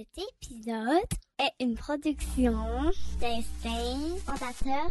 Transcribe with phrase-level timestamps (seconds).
[0.00, 2.54] Cet épisode est une production
[3.20, 4.90] d'Instinct Fondateur.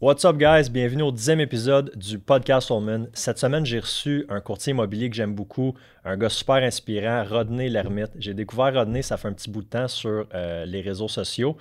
[0.00, 0.68] What's up, guys?
[0.68, 3.06] Bienvenue au dixième épisode du podcast Holman.
[3.12, 5.74] Cette semaine, j'ai reçu un courtier immobilier que j'aime beaucoup,
[6.04, 8.10] un gars super inspirant, Rodney Lermite.
[8.18, 11.56] J'ai découvert Rodney, ça fait un petit bout de temps sur euh, les réseaux sociaux.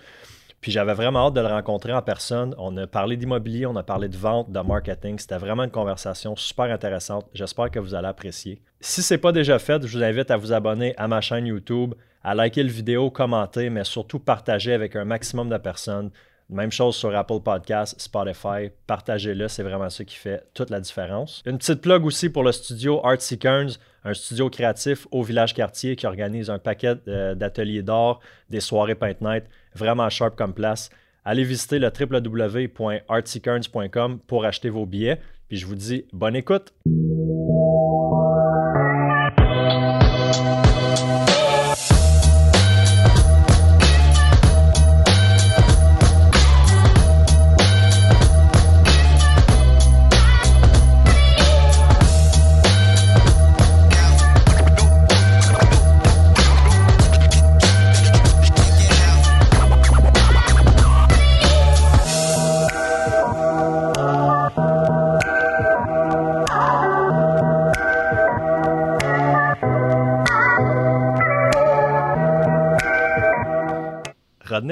[0.60, 2.56] Puis j'avais vraiment hâte de le rencontrer en personne.
[2.58, 5.20] On a parlé d'immobilier, on a parlé de vente, de marketing.
[5.20, 7.28] C'était vraiment une conversation super intéressante.
[7.36, 8.64] J'espère que vous allez apprécier.
[8.82, 11.46] Si ce n'est pas déjà fait, je vous invite à vous abonner à ma chaîne
[11.46, 11.94] YouTube,
[12.24, 16.12] à liker le vidéo, commenter, mais surtout partager avec un maximum de personnes.
[16.50, 18.72] Même chose sur Apple Podcasts, Spotify.
[18.88, 21.44] Partagez-le, c'est vraiment ça qui fait toute la différence.
[21.46, 25.96] Une petite plug aussi pour le studio Artsy Kearns, un studio créatif au village quartier
[25.96, 29.44] qui organise un paquet euh, d'ateliers d'art, des soirées paint night,
[29.76, 30.90] vraiment sharp comme place.
[31.24, 35.20] Allez visiter le www.artsykearns.com pour acheter vos billets.
[35.50, 36.74] Puis je vous dis bonne écoute.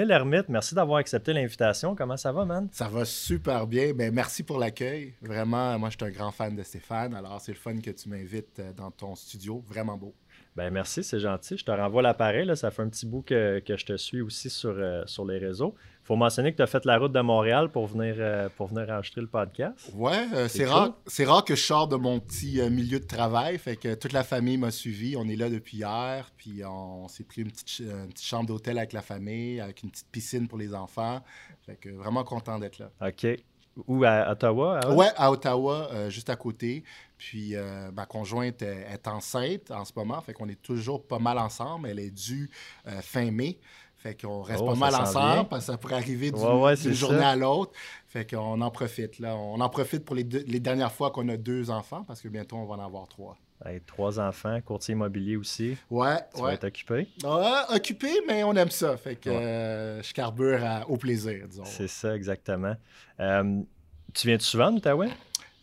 [0.06, 1.96] Lermite, merci d'avoir accepté l'invitation.
[1.96, 2.68] Comment ça va, man?
[2.72, 3.94] Ça va super bien.
[3.94, 5.14] Ben, merci pour l'accueil.
[5.22, 7.14] Vraiment, moi, je suis un grand fan de Stéphane.
[7.14, 9.64] Alors, c'est le fun que tu m'invites euh, dans ton studio.
[9.68, 10.14] Vraiment beau.
[10.56, 11.58] Ben merci, c'est gentil.
[11.58, 12.50] Je te renvoie l'appareil.
[12.58, 15.76] Ça fait un petit bout que, je te suis aussi sur, euh, sur les réseaux.
[16.08, 18.68] Il faut mentionner que tu as fait la route de Montréal pour venir, euh, pour
[18.68, 19.92] venir enregistrer le podcast.
[19.94, 20.94] Ouais, euh, c'est rare,
[21.26, 23.58] rare que je sors de mon petit milieu de travail.
[23.58, 25.18] Fait que toute la famille m'a suivi.
[25.18, 26.32] On est là depuis hier.
[26.38, 29.92] Puis on, s'est pris une petite, une petite chambre d'hôtel avec la famille, avec une
[29.92, 31.22] petite piscine pour les enfants.
[31.66, 32.90] Fait que vraiment content d'être là.
[33.06, 33.28] OK.
[33.86, 34.80] Ou à Ottawa?
[34.90, 36.84] Oui, ouais, à Ottawa, euh, juste à côté.
[37.18, 41.38] Puis euh, ma conjointe est, enceinte en ce moment, fait qu'on est toujours pas mal
[41.38, 41.88] ensemble.
[41.90, 42.50] Elle est due
[42.88, 43.60] euh, fin mai.
[44.08, 47.36] Fait qu'on reste oh, pas mal ensemble, parce que ça pourrait arriver d'une journée à
[47.36, 47.74] l'autre.
[48.08, 49.36] Fait qu'on en profite, là.
[49.36, 52.56] On en profite pour les, les dernières fois qu'on a deux enfants, parce que bientôt,
[52.56, 53.38] on va en avoir trois
[53.86, 55.76] trois enfants, courtier immobilier aussi.
[55.90, 56.20] Ouais.
[56.34, 57.08] Tu vas être occupé?
[57.24, 58.96] Ouais, occupé, mais on aime ça.
[58.96, 61.66] Fait que euh, je carbure au plaisir, disons.
[61.66, 62.76] C'est ça, exactement.
[63.20, 63.62] Euh,
[64.14, 65.10] tu viens souvent d'Outaouais?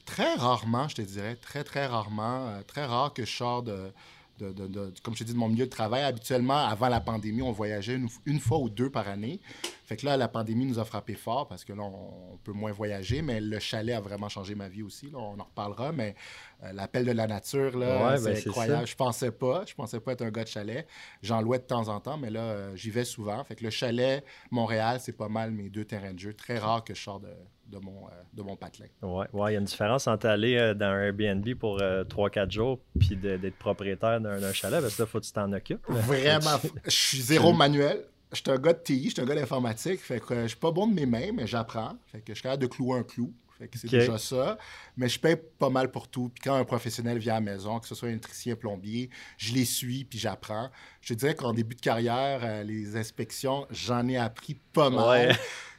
[0.04, 1.36] Très rarement, je te dirais.
[1.36, 2.48] Très, très rarement.
[2.48, 3.92] Euh, très rare que je sors de,
[4.38, 6.02] comme je te dis, de mon milieu de travail.
[6.02, 9.40] Habituellement, avant la pandémie, on voyageait une, fois ou deux par année.
[9.84, 12.72] Fait que là, la pandémie nous a frappé fort parce que là, on, peut moins
[12.72, 15.10] voyager, mais le chalet a vraiment changé ma vie aussi.
[15.14, 16.14] On en reparlera, mais
[16.62, 18.86] euh, l'appel de la nature, là, ben, c'est incroyable.
[18.86, 19.64] Je pensais pas.
[19.66, 20.86] Je pensais pas être un gars de chalet.
[21.22, 23.42] J'en louais de temps en temps, mais là, euh, j'y vais souvent.
[23.44, 26.34] Fait que le chalet, Montréal, c'est pas mal mes deux terrains de jeu.
[26.34, 27.28] Très rare que je sors de,
[27.74, 28.86] de mon, euh, de mon patelin.
[29.02, 32.38] Oui, ouais, il y a une différence entre aller euh, dans un Airbnb pour 3-4
[32.38, 35.84] euh, jours puis d'être propriétaire d'un chalet, parce que là, faut que tu t'en occupes.
[35.88, 36.58] Vraiment.
[36.84, 38.04] je suis zéro manuel.
[38.34, 40.00] Je suis un gars de TI, je suis un gars d'informatique.
[40.00, 41.96] Fait que je suis pas bon de mes mains, mais j'apprends.
[42.12, 43.32] Fait que je suis capable de clouer un clou.
[43.56, 44.58] Fait que c'est déjà ça.
[44.96, 46.28] Mais je paye pas mal pour tout.
[46.34, 49.54] Puis quand un professionnel vient à la maison, que ce soit un électricien, plombier, je
[49.54, 50.70] les suis puis j'apprends.
[51.00, 55.36] Je dirais qu'en début de carrière, les inspections, j'en ai appris pas mal.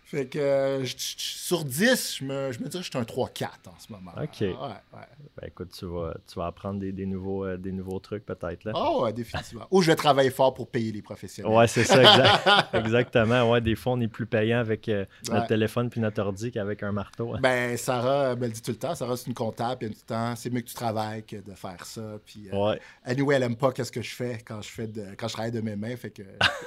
[0.07, 3.45] Fait que euh, sur 10, je me, je me dirais que je suis un 3-4
[3.65, 4.11] en ce moment.
[4.21, 4.39] OK.
[4.39, 4.53] Ouais,
[4.93, 8.65] Ben, écoute, tu vas, tu vas apprendre des, des nouveaux, euh, des nouveaux trucs peut-être.
[8.65, 8.73] là.
[8.75, 9.65] Oh, ouais, définitivement.
[9.71, 11.51] Ou je vais travailler fort pour payer les professionnels.
[11.51, 12.73] Ouais, c'est ça, exact.
[12.75, 13.49] exactement.
[13.51, 16.83] Ouais, des fois, on est plus payant avec euh, notre téléphone puis notre ordi qu'avec
[16.83, 17.33] un marteau.
[17.33, 17.39] Hein.
[17.41, 18.93] Ben, Sarah me le dit tout le temps.
[18.93, 19.79] Sarah, c'est une comptable.
[19.79, 22.19] Puis, tout le temps, c'est mieux que tu travailles que de faire ça.
[22.23, 22.79] Puis, ouais.
[23.03, 25.51] anyway, elle aime pas qu'est-ce que je fais quand je, fais de, quand je travaille
[25.51, 25.95] de mes mains.
[25.97, 26.21] Fait que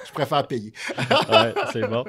[0.06, 0.72] je préfère payer.
[1.31, 2.05] ouais, c'est bon.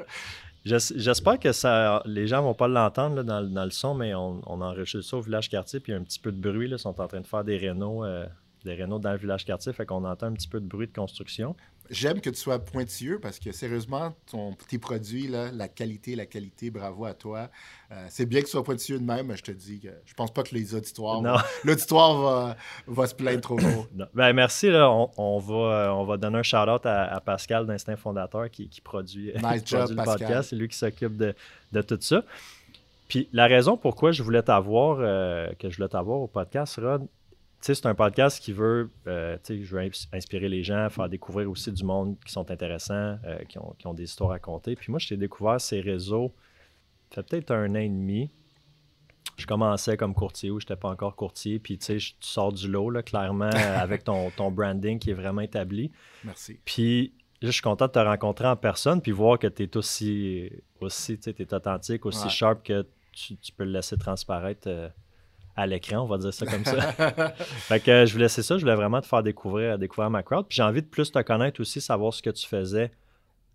[0.65, 5.17] J'espère que ça, les gens vont pas l'entendre dans, le son, mais on, enregistre ça
[5.17, 6.69] au village quartier, puis il y a un petit peu de bruit.
[6.69, 8.25] Ils sont en train de faire des rénaux, euh,
[8.65, 10.93] des rénaux dans le village quartier, fait qu'on entend un petit peu de bruit de
[10.93, 11.55] construction
[11.89, 16.25] j'aime que tu sois pointilleux parce que sérieusement, ton, tes produits, là, la qualité, la
[16.25, 17.49] qualité, bravo à toi.
[17.91, 20.13] Euh, c'est bien que tu sois pointilleux de même, mais je te dis que je
[20.13, 21.21] pense pas que les auditoires,
[21.63, 22.57] l'auditoire va,
[22.87, 23.87] va, se plaindre trop tôt.
[24.13, 24.69] Ben, merci.
[24.69, 29.31] Là, on, va, euh, on va donner un shout-out à, Pascal d'Instinct Fondateur qui, produit,
[29.33, 30.49] le podcast.
[30.49, 31.33] C'est lui qui s'occupe de,
[31.71, 32.23] de, tout ça.
[33.07, 37.07] Puis la raison pourquoi je voulais t'avoir, euh, que je voulais t'avoir au podcast, Rod,
[37.61, 41.83] c'est un podcast qui veut, euh, je veux inspirer les gens, faire découvrir aussi du
[41.83, 44.75] monde qui sont intéressants, euh, qui, ont, des histoires à raconter.
[44.75, 46.33] Puis moi, je t'ai découvert ces réseaux,
[47.09, 48.29] ça fait peut-être un an et demi.
[49.37, 51.59] Je commençais comme courtier ou je n'étais pas encore courtier.
[51.59, 55.91] Puis tu sors du lot, là, clairement, avec ton, ton branding qui est vraiment établi.
[56.23, 56.59] Merci.
[56.65, 60.49] Puis je suis content de te rencontrer en personne puis voir que tu es aussi,
[60.81, 62.29] aussi tu es authentique, aussi Ouais.
[62.29, 64.89] sharp que tu, tu peux le laisser transparaître euh,
[65.59, 66.91] à l'écran, on va dire ça comme ça.
[67.37, 70.23] fait que euh, je voulais, c'est ça, je voulais vraiment te faire découvrir, découvrir ma
[70.23, 70.47] crowd.
[70.47, 72.91] Puis j'ai envie de plus te connaître aussi, savoir ce que tu faisais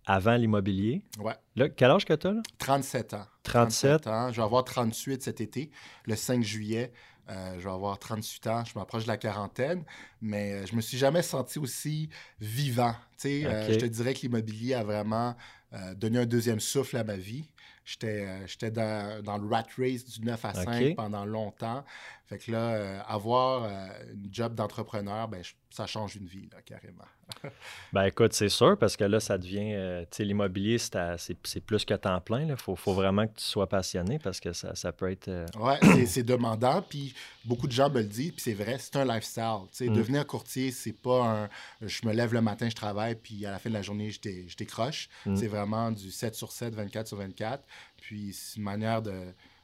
[0.07, 1.03] avant l'immobilier.
[1.19, 1.33] Ouais.
[1.57, 2.43] Là, quel âge que tu as là?
[2.59, 3.27] 37 ans.
[3.45, 4.07] 37.
[4.07, 4.31] ans.
[4.31, 5.71] Je vais avoir 38 cet été,
[6.05, 6.93] le 5 juillet.
[7.31, 9.83] Euh, je vais avoir 38 ans, je m'approche de la quarantaine,
[10.21, 12.95] mais euh, je me suis jamais senti aussi vivant.
[13.25, 15.35] Euh, je te dirais que l'immobilier a vraiment
[15.73, 17.49] euh, donné un deuxième souffle à ma vie.
[17.85, 20.97] J'étais euh, dans, dans le rat race du 9 à 5 Ok.
[20.97, 21.85] pendant longtemps.
[22.27, 26.49] Fait que là, euh, avoir euh, une job d'entrepreneur, ben, je- ça change une vie,
[26.53, 27.05] là, carrément.
[27.93, 29.73] Ben écoute, c'est sûr, parce que là, ça devient.
[29.75, 32.43] euh, tu sais, l'immobilier, c'est, plus que temps plein.
[32.43, 35.29] Il faut, faut vraiment que tu sois passionné parce que ça, ça peut être.
[35.59, 36.83] Ouais, c'est- demandant.
[36.83, 39.61] Puis beaucoup de gens me le disent, puis c'est vrai, c'est un lifestyle.
[39.71, 39.95] Tu sais, Mm.
[39.95, 41.49] Devenir courtier, c'est pas un.
[41.87, 44.21] Je me lève le matin, je travaille, puis à la fin de la journée, je,
[44.21, 45.09] dé- je décroche.
[45.27, 45.37] Mm.
[45.37, 47.63] C'est vraiment du 7 sur 7, 24 sur 24.
[48.01, 49.15] Puis c'est une manière de.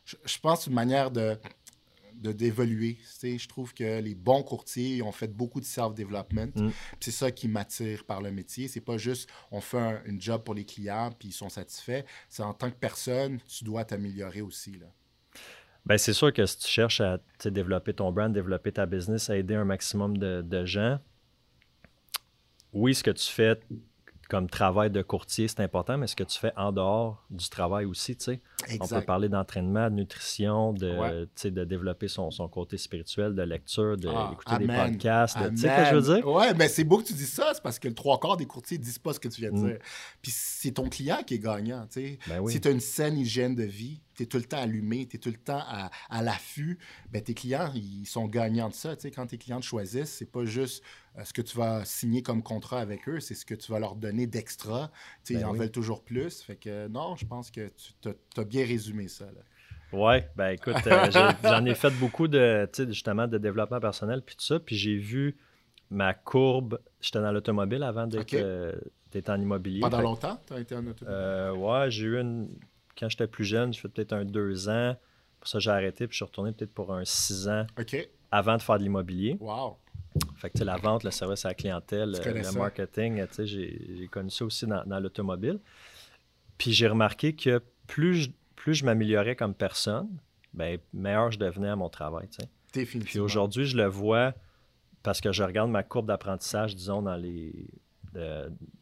[0.06, 1.38] Je, je pense une manière de
[2.14, 2.98] d'évoluer.
[3.22, 6.52] Je trouve que les bons courtiers ont fait beaucoup de self-development.
[6.54, 6.70] Mm.
[7.00, 8.68] C'est ça qui m'attire par le métier.
[8.68, 12.04] C'est pas juste on fait un, une job pour les clients puis ils sont satisfaits.
[12.28, 14.72] C'est en tant que personne, tu dois t'améliorer aussi.
[14.72, 14.86] Là.
[15.86, 19.36] Ben, c'est sûr que si tu cherches à développer ton brand, développer ta business, à
[19.36, 20.98] aider un maximum de, de gens,
[22.72, 23.58] oui, ce que tu fais
[24.28, 27.84] comme travail de courtier, c'est important, mais ce que tu fais en dehors du travail
[27.84, 28.40] aussi, tu sais.
[28.80, 31.50] On peut parler d'entraînement, de nutrition, de, Ouais.
[31.50, 35.38] de développer son, son côté spirituel, de lecture, d'écouter Ah, des podcasts.
[35.38, 36.26] de- Tu sais ce que je veux dire?
[36.28, 38.46] Ouais, mais c'est beau que tu dis ça, c'est parce que le trois quarts des
[38.46, 39.66] courtiers disent pas ce que tu viens de Mm.
[39.68, 39.78] dire.
[40.22, 42.18] Puis c'est ton client qui est gagnant, tu sais.
[42.28, 42.52] Ben oui.
[42.52, 45.16] Si tu as une saine hygiène de vie, tu es tout le temps allumé, tu
[45.16, 46.78] es tout le temps à, à l'affût,
[47.10, 48.94] ben tes clients, ils sont gagnants de ça.
[48.96, 50.82] Tu sais, quand tes clients te choisissent, c'est pas juste
[51.18, 53.80] euh, ce que tu vas signer comme contrat avec eux, c'est ce que tu vas
[53.80, 54.92] leur donner d'extra.
[55.28, 55.58] Ben ils en oui.
[55.58, 56.40] veulent toujours plus.
[56.42, 57.68] Fait que non, je pense que
[58.00, 58.08] tu
[58.38, 59.24] as, bien résumé ça.
[59.24, 59.40] là.
[59.92, 61.10] Ouais, ben écoute, euh,
[61.42, 65.36] j'en ai fait beaucoup de, justement, de développement personnel, puis tout ça, puis j'ai vu
[65.90, 68.34] ma courbe, j'étais dans l'automobile avant d'être Ok.
[68.34, 68.72] euh,
[69.10, 69.80] d'être en immobilier.
[69.80, 71.08] Pendant Fait longtemps, tu as été en automobile?
[71.08, 72.50] euh, ouais, j'ai eu une,
[72.96, 74.94] quand j'étais plus jeune, j'ai fait peut-être un deux ans,
[75.40, 77.96] pour ça j'ai arrêté, puis je suis retourné peut-être pour un six ans OK.
[78.30, 79.36] avant de faire de l'immobilier.
[79.40, 79.76] Wow.
[80.36, 82.58] Fait que tu sais, la vente, le service à la clientèle, le ça.
[82.58, 85.58] marketing, tu sais, j'ai j'ai connu ça aussi dans, dans l'automobile.
[86.58, 90.08] Puis j'ai remarqué que plus je, plus je m'améliorais comme personne,
[90.52, 92.28] ben, meilleur je devenais à mon travail.
[92.72, 94.32] Puis aujourd'hui, je le vois
[95.02, 97.52] parce que je regarde ma courbe d'apprentissage, disons, dans les.
[98.12, 98.20] de-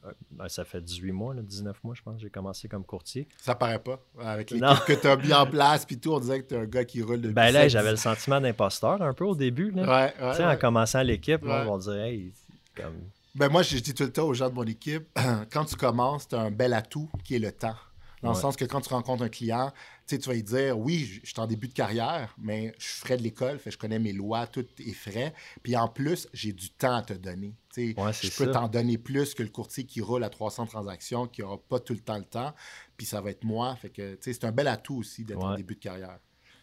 [0.05, 3.29] euh, ça fait 18 mois, là, 19 mois, je pense, j'ai commencé comme courtier.
[3.41, 4.01] Ça paraît pas.
[4.21, 6.59] Avec l'équipe que tu as mis en place, puis tout, on dirait que tu es
[6.59, 9.71] un gars qui roule depuis Ben là, j'avais le sentiment d'imposteur un peu au début.
[9.71, 9.83] Là.
[9.83, 10.53] Ouais, ouais, Tu sais, ouais.
[10.55, 12.33] en commençant l'équipe, on dirait, hey,
[12.75, 12.95] comme.
[13.35, 15.07] Ben moi, je dis tout le temps aux gens de mon équipe,
[15.53, 17.77] quand tu commences, tu as un bel atout qui est le temps.
[18.23, 19.73] Dans le sens que quand tu rencontres un client,
[20.07, 23.17] tu vas lui dire, oui, je suis en début de carrière, mais je suis frais
[23.17, 25.35] de l'école, fait je connais mes lois, tout est frais.
[25.63, 27.55] Puis en plus, j'ai du temps à te donner.
[27.77, 31.43] Ouais, je peux t'en donner plus que le courtier qui roule à 300 transactions, qui
[31.43, 32.53] n'aura pas tout le temps le temps.
[32.97, 33.77] Puis ça va être moi.
[33.77, 36.19] Fait que, c'est un bel atout aussi d'être en début de carrière.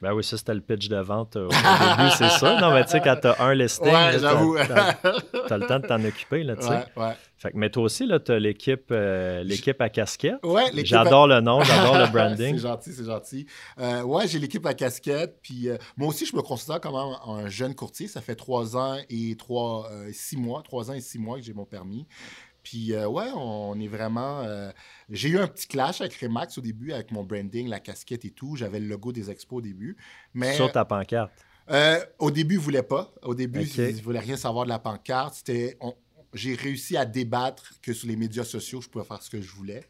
[0.05, 2.61] Ben oui, ça, c'était le pitch de vente euh, au début, c'est ça.
[2.61, 4.55] Non, mais tu sais, quand tu as un listing, Ouais, t'as- j'avoue.
[4.55, 4.93] t'as
[5.47, 6.69] t'as le temps de t'en occuper, là, tu sais.
[6.69, 7.13] Ouais, ouais.
[7.37, 10.35] Fait que, mais toi aussi, là, tu as l'équipe euh, l'équipe à casquette.
[10.43, 12.55] Ouais, l'équipe J'adore le nom, j'adore le branding.
[12.55, 13.47] c'est gentil, c'est gentil.
[13.79, 15.39] Euh, ouais, j'ai l'équipe à casquette.
[15.41, 18.07] Puis euh, moi aussi, je me considère comme un, un jeune courtier.
[18.07, 21.53] Ça fait trois ans et trois, six mois, trois ans et six mois que j'ai
[21.53, 22.05] mon permis.
[22.65, 24.41] Puis euh, ouais, on est vraiment.
[24.41, 24.71] euh,
[25.09, 28.31] j'ai eu un petit clash avec Remax au début, avec mon branding, la casquette et
[28.31, 28.55] tout.
[28.55, 29.95] J'avais le logo des expos au début.
[30.33, 31.31] Mais Sur ta pancarte.
[31.69, 33.13] euh, au début, ils ne voulaient pas.
[33.21, 33.59] Au début,
[33.91, 35.35] ils ne voulaient rien savoir de la pancarte.
[35.35, 35.93] C'était, on-
[36.33, 39.51] j'ai réussi à débattre que sur les médias sociaux, je pouvais faire ce que je
[39.51, 39.87] voulais.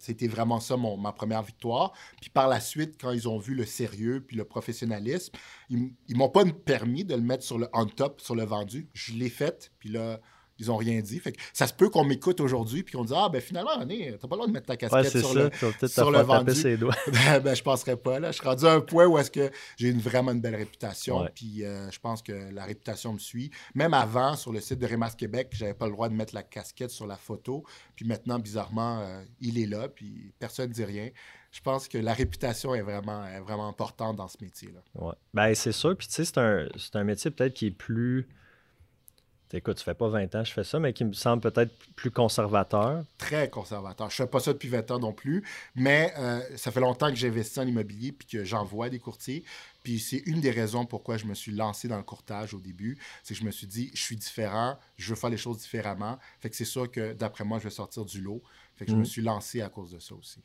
[0.00, 1.92] C'était, vraiment ça mon- ma première victoire.
[2.22, 5.34] Puis par la suite, quand ils ont vu le sérieux puis le professionnalisme,
[5.68, 8.88] ils ne m'ont pas permis de le mettre sur le on-top, sur le vendu.
[8.94, 10.20] Je l'ai fait, puis là,
[10.58, 11.18] ils n'ont rien dit.
[11.18, 14.16] Fait que ça se peut qu'on m'écoute aujourd'hui puis qu'on dise Ah, ben finalement, René,
[14.20, 15.44] t'as pas le droit de mettre ta casquette sur ça.
[15.44, 16.54] le, te sur le vendu.
[16.54, 16.94] ses doigts.
[17.12, 18.18] ben, ben, je penserais pas.
[18.18, 18.30] Là.
[18.32, 21.22] Je suis rendu à un point où est-ce que j'ai une vraiment une belle réputation.
[21.22, 21.30] Ouais.
[21.34, 23.50] Puis euh, je pense que la réputation me suit.
[23.74, 26.42] Même avant, sur le site de Remas Québec, j'avais pas le droit de mettre la
[26.42, 27.64] casquette sur la photo.
[27.94, 29.88] Puis maintenant, bizarrement, euh, il est là.
[29.88, 31.10] Puis personne ne dit rien.
[31.50, 34.80] Je pense que la réputation est vraiment, est vraiment importante dans ce métier-là.
[34.94, 35.14] Ouais.
[35.32, 35.96] Ben, c'est sûr.
[35.96, 38.28] Puis, tu sais, c'est un, c'est un métier peut-être qui est plus.
[39.56, 41.72] Écoute, ça fait pas 20 ans que je fais ça, mais qui me semble peut-être
[41.96, 43.04] plus conservateur.
[43.16, 44.10] Très conservateur.
[44.10, 45.42] Je fais pas ça depuis 20 ans non plus,
[45.74, 49.42] mais euh, ça fait longtemps que j'investis en immobilier puis que j'envoie des courtiers.
[49.82, 52.98] Puis c'est une des raisons pourquoi je me suis lancé dans le courtage au début.
[53.22, 56.18] C'est que je me suis dit, je suis différent, je veux faire les choses différemment.
[56.40, 58.42] Fait que c'est sûr que d'après moi, je vais sortir du lot.
[58.76, 59.06] Fait que je me Mm.
[59.06, 60.40] suis lancé à cause de ça aussi.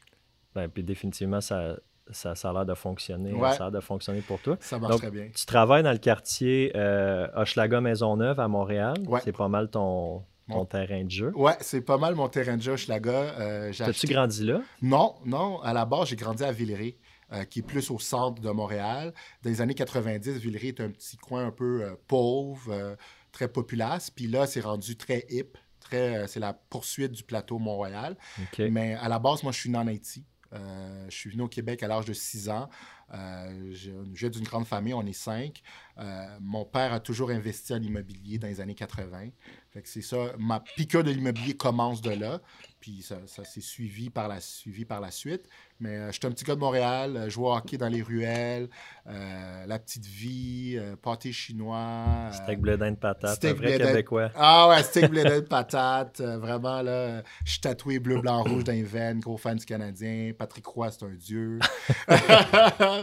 [0.56, 1.76] Ben, puis définitivement, ça,
[2.12, 3.34] ça, ça a l'air de fonctionner.
[3.34, 3.52] Ouais.
[3.52, 4.58] Ça a l'air de fonctionner pour toi.
[4.60, 5.30] Ça marche Donc, très bien.
[5.34, 8.96] Tu travailles dans le quartier euh, Hochelaga Maisonneuve à Montréal.
[9.08, 9.22] Ouais.
[9.24, 10.24] C'est pas mal ton,
[10.70, 11.32] terrain de jeu.
[11.36, 13.12] Ouais, c'est pas mal mon terrain de jeu, Schlaga.
[13.12, 14.62] Euh, T'as-tu acheté- grandi là?
[14.82, 15.62] Non, non.
[15.62, 16.98] À la base, j'ai grandi à Villeray,
[17.32, 19.14] euh, qui est plus au centre de Montréal.
[19.42, 22.98] Dans les années 90, Villeray est un petit coin un peu euh, pauvre,
[23.32, 24.10] très populace.
[24.10, 25.58] Puis là, c'est rendu très hip.
[25.80, 28.18] Très, c'est la poursuite du plateau Mont-Royal.
[28.42, 28.64] OK.
[28.72, 30.26] Mais à la base, moi, je suis né en Haïti.
[30.54, 32.70] Euh, je suis venu au Québec à l'âge de 6 ans.
[33.14, 33.74] Euh,
[34.14, 35.62] viens d'une grande famille, on est cinq.
[36.00, 39.30] Euh, mon père a toujours investi en immobilier dans les années 80.
[39.72, 40.34] Fait que c'est ça.
[40.40, 42.42] Ma piqûre de l'immobilier commence de là.
[42.84, 45.48] Puis ça, ça s'est suivi par, la, suivi par la suite.
[45.80, 48.68] Mais euh, j'étais un petit gars de Montréal, euh, jouais au hockey dans les ruelles,
[49.08, 52.28] euh, la petite vie, euh, pâté chinois.
[52.28, 53.88] euh, Steak blé de patate, steak un vrai blé d'Inde.
[53.88, 54.32] Québécois.
[54.36, 56.20] ah ouais, steak blé de patate.
[56.20, 59.22] vraiment, là, je suis tatoué bleu, blanc, rouge dans les veines.
[59.22, 60.34] Gros fan du Canadien.
[60.38, 61.60] Patrick Roy, c'est un dieu.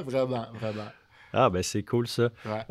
[0.04, 0.88] vraiment, vraiment.
[1.32, 2.28] Ah, ben c'est cool ça.
[2.44, 2.64] Ouais.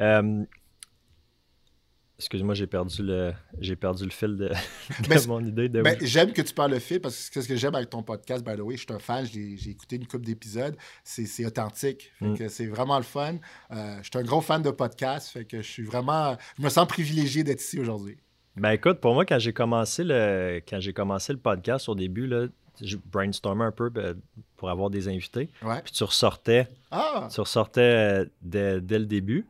[2.20, 4.52] Excuse-moi, j'ai perdu le j'ai perdu le fil de,
[5.30, 7.76] mon idée de Ben, j'aime que tu parles le fil parce que ce que j'aime
[7.76, 8.76] avec ton podcast, by the way.
[8.76, 10.76] Je suis un fan, j'ai écouté une couple d'épisodes.
[11.06, 12.12] C'est authentique.
[12.20, 12.36] Mm.
[12.50, 13.36] c'est vraiment le fun.
[13.72, 15.30] Euh, je suis un gros fan de podcast.
[15.30, 16.38] Fait que je suis vraiment.
[16.58, 18.18] Je me sens privilégié d'être ici aujourd'hui.
[18.58, 22.28] Ben écoute, pour moi, quand j'ai commencé le quand j'ai commencé le podcast au début,
[22.28, 22.48] là,
[22.82, 24.20] je brainstormais un peu ben,
[24.58, 25.50] pour avoir des invités.
[25.62, 25.82] Ouais.
[25.82, 27.30] Puis tu ressortais, Ah!
[27.34, 29.48] tu ressortais euh, dès, dès le début.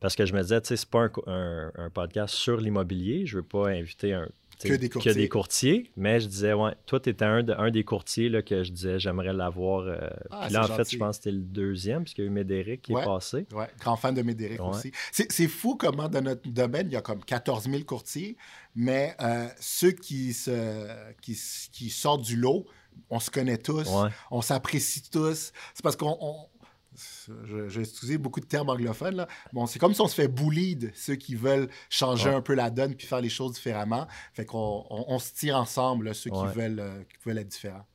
[0.00, 2.56] Parce que je me disais, tu sais, c'est pas un, co- un- un podcast sur
[2.56, 3.26] l'immobilier.
[3.26, 4.28] Je veux pas inviter un,
[4.62, 4.74] Que
[5.12, 5.90] des courtiers.
[5.96, 8.72] Mais je disais, ouais, toi, tu étais un, de- un des courtiers là, que je
[8.72, 9.82] disais, j'aimerais l'avoir.
[9.86, 9.96] euh,
[10.30, 12.30] Ah, puis là, en fait, je pense que c'était le deuxième, puisqu'il y a eu
[12.32, 13.02] Médéric qui Ouais.
[13.02, 13.46] est passé.
[13.52, 14.68] Ouais, grand fan de Médéric Ouais.
[14.68, 14.92] aussi.
[15.12, 18.36] C'est fou comment dans notre domaine, il y a comme 14 000 courtiers,
[18.74, 20.88] mais euh, ceux qui, se,
[21.20, 21.38] qui,
[21.72, 22.66] qui sortent du lot,
[23.08, 24.10] on se connaît tous, Ouais.
[24.30, 25.52] on s'apprécie tous.
[25.74, 26.16] C'est parce qu'on...
[27.44, 29.28] vais utiliser beaucoup de termes anglophones, là.
[29.52, 32.34] Bon, c'est comme si on se fait bully de ceux qui veulent changer Ouais.
[32.36, 34.06] un peu la donne puis faire les choses différemment.
[34.34, 36.48] Fait qu'on on, on se tire ensemble, là, ceux Ouais.
[36.52, 37.86] qui, veulent, euh, qui veulent être différents.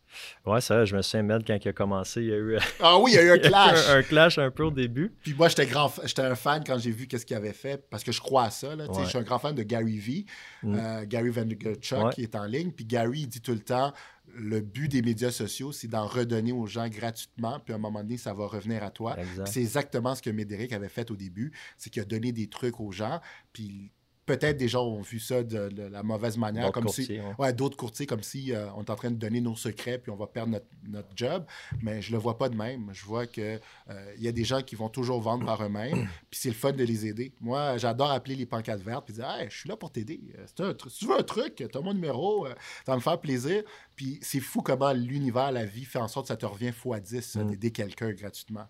[0.46, 2.58] Ouais, c'est vrai, je me souviens, Med, quand il a commencé, il y a eu,
[2.80, 3.90] Ah oui, il y a eu un clash!
[3.90, 5.14] un, un clash un peu au début.
[5.22, 8.02] Puis moi, j'étais grand, j'étais un fan quand j'ai vu qu'est-ce qu'il avait fait, parce
[8.04, 8.76] que je crois à ça.
[8.78, 9.04] Là, Ouais.
[9.04, 10.26] Je suis un grand fan de Gary V,
[10.64, 10.76] Mm.
[10.80, 12.14] euh, Gary Vaynerchuk, Ouais.
[12.14, 12.72] qui est en ligne.
[12.72, 13.92] Puis Gary, il dit tout le temps,
[14.34, 18.02] le but des médias sociaux, c'est d'en redonner aux gens gratuitement, puis à un moment
[18.02, 19.16] donné, ça va revenir à toi.
[19.46, 22.80] C'est exactement ce que Médéric avait fait au début, c'est qu'il a donné des trucs
[22.80, 23.22] aux gens,
[23.54, 23.92] puis
[24.26, 27.06] peut-être des gens ont vu ça de, de la mauvaise manière, comme si...
[27.20, 27.34] ouais.
[27.38, 30.12] Ouais, d'autres courtiers, comme si euh, on est en train de donner nos secrets puis
[30.12, 31.46] on va perdre notre, notre job.
[31.82, 32.90] Mais je le vois pas de même.
[32.94, 36.08] Je vois que euh, il y a des gens qui vont toujours vendre par eux-mêmes.
[36.30, 37.34] puis c'est le fun de les aider.
[37.40, 40.22] Moi, j'adore appeler les pancartes vertes puis dire Hey, je suis là pour t'aider.
[40.60, 42.54] Euh, Si tu veux un truc, tu as mon numéro, euh,
[42.86, 43.64] ça va me faire plaisir.
[43.96, 47.00] Puis c'est fou comment l'univers, la vie fait en sorte que ça te revient fois
[47.00, 47.50] 10 ça, Mm.
[47.52, 48.66] d'aider quelqu'un gratuitement.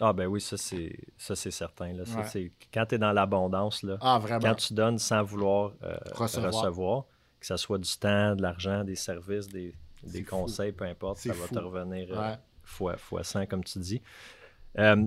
[0.00, 1.92] Ah ben oui, ça c'est ça c'est certain.
[1.92, 2.04] Là.
[2.06, 2.24] Ça, Ouais.
[2.24, 6.52] c'est- quand tu es dans l'abondance, là, Ah, quand tu donnes sans vouloir euh, Recevoir.
[6.54, 7.04] recevoir.
[7.38, 10.36] que ce soit du temps, de l'argent, des services, des, des fou.
[10.36, 12.34] conseils, peu importe, ça va te revenir euh, Ouais.
[12.62, 14.02] fois, fois 100, comme tu dis.
[14.78, 15.06] Euh,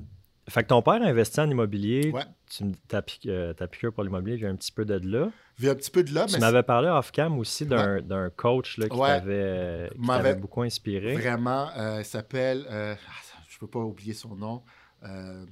[0.50, 2.10] fait que ton père a investi en immobilier.
[2.12, 2.24] Ouais.
[2.50, 5.30] Tu me ta, piq- euh, ta piqûre pour l'immobilier vient un petit peu de là.
[5.64, 8.90] Un petit peu de là, tu mais m'avais parlé off-cam aussi d'un d'un coach là,
[8.90, 9.08] qui Ouais.
[9.10, 11.14] t'avait euh, beaucoup inspiré.
[11.16, 12.66] Vraiment, euh, il s'appelle.
[12.70, 12.96] ah,
[13.48, 14.64] je peux pas oublier son nom.
[15.06, 15.46] Euh,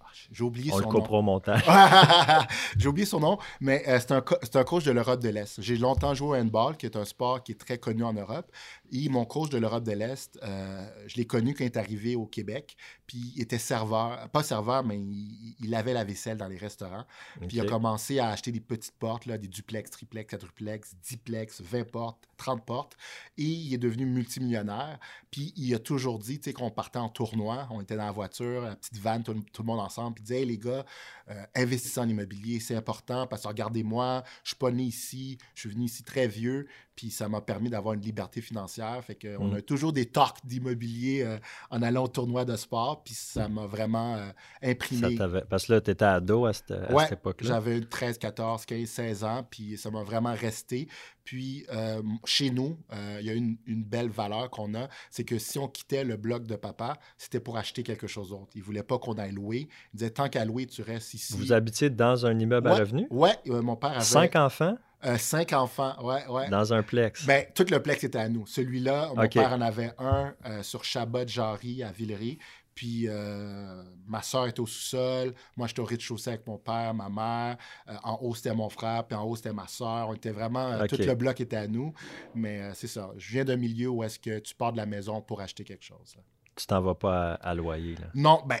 [0.00, 1.22] ah, J'ai oublié On le son nom.
[1.22, 1.62] montage.
[2.78, 5.60] J'ai oublié son nom, mais euh, c'est un, co- un coach de l'Europe de l'Est.
[5.60, 8.50] J'ai longtemps joué au handball, qui est un sport qui est très connu en Europe.
[8.92, 12.16] Et mon coach de l'Europe de l'Est, euh, je l'ai connu quand il est arrivé
[12.16, 12.76] au Québec.
[13.06, 17.04] Puis il était serveur, pas serveur, mais il, il lavait la vaisselle dans les restaurants.
[17.48, 21.60] Puis il a commencé à acheter des petites portes, là, des duplex, triplex, quadruplex, diplex,
[21.60, 22.96] 20 portes, 30 portes.
[23.36, 24.98] Et il est devenu multimillionnaire.
[25.30, 28.12] Puis il a toujours dit, tu sais, qu'on partait en tournoi, on était dans la
[28.12, 30.14] voiture, la petite vanne, tout, le- tout le monde ensemble.
[30.14, 30.84] Puis il disait, hey les gars,
[31.30, 35.60] euh, investissez en immobilier, c'est important parce que regardez-moi, je suis pas né ici, je
[35.62, 36.66] suis venu ici très vieux.
[36.96, 39.02] Puis ça m'a permis d'avoir une liberté financière.
[39.04, 39.54] Fait qu'on Mm.
[39.56, 41.38] a toujours des talks d'immobilier euh,
[41.70, 43.02] en allant au tournoi de sport.
[43.04, 44.30] Puis ça m'a vraiment euh,
[44.62, 45.16] imprimé.
[45.48, 47.48] Parce que là, tu étais ado à cette, à Ouais, cette époque-là.
[47.48, 50.88] J'avais 13, 14, 15, 16 ans, puis ça m'a vraiment resté.
[51.24, 52.78] Puis euh, chez nous,
[53.18, 56.16] il y a une, une belle valeur qu'on a, c'est que si on quittait le
[56.18, 58.50] bloc de papa, c'était pour acheter quelque chose d'autre.
[58.54, 59.68] Il voulait pas qu'on aille louer.
[59.94, 61.34] Il disait tant qu'à louer, tu restes ici.
[61.36, 63.06] Vous habitiez dans un immeuble à Ouais, revenu?
[63.10, 64.76] Ouais, euh, mon père avait Cinq enfants?
[65.06, 65.94] Euh, cinq enfants.
[66.04, 66.48] Ouais, ouais.
[66.50, 67.26] dans un plex.
[67.26, 68.46] Ben, tout le plex était à nous.
[68.46, 72.38] Celui-là, mon père en avait un euh, sur Chabot-Jarry à Villeray.
[72.74, 75.32] Puis euh, ma soeur était au sous-sol.
[75.56, 77.56] Moi, j'étais au rez-de-chaussée avec mon père, ma mère.
[77.88, 79.06] Euh, en haut, c'était mon frère.
[79.06, 80.08] Puis en haut, c'était ma soeur.
[80.08, 80.72] On était vraiment.
[80.72, 80.86] euh.
[80.86, 81.92] Tout le bloc était à nous.
[82.34, 83.10] Mais c'est ça.
[83.16, 85.84] Je viens d'un milieu où est-ce que tu pars de la maison pour acheter quelque
[85.84, 86.14] chose.
[86.16, 86.22] là.
[86.56, 87.94] Tu t'en vas pas à, à loyer.
[87.96, 88.06] Là?
[88.14, 88.58] Non, ben,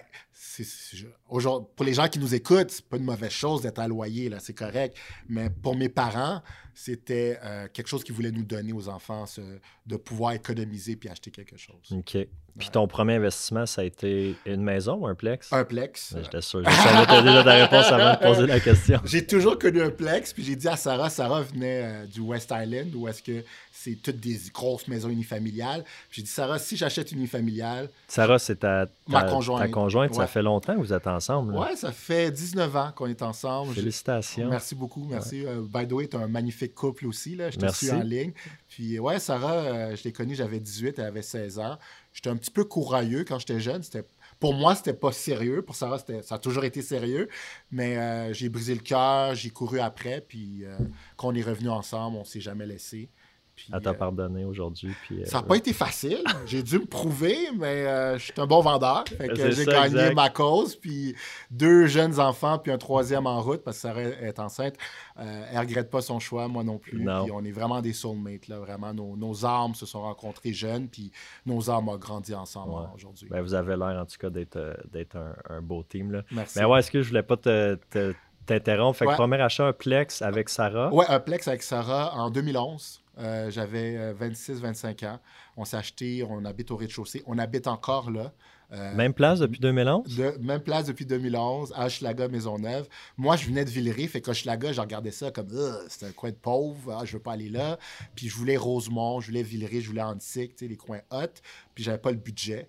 [1.76, 4.38] pour les gens qui nous écoutent, c'est pas une mauvaise chose d'être à loyer, là,
[4.40, 4.96] c'est correct.
[5.28, 6.42] Mais pour mes parents,
[6.74, 11.08] c'était euh, quelque chose qu'ils voulaient nous donner aux enfants, ce- de pouvoir économiser puis
[11.08, 11.76] acheter quelque chose.
[11.92, 12.18] OK.
[12.58, 15.52] Puis ton premier investissement, ça a été une maison ou un plex?
[15.52, 16.14] Un plex.
[16.14, 16.62] Ben, J'étais sûr.
[16.64, 19.00] Je savais déjà ta réponse avant de poser la question.
[19.04, 22.52] J'ai toujours connu un plex, puis j'ai dit à Sarah, Sarah venait euh, du West
[22.56, 23.42] Island, où est-ce que
[23.84, 25.84] c'est toutes des grosses maisons unifamiliales.
[26.10, 29.60] J'ai dit, Sarah, si j'achète une unifamiliale, Sarah, c'est ta, ta, Ma conjointe.
[29.60, 30.14] ta conjointe.
[30.14, 31.54] Ça fait longtemps que vous êtes ensemble.
[31.54, 33.74] ouais, ça fait 19 ans qu'on est ensemble.
[33.74, 34.48] Félicitations.
[34.48, 35.44] Merci beaucoup, merci.
[35.44, 37.36] Euh, by the way, tu un magnifique couple aussi.
[37.36, 37.50] Là.
[37.50, 38.32] Je te suis en ligne.
[38.68, 41.78] Puis, ouais, Sarah, euh, je l'ai connue, j'avais 18, elle avait 16 ans.
[42.12, 43.82] J'étais un petit peu courailleux quand j'étais jeune.
[43.82, 44.04] C'était...
[44.40, 45.62] Pour moi, c'était pas sérieux.
[45.62, 46.22] Pour Sarah, c'était...
[46.22, 47.28] ça a toujours été sérieux.
[47.70, 50.24] Mais euh, j'ai brisé le cœur, j'ai couru après.
[50.26, 50.76] Puis, euh,
[51.16, 53.10] quand on est revenu ensemble, on s'est jamais laissé.
[53.56, 54.92] Puis, Elle t'a euh, pardonné aujourd'hui.
[55.06, 56.24] Puis, euh, ça n'a pas été facile.
[56.44, 59.04] J'ai dû me prouver, mais euh, je suis un bon vendeur.
[59.16, 60.14] Fait que j'ai gagné exact.
[60.14, 60.74] ma cause.
[60.74, 61.14] Puis
[61.52, 64.74] deux jeunes enfants, puis un troisième en route parce que Sarah est enceinte.
[65.20, 67.02] Euh, elle ne regrette pas son choix, moi non plus.
[67.04, 67.22] Non.
[67.24, 68.48] Puis on est vraiment des soulmates.
[68.48, 71.12] Là, vraiment, nos, nos âmes se sont rencontrées jeunes, puis
[71.46, 72.86] nos âmes ont grandi ensemble Ouais.
[72.94, 73.28] aujourd'hui.
[73.30, 74.58] ben, vous avez l'air, en tout cas, d'être,
[74.92, 76.10] d'être un, un beau team.
[76.10, 76.22] Là.
[76.32, 76.58] Merci.
[76.58, 78.14] Mais ouais, est-ce que je voulais pas te, te-
[78.46, 78.98] t'interrompre?
[78.98, 79.16] Fait que Ouais.
[79.16, 80.92] premier achat, un plex avec Sarah.
[80.92, 83.00] Ouais, un plex avec Sarah en 2011.
[83.18, 85.20] Euh, J'avais 26-25 ans.
[85.56, 87.22] On s'est acheté, on habite au rez-de-chaussée.
[87.26, 88.32] On habite encore là.
[88.72, 90.16] Euh, Même place depuis 2011?
[90.16, 92.88] De, même place depuis 2011, à Hochelaga, Maisonneuve.
[93.16, 95.48] Moi, je venais de Villeray, fait qu'Hochelaga, je regardais ça comme
[95.88, 97.78] c'est un coin de pauvre, ah, je veux pas aller là.
[98.16, 101.26] Puis je voulais Rosemont, je voulais Villeray, je voulais Antique, les coins hot.
[101.74, 102.68] Puis j'avais pas le budget.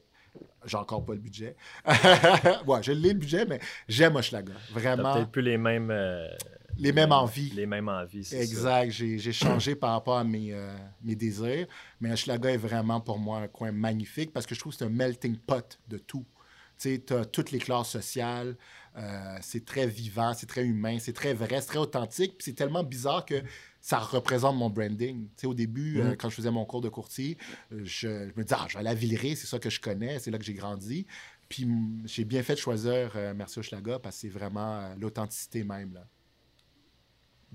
[0.66, 1.56] J'ai encore pas le budget.
[2.68, 4.54] ouais, j'ai le budget, mais j'aime Hochelaga.
[4.74, 6.28] Vraiment, peut-être plus les mêmes, euh,
[6.78, 7.50] les mêmes envies.
[7.52, 8.44] Les mêmes envies, c'est ça.
[8.44, 8.92] Exact.
[8.92, 11.68] J'ai changé par rapport à mes, euh, mes désirs.
[12.02, 14.86] Mais Hochelaga est vraiment pour moi un coin magnifique parce que je trouve que c'est
[14.86, 16.26] un melting pot de tout.
[16.78, 18.58] Tu sais, as toutes les classes sociales.
[18.98, 22.38] euh, c'est très vivant, c'est très humain, c'est très vrai, c'est très authentique.
[22.38, 23.42] Puis c'est tellement bizarre que
[23.82, 25.26] ça représente mon branding.
[25.28, 26.18] Tu sais, au début, euh, Mhm.
[26.18, 27.38] quand je faisais mon cours de courtier,
[27.72, 30.20] je, je me disais, ah, je vais aller à Villeray, c'est ça que je connais,
[30.20, 31.06] c'est là que j'ai grandi.
[31.50, 35.64] Puis m- j'ai bien fait de choisir euh, Merci Hochelaga parce que c'est vraiment l'authenticité
[35.66, 35.94] même.
[35.94, 36.08] Là.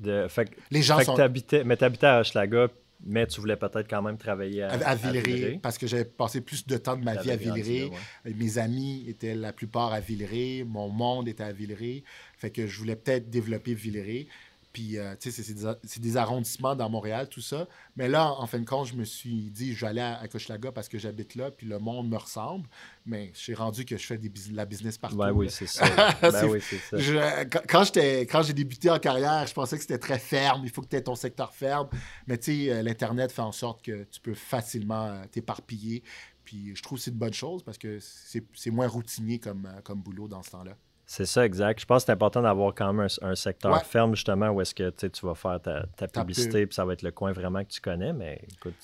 [0.00, 2.68] De, fait, que- Les gens fait sont que t'habitais, mais t'habitais à Hochelaga,
[3.04, 6.40] mais tu voulais peut-être quand même travailler à, à, à Villeray, parce que j'avais passé
[6.40, 7.90] plus de temps de ma vie à grandi Villeray.
[8.24, 8.32] ouais.
[8.34, 10.64] Mes amis étaient la plupart à Villeray.
[10.66, 12.02] Mon monde était à Villeray.
[12.36, 14.26] Fait que je voulais peut-être développer Villeray.
[14.72, 17.66] Puis, euh, tu sais, c'est- des, arrondissements dans Montréal, tout ça.
[17.96, 20.28] Mais là, en fin de compte, je me suis dit, je vais aller à, à
[20.28, 22.68] Cochelaga parce que j'habite là, puis le monde me ressemble.
[23.04, 25.16] Mais j'ai rendu que je fais des, la business partout.
[25.16, 25.84] Ben oui, c'est ça.
[26.22, 26.96] ben oui, c'est ça.
[26.98, 30.62] Je- quand- j'ai débuté en carrière, je pensais que c'était très ferme.
[30.64, 31.88] Il faut que tu aies ton secteur ferme.
[32.28, 36.02] Mais tu sais, euh, l'Internet fait en sorte que tu peux facilement euh, t'éparpiller.
[36.44, 40.00] Puis je trouve que c'est une bonne chose parce que c'est moins routinier comme, comme
[40.02, 40.76] boulot dans ce temps-là.
[41.12, 41.80] C'est ça, exact.
[41.80, 43.80] Je pense que c'est important d'avoir quand même un, un secteur Ouais.
[43.82, 47.02] ferme, justement, où est-ce que tu vas faire ta, ta publicité, puis ça va être
[47.02, 48.12] le coin vraiment que tu connais.
[48.12, 48.76] Mais écoute,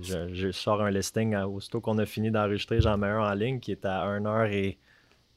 [0.00, 3.58] je, je sors un listing aussitôt qu'on a fini d'enregistrer, j'en mets un en ligne
[3.58, 4.78] qui est à 1h et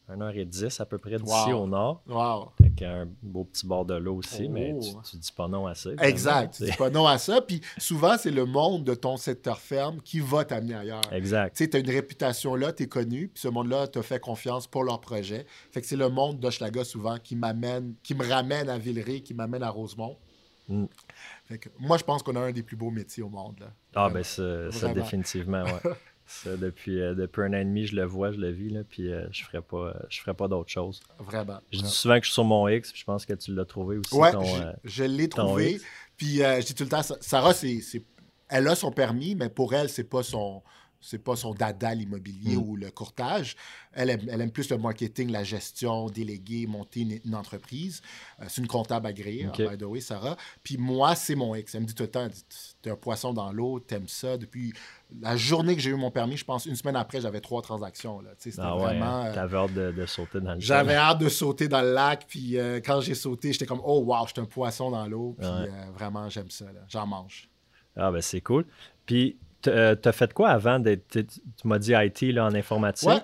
[0.10, 1.64] 1h10 à peu près d'ici Wow.
[1.64, 2.02] au nord.
[2.08, 2.52] Wow!
[2.60, 5.02] Avec un beau petit bord de l'eau aussi, mais tu, Oh.
[5.10, 5.90] tu dis pas non à ça.
[6.02, 6.56] Exact.
[6.58, 7.42] Tu dis pas non à ça.
[7.42, 11.02] Puis souvent, c'est le monde de ton secteur ferme qui va t'amener ailleurs.
[11.12, 11.56] Exact.
[11.56, 14.20] Tu sais, tu as une réputation là, tu es connu, puis ce monde-là te fait
[14.20, 15.46] confiance pour leur projet.
[15.72, 19.34] Fait que c'est le monde d'Hochelaga souvent qui m'amène, qui me ramène à Villeray, qui
[19.34, 20.18] m'amène à Rosemont.
[20.70, 20.86] Mm.
[21.46, 23.58] Fait que moi, je pense qu'on a un des plus beaux métiers au monde.
[23.62, 23.68] Là.
[23.96, 24.16] Ah, Vraiment.
[24.16, 25.92] ben ça, définitivement, ouais.
[26.28, 28.82] Ça, depuis, euh, depuis un an et demi, je le vois, je le vis, là,
[28.88, 31.00] puis euh, je ferais pas, je ferais pas d'autre chose.
[31.20, 31.60] Vraiment.
[31.72, 33.66] Je dis souvent que je suis sur mon X, puis je pense que tu l'as
[33.66, 34.14] trouvé aussi.
[34.14, 35.72] Ouais, ton, je, euh, je l'ai trouvé.
[35.76, 35.84] X.
[36.18, 38.04] Puis euh, je dis tout le temps, Sa- Sarah, c'est, c'est-
[38.50, 40.62] elle a son permis, mais pour elle, c'est pas son,
[41.00, 42.60] C'est pas son dada l'immobilier Mm.
[42.64, 43.56] ou le courtage.
[43.94, 48.02] Elle aime, elle aime plus le marketing, la gestion, déléguer, monter une, une entreprise.
[48.42, 50.36] Euh, c'est une comptable agréée, hein, by the way, Sarah.
[50.64, 51.74] Puis moi, c'est mon ex.
[51.76, 52.28] Elle me dit tout le temps,
[52.82, 54.38] t'es un poisson dans l'eau, t'aimes ça.
[54.38, 54.74] Depuis
[55.22, 58.22] la journée que j'ai eu mon permis, je pense une semaine après, j'avais trois transactions.
[58.38, 59.06] C'était Ah ouais, vraiment...
[59.06, 61.00] hein, euh, t'avais hâte de, de sauter dans le j'avais sol.
[61.02, 64.28] hâte de sauter dans le lac, puis euh, quand j'ai sauté, j'étais comme, oh wow,
[64.28, 65.70] j'étais un poisson dans l'eau, puis Ouais.
[65.94, 66.82] vraiment, j'aime ça, là.
[66.90, 67.50] j'en mange.
[67.96, 68.66] Ah, ben c'est cool.
[69.06, 71.26] Puis, t'as fait quoi avant Tu
[71.66, 73.10] m'as dit IT là, en informatique?
[73.10, 73.22] Ouais,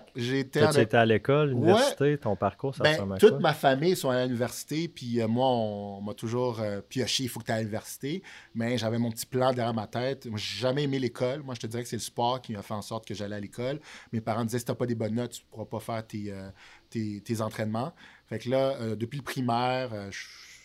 [0.52, 3.40] T'as-tu en- été à l'école, l'université, ton parcours, ça Ben, ressemble à toute quoi?
[3.40, 7.40] ma famille sont à l'université, puis euh, moi, on, m'a toujours euh, pioché, il faut
[7.40, 8.24] que tu ailles à l'université.
[8.56, 10.26] Mais j'avais mon petit plan derrière ma tête.
[10.26, 11.44] Moi, j'ai jamais aimé l'école.
[11.44, 13.36] Moi, je te dirais que c'est le sport qui m'a fait en sorte que j'allais
[13.36, 13.80] à l'école.
[14.12, 16.50] Mes parents disaient, si t'as pas des bonnes notes, tu pourras pas faire tes, euh,
[16.90, 17.94] tes, tes entraînements.
[18.28, 20.10] Fait que là, euh, depuis le primaire, euh,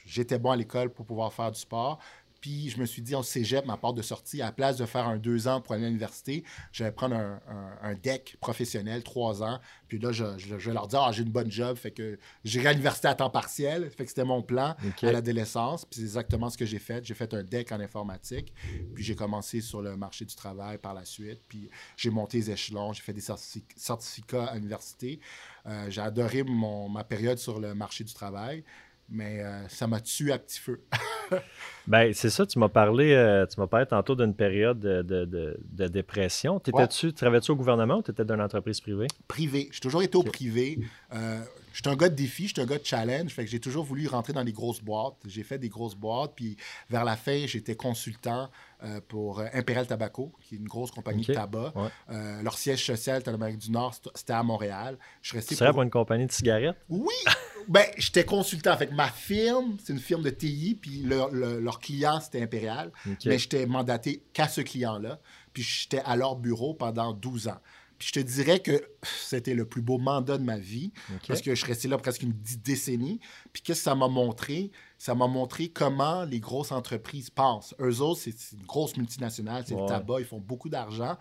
[0.06, 1.98] j'étais bon à l'école pour pouvoir faire du sport.
[2.40, 4.86] Puis je me suis dit, en cégep, ma porte de sortie, à la place de
[4.86, 8.36] faire un deux ans pour aller à l'université, je vais prendre un, un, un deck
[8.40, 9.58] professionnel, trois ans.
[9.88, 12.18] Puis là, je, je- je vais leur dire, ah, j'ai une bonne job, fait que
[12.44, 13.90] j'irai à l'université à temps partiel.
[13.90, 14.76] Fait que c'était mon plan
[15.08, 15.84] à l'adolescence.
[15.84, 17.04] Puis c'est exactement ce que j'ai fait.
[17.04, 18.52] J'ai fait un deck en informatique.
[18.94, 21.40] Puis j'ai commencé sur le marché du travail par la suite.
[21.48, 22.92] Puis j'ai monté les échelons.
[22.92, 25.20] J'ai fait des certifi- certificats à l'université.
[25.66, 28.64] Euh, j'ai adoré mon, ma période sur le marché du travail.
[29.10, 30.80] Mais euh, ça m'a tué à petit feu.
[31.86, 35.24] Ben, c'est ça, tu m'as parlé, euh, tu m'as parlé tantôt d'une période de, de-
[35.26, 36.58] de- de dépression.
[36.60, 39.06] T'étais-tu, travaillais-tu au gouvernement ou t'étais dans une entreprise privée?
[39.26, 39.68] privé.
[39.72, 40.78] J'ai toujours été au privé.
[41.14, 41.40] Euh,
[41.78, 43.30] je suis un gars de défi, je suis un gars de challenge.
[43.30, 45.14] Fait que j'ai toujours voulu rentrer dans les grosses boîtes.
[45.26, 46.32] J'ai fait des grosses boîtes.
[46.34, 46.56] Puis
[46.90, 48.50] vers la fin, j'étais consultant
[48.82, 51.72] euh, pour euh, Imperial Tobacco, qui est une grosse compagnie de tabac.
[51.76, 51.88] Ouais.
[52.10, 54.98] Euh, leur siège social était en Amérique du Nord, c'était- à Montréal.
[55.22, 56.76] Je serais pour- pour une compagnie de cigarettes?
[56.88, 57.14] oui!
[57.68, 58.76] ben, j'étais consultant.
[58.76, 62.42] Fait que ma firme, c'est une firme de TI, puis leur, leur- leur client, c'était
[62.42, 62.90] Impérial.
[63.08, 63.18] Ok.
[63.26, 65.20] Mais j'étais mandaté qu'à ce client-là.
[65.52, 67.58] Puis j'étais à leur bureau pendant 12 ans.
[67.98, 70.92] Puis je te dirais que c'était le plus beau mandat de ma vie,
[71.26, 72.34] parce que je restais là presque une
[72.64, 73.20] décennie.
[73.52, 74.70] Puis qu'est-ce que ça m'a montré?
[74.98, 77.74] Ça m'a montré comment les grosses entreprises pensent.
[77.80, 79.82] Eux autres, c'est une grosse multinationale, c'est Ouais.
[79.82, 81.16] le tabac, ils font beaucoup d'argent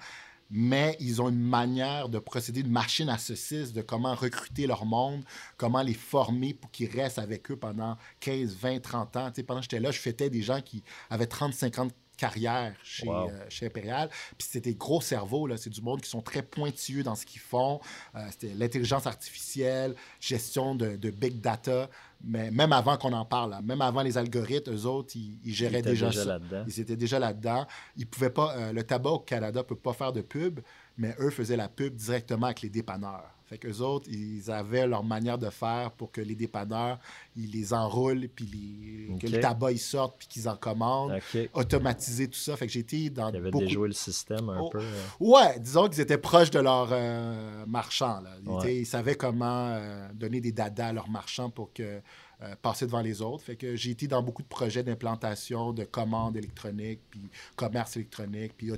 [0.50, 4.86] mais ils ont une manière de procéder, une machine à saucisses, de comment recruter leur
[4.86, 5.24] monde,
[5.58, 9.28] comment les former pour qu'ils restent avec eux pendant 15, 20, 30 ans.
[9.30, 12.74] Tu sais, pendant que j'étais là, je fêtais des gens qui avaient 30, 50 carrières
[12.84, 13.30] chez, Wow.
[13.30, 14.10] euh, chez Imperial.
[14.38, 15.56] Puis c'était des gros cerveaux, là.
[15.58, 17.80] c'est du monde qui sont très pointilleux dans ce qu'ils font.
[18.16, 21.90] Euh, c'était l'intelligence artificielle, gestion de, de big data.
[22.24, 25.54] Mais même avant qu'on en parle, là, même avant les algorithmes, eux autres, ils, ils
[25.54, 26.30] géraient déjà, déjà ça.
[26.30, 26.64] là-dedans.
[26.68, 27.68] Ils étaient déjà là-dedans.
[27.96, 28.58] Ils pouvaient pas.
[28.58, 30.60] euh, le tabac au Canada ne peut pas faire de pub,
[30.98, 33.30] mais eux faisaient la pub directement avec les dépanneurs.
[33.48, 37.00] Fait qu'eux autres, ils avaient leur manière de faire pour que les dépanneurs,
[37.36, 41.18] ils les enroulent, puis les- que le tabac, ils sortent, puis qu'ils en commandent.
[41.54, 42.56] Automatiser tout ça.
[42.58, 43.66] Fait que été dans Ils avaient beaucoup...
[43.66, 44.70] déjoué le système un Oh.
[44.70, 44.80] peu.
[44.80, 45.02] euh.
[45.20, 48.20] Ouais, disons qu'ils étaient proches de leurs euh, marchands.
[48.22, 48.32] là.
[48.44, 48.60] Ils, Ouais.
[48.60, 52.02] étaient- ils savaient comment euh, donner des dadas à leurs marchands pour que
[52.44, 53.44] euh, passer devant les autres.
[53.44, 58.54] Fait que j'ai été dans beaucoup de projets d'implantation, de commandes électroniques, puis commerce électronique,
[58.56, 58.72] puis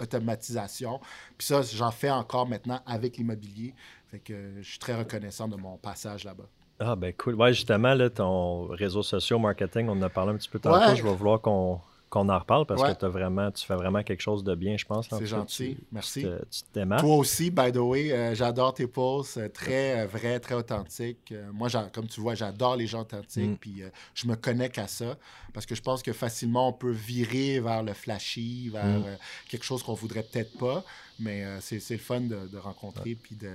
[0.00, 0.98] automatisation.
[1.38, 3.72] Puis ça, j'en fais encore maintenant avec l'immobilier.
[4.14, 6.44] Fait que je suis très reconnaissant de mon passage là-bas.
[6.78, 7.34] Ah, ben cool.
[7.34, 10.78] Ouais, justement, là, ton réseau social, marketing, on en a parlé un petit peu tantôt.
[10.78, 10.94] Ouais.
[10.94, 11.80] Je vais vouloir qu'on
[12.28, 12.94] en reparle parce Ouais.
[12.94, 15.12] que as vraiment, tu fais vraiment quelque chose de bien, je pense.
[15.12, 15.74] En C'est gentil.
[15.74, 16.20] tu- Merci.
[16.20, 17.00] Tu te- tu te démarques.
[17.02, 21.32] Toi aussi, by the way, euh, j'adore tes posts, euh, très euh, vrai, très authentique.
[21.32, 23.56] Euh, moi, comme tu vois, j'adore les gens authentiques, Mm.
[23.56, 23.82] puis
[24.14, 25.16] je me connecte à ça
[25.52, 29.04] parce que je pense que facilement on peut virer vers le flashy, vers Mm.
[29.48, 30.84] quelque chose qu'on voudrait peut-être pas,
[31.18, 33.48] mais euh, c'est le fun de, de rencontrer, puis de.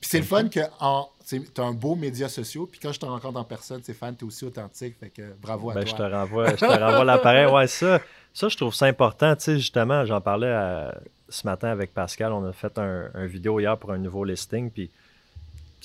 [0.00, 0.60] Puis c'est le fun que
[1.28, 4.14] tu as un beau média social, puis quand je te rencontre en personne, c'est fan,
[4.16, 6.08] tu es aussi authentique, fait que bravo à Ben, je toi.
[6.08, 7.46] te renvoie, je te renvoie l'appareil.
[7.46, 8.00] Ouais, ça,
[8.34, 9.34] ça, je trouve ça important.
[9.36, 12.32] Tu sais, justement, j'en parlais à- ce matin avec Pascal.
[12.32, 14.70] On a fait un, un vidéo hier pour un nouveau listing.
[14.70, 14.90] Puis,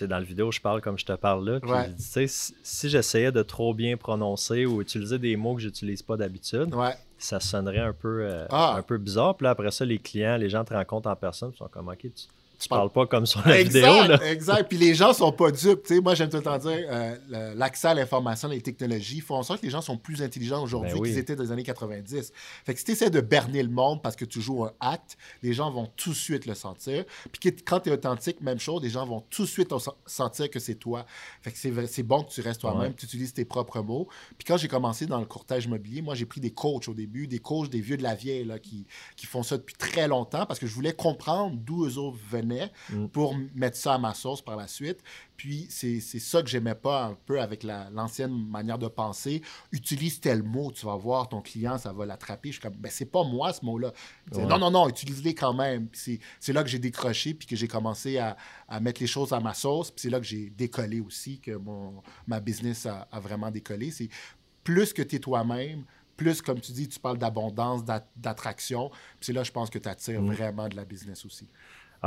[0.03, 1.59] dans le vidéo, je parle comme je te parle là.
[1.59, 1.91] Puis, Ouais.
[1.97, 6.73] si, si j'essayais de trop bien prononcer ou utiliser des mots que j'utilise pas d'habitude,
[6.75, 8.75] Ouais, ça sonnerait un peu, euh, Ah.
[8.77, 9.35] un peu bizarre.
[9.35, 11.51] Puis là, après ça, les clients, les gens te rencontrent en personne.
[11.53, 12.09] Ils sont comme, OK, tu,
[12.59, 14.07] tu parles- parles pas comme sur la exact, vidéo.
[14.07, 14.31] Là.
[14.31, 14.69] exact.
[14.69, 15.83] Puis les gens sont pas dupes.
[15.83, 19.35] Tu sais, moi, j'aime tout le temps dire euh, l'accès à l'information, les technologies font
[19.35, 21.09] en sorte que les gens sont plus intelligents aujourd'hui Ben oui.
[21.09, 22.31] qu'ils étaient dans les années 90.
[22.65, 25.17] Fait que si tu essaies de berner le monde parce que tu joues un acte,
[25.43, 27.05] les gens vont tout de suite le sentir.
[27.31, 29.73] Puis quand tu es authentique, même chose, les gens vont tout de suite
[30.05, 31.05] sentir que c'est toi.
[31.41, 32.93] Fait que c'est bon que tu restes toi-même, Ouais.
[32.97, 34.07] tu utilises tes propres mots.
[34.37, 37.27] Puis quand j'ai commencé dans le courtage immobilier, moi, j'ai pris des coachs au début,
[37.27, 40.45] des coachs des vieux de la vieille là, qui, qui font ça depuis très longtemps
[40.45, 43.07] parce que je voulais comprendre d'où eux autres venaient connais Mm.
[43.07, 44.99] pour mettre ça à ma sauce par la suite.
[45.37, 49.41] Puis c'est c'est ça que j'aimais pas un peu avec la- l'ancienne manière de penser.
[49.71, 52.49] Utilise tel mot, tu vas voir ton client, ça va l'attraper.
[52.49, 53.91] Je suis comme, ben c'est pas moi ce mot-là.
[54.31, 54.45] Ouais.
[54.45, 55.87] Non, non, non, utilise-les quand même.
[55.93, 59.33] C'est c'est là que j'ai décroché, puis que j'ai commencé à, à mettre les choses
[59.33, 59.91] à ma sauce.
[59.91, 63.91] Puis c'est là que j'ai décollé aussi, que mon, ma business a, a vraiment décollé.
[63.91, 64.09] C'est
[64.63, 65.83] plus que tu es toi-même,
[66.17, 68.89] plus, comme tu dis, tu parles d'abondance, d'at- d'attraction.
[68.89, 70.31] Puis c'est là, je pense que tu attires Mm.
[70.31, 71.47] vraiment de la business aussi.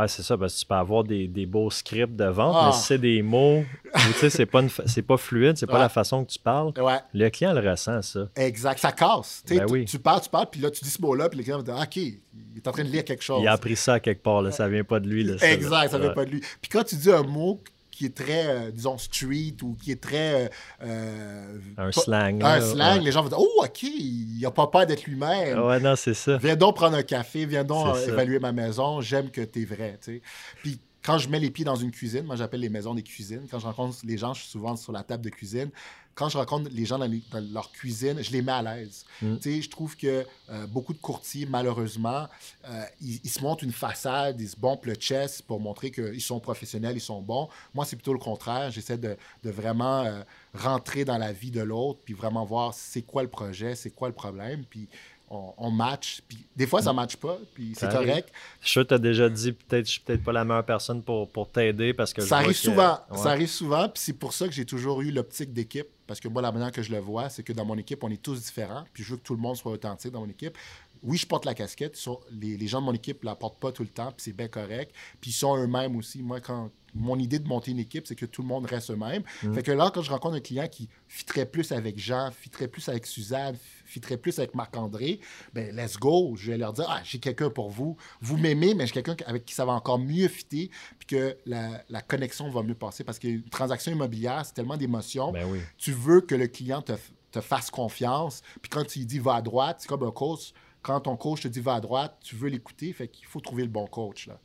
[0.01, 2.67] Ah, c'est ça, parce que tu peux avoir des, des beaux scripts de vente, Ah.
[2.69, 3.65] mais si c'est des mots,
[3.97, 6.99] tu sais, c'est pas, c'est pas fluide, c'est pas la façon que tu parles, Ouais.
[7.13, 8.29] le client le ressent, ça.
[8.37, 9.43] Exact, ça casse.
[9.45, 9.85] Tu Ben tu- oui.
[9.87, 11.75] Tu parles, tu parles, puis là, tu dis ce mot-là, puis le client va dire
[11.83, 12.21] OK, il
[12.57, 13.41] est en train de lire quelque chose.
[13.43, 15.25] Il a appris ça à quelque part, là, ça vient pas de lui.
[15.25, 15.53] Là, ça, là.
[15.53, 16.41] Exact, ça vient pas de lui.
[16.63, 17.61] Puis quand tu dis un mot
[17.99, 20.45] qui est très, euh, disons, street ou qui est très.
[20.45, 20.49] euh,
[20.85, 22.43] euh, Un pas- slang.
[22.43, 23.05] Un là, slang, ouais.
[23.05, 25.59] les gens vont dire Oh, OK, il a pas peur d'être lui-même.
[25.61, 26.37] Ouais, non, c'est ça.
[26.39, 29.99] Viens donc prendre un café, viens donc évaluer ma maison, j'aime que tu es vrai.
[30.03, 30.23] tu sais.
[30.63, 33.47] Puis quand je mets les pieds dans une cuisine, moi j'appelle les maisons des cuisines,
[33.51, 35.71] quand je rencontre les gens, je suis souvent sur la table de cuisine.
[36.15, 39.05] Quand je rencontre les gens dans, les- dans leur cuisine, je les mets à l'aise.
[39.23, 39.37] Mm.
[39.37, 42.27] Tu sais, Je trouve que euh, beaucoup de courtiers, malheureusement,
[42.69, 46.21] euh, ils, ils se montrent une façade, ils se bombent le chest pour montrer qu'ils
[46.21, 47.49] sont professionnels, ils sont bons.
[47.73, 48.73] Moi, c'est plutôt le contraire.
[48.73, 50.23] J'essaie de, de vraiment euh,
[50.55, 54.09] rentrer dans la vie de l'autre, puis vraiment voir c'est quoi le projet, c'est quoi
[54.09, 54.89] le problème, puis
[55.31, 56.23] on, on match.
[56.29, 58.31] Puis des fois, ça ne match pas, puis c'est correct.
[58.61, 60.65] Je suis sûr que tu as déjà dit, peut-être, je suis peut-être pas la meilleure
[60.65, 62.99] personne pour, pour t'aider parce que Ça arrive que- souvent.
[63.11, 63.19] Ouais.
[63.19, 65.87] Ça arrive souvent, puis c'est pour ça que j'ai toujours eu l'optique d'équipe.
[66.07, 68.11] Parce que moi, la manière que je le vois, c'est que dans mon équipe, on
[68.11, 68.85] est tous différents.
[68.95, 70.57] Puis je veux que tout le monde soit authentique dans mon équipe.
[71.03, 72.03] Oui, je porte la casquette.
[72.33, 74.49] les, les gens de mon équipe la portent pas tout le temps, puis c'est bien
[74.49, 74.93] correct.
[75.21, 76.23] Puis ils sont eux-mêmes aussi.
[76.23, 79.23] Moi, quand mon idée de monter une équipe, c'est que tout le monde reste eux-mêmes.
[79.43, 79.55] Mm.
[79.55, 82.89] Fait que là, quand je rencontre un client qui fitterait plus avec Jean, fitterait plus
[82.89, 85.21] avec Suzanne, fitterait plus avec Marc-André,
[85.53, 86.35] ben let's go.
[86.37, 87.97] Je vais leur dire, ah, j'ai quelqu'un pour vous.
[88.21, 91.83] Vous m'aimez, mais j'ai quelqu'un avec qui ça va encore mieux fitter, puis que la,
[91.89, 93.05] la connexion va mieux passer.
[93.05, 95.33] Parce qu'une transaction immobilière, c'est tellement d'émotions.
[95.33, 95.61] Ben oui.
[95.77, 96.93] Tu veux que le client te,
[97.31, 98.43] te fasse confiance.
[98.63, 100.53] Puis quand il dit va à droite, c'est comme un coach.
[100.83, 102.93] Quand ton coach te dit va à droite, tu veux l'écouter.
[102.93, 104.27] Fait qu'il faut trouver le bon coach.
[104.29, 104.41] Là.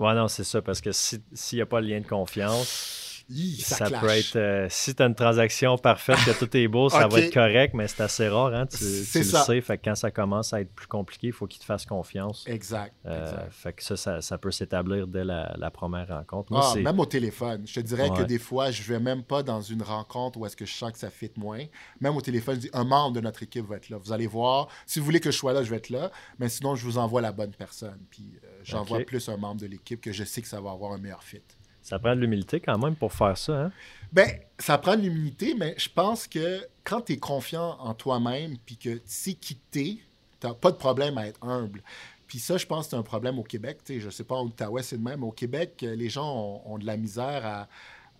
[0.00, 3.09] Ouais, non, c'est ça, parce que si- s'il n'y a pas le lien de confiance,
[3.32, 4.34] Hi, ça, peut être.
[4.34, 7.74] euh, si tu as une transaction parfaite, que tout est beau, ça va être correct,
[7.74, 8.88] mais c'est assez rare, hein, tu, le
[9.24, 9.60] sais.
[9.60, 12.44] Fait que quand ça commence à être plus compliqué, il faut qu'il te fasse confiance.
[12.48, 12.92] Exact.
[13.06, 13.52] Euh, exact.
[13.52, 16.50] fait que ça, ça, ça peut s'établir dès la, la première rencontre.
[16.52, 17.62] Moi, Ah, même au téléphone.
[17.66, 20.56] Je te dirais que des fois, je vais même pas dans une rencontre où est-ce
[20.56, 21.64] que je sens que ça fit moins.
[22.00, 23.96] Même au téléphone, je dis un membre de notre équipe va être là.
[23.98, 24.66] Vous allez voir.
[24.86, 26.10] Si vous voulez que je sois là, je vais être là.
[26.40, 28.00] Mais sinon, je vous envoie la bonne personne.
[28.10, 30.92] Puis euh, j'envoie plus un membre de l'équipe que je sais que ça va avoir
[30.92, 31.42] un meilleur fit.
[31.90, 33.64] Ça prend de l'humilité quand même pour faire ça.
[33.64, 33.72] Hein?
[34.12, 38.56] Ben, ça prend de l'humilité, mais je pense que quand tu es confiant en toi-même,
[38.64, 39.98] puis que tu sais qui t'es,
[40.38, 41.82] t'as pas de problème à être humble.
[42.28, 43.78] Puis ça, je pense que c'est un problème au Québec.
[43.84, 45.24] Tu sais, je sais pas, en Outaouais, c'est le même.
[45.24, 47.68] Au Québec, euh, les gens ont, ont de la misère à,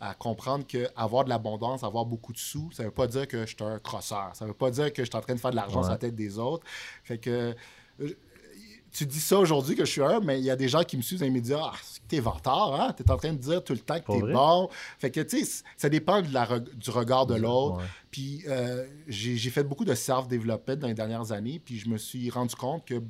[0.00, 3.54] à comprendre qu'avoir de l'abondance, avoir beaucoup de sous, ça veut pas dire que je
[3.54, 4.30] suis un crosseur.
[4.35, 5.85] Ça veut pas dire que je suis en train de faire de l'argent Ouais.
[5.85, 6.66] sur la tête des autres.
[7.04, 7.54] Fait que...
[8.92, 10.96] tu dis ça aujourd'hui que je suis un, mais il y a des gens qui
[10.96, 11.61] me suivent dans les médias.
[11.62, 11.72] Ah,
[12.09, 12.92] t'es vantard, hein?
[12.92, 14.68] T'es en train de dire tout le temps que t'es bon.
[14.98, 17.79] Fait que, tu sais, ça dépend de la reg- du regard de l'autre.
[17.79, 17.85] Ouais.
[18.11, 22.31] Puis euh, j'ai fait beaucoup de self-development dans les dernières années, puis je me suis
[22.31, 23.00] rendu compte que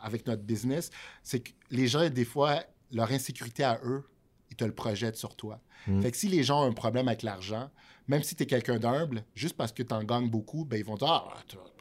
[0.00, 0.90] avec notre business,
[1.22, 4.04] c'est que les gens, des fois, leur insécurité à eux,
[4.50, 5.60] ils te le projettent sur toi.
[5.86, 6.02] Mm.
[6.02, 7.70] Fait que si les gens ont un problème avec l'argent,
[8.06, 10.84] même si tu es quelqu'un d'humble, juste parce que tu en gagnes beaucoup, ben, ils
[10.84, 11.34] vont dire Ah,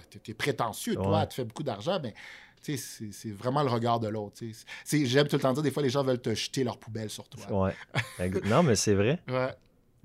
[0.10, 2.00] tu es prétentieux, toi, tu fais beaucoup d'argent.
[2.00, 2.12] Ben,
[2.76, 4.42] c'est c'est vraiment le regard de l'autre.
[4.92, 7.30] J'aime tout le temps dire, des fois, les gens veulent te jeter leur poubelle sur
[7.30, 7.70] toi.
[8.20, 8.32] Ouais.
[8.46, 9.20] Non, mais c'est vrai.
[9.30, 9.54] Ouais.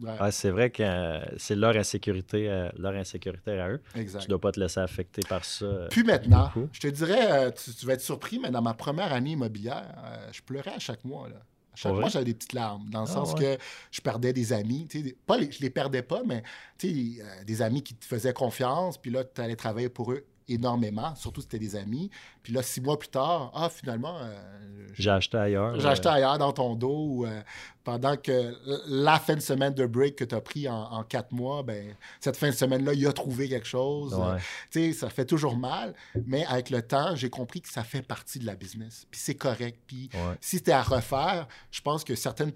[0.01, 3.81] Ouais, Ouais, c'est vrai que euh, c'est leur insécurité, euh, leur insécurité à eux.
[3.94, 4.22] exact.
[4.22, 5.64] Tu dois pas te laisser affecter par ça.
[5.64, 9.12] euh, Puis maintenant, je te dirais, tu, tu vas être surpris, mais dans ma première
[9.12, 9.94] année immobilière,
[10.33, 11.29] je pleurais à chaque mois.
[11.29, 11.37] Là.
[11.37, 13.57] À chaque mois, j'avais des petites larmes, dans le Ah, sens ouais.
[13.57, 14.87] que je perdais des amis.
[14.87, 16.42] des- Pas les- je les perdais pas, mais
[16.81, 21.40] des amis qui te faisaient confiance, puis là, tu allais travailler pour eux énormément, surtout
[21.40, 22.11] si c'était des amis.
[22.42, 25.78] Puis là, six mois plus tard, ah, finalement, euh, J'ai acheté ailleurs.
[25.81, 27.40] j'ai acheté ailleurs dans ton dos ou, euh,
[27.85, 28.55] pendant que
[28.88, 31.94] la fin de semaine de break que tu as pris en, en quatre mois, ben,
[32.20, 34.14] cette fin de semaine-là, il a trouvé quelque chose.
[34.14, 34.38] ouais.
[34.70, 35.94] Tu sais, ça fait toujours mal,
[36.26, 39.07] mais avec le temps, j'ai compris que ça fait partie de la business.
[39.11, 39.78] Puis c'est correct.
[39.87, 40.37] Puis Ouais.
[40.40, 42.52] si c'était à refaire, je pense que certaines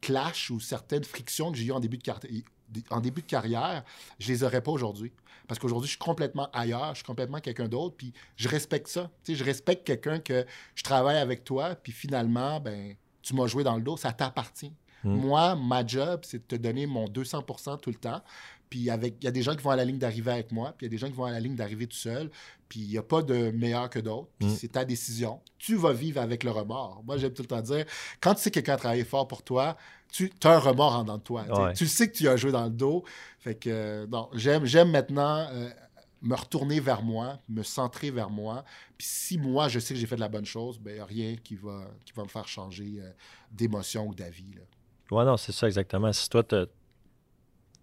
[0.00, 2.02] clashs ou certaines frictions que j'ai eues en début de,
[2.90, 3.84] en début de carrière,
[4.18, 5.12] je les aurais pas aujourd'hui.
[5.46, 9.10] Parce qu'aujourd'hui, je suis complètement ailleurs, je suis complètement quelqu'un d'autre, puis je respecte ça.
[9.28, 13.76] Je respecte quelqu'un que je travaille avec toi, puis finalement, ben, tu m'as joué dans
[13.76, 14.72] le dos, ça t'appartient.
[15.02, 15.14] Mm.
[15.16, 18.22] Moi, ma job, c'est de te donner mon 200% tout le temps.
[18.70, 20.74] Puis avec, il y a des gens qui vont à la ligne d'arrivée avec moi,
[20.76, 22.30] puis il y a des gens qui vont à la ligne d'arrivée tout seul.
[22.68, 24.28] Puis il n'y a pas de meilleur que d'autres.
[24.38, 24.56] Puis Mm.
[24.56, 25.40] c'est ta décision.
[25.58, 27.02] Tu vas vivre avec le remords.
[27.04, 27.84] Moi, j'aime tout le temps dire,
[28.20, 29.76] quand tu sais que quelqu'un a travaillé fort pour toi,
[30.16, 31.44] tu as un remords en dedans de toi.
[31.44, 31.60] tu sais.
[31.62, 31.72] Ouais.
[31.74, 33.04] Tu sais que tu as joué dans le dos.
[33.40, 35.68] Fait que, euh, non, j'aime, j'aime maintenant euh,
[36.22, 38.64] me retourner vers moi, me centrer vers moi.
[38.96, 41.00] Puis si moi, je sais que j'ai fait de la bonne chose, ben, il n'y
[41.00, 43.10] a rien qui va, qui va me faire changer euh,
[43.50, 44.54] d'émotion ou d'avis.
[45.10, 46.12] Ouais, non, c'est ça exactement.
[46.12, 46.56] Si toi, tu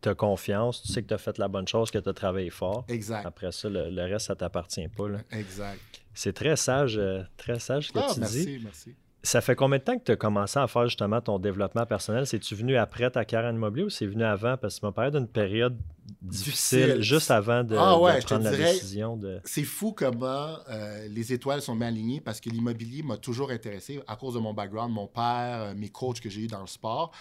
[0.09, 2.49] as confiance, tu sais que tu as fait la bonne chose, que tu as travaillé
[2.49, 2.85] fort.
[2.87, 3.25] Exact.
[3.25, 5.07] Après ça, le, le reste, ça t'appartient pas.
[5.09, 5.19] là.
[5.31, 5.79] Exact.
[6.13, 8.19] C'est très sage, euh, très sage ce que Ah, tu dis.
[8.21, 8.95] merci, merci.
[9.23, 12.25] Ça fait combien de temps que tu as commencé à faire justement ton développement personnel?
[12.25, 14.57] C'est-tu venu après ta carrière en immobilier ou c'est venu avant?
[14.57, 15.77] Parce que tu m'as parlé d'une période
[16.21, 17.01] difficile, Difficile.
[17.03, 19.39] juste avant de, Ah ouais, de je te prendre la dirais- décision de.
[19.45, 24.01] C'est fou comment euh, les étoiles sont bien alignées parce que l'immobilier m'a toujours intéressé
[24.07, 26.67] à cause de mon background, mon père, euh, mes coachs que j'ai eu dans le
[26.67, 27.11] sport,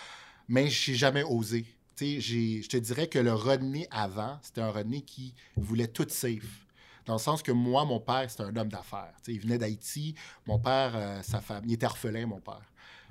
[0.48, 1.66] mais j'ai jamais osé.
[2.00, 6.66] Je te dirais que le Rodney avant, c'était un Rodney qui voulait tout safe.
[7.10, 9.12] Dans le sens que moi, mon père, c'était un homme d'affaires.
[9.26, 10.14] Il venait d'Haïti.
[10.46, 12.62] Mon père, euh, sa femme, il était orphelin, mon père.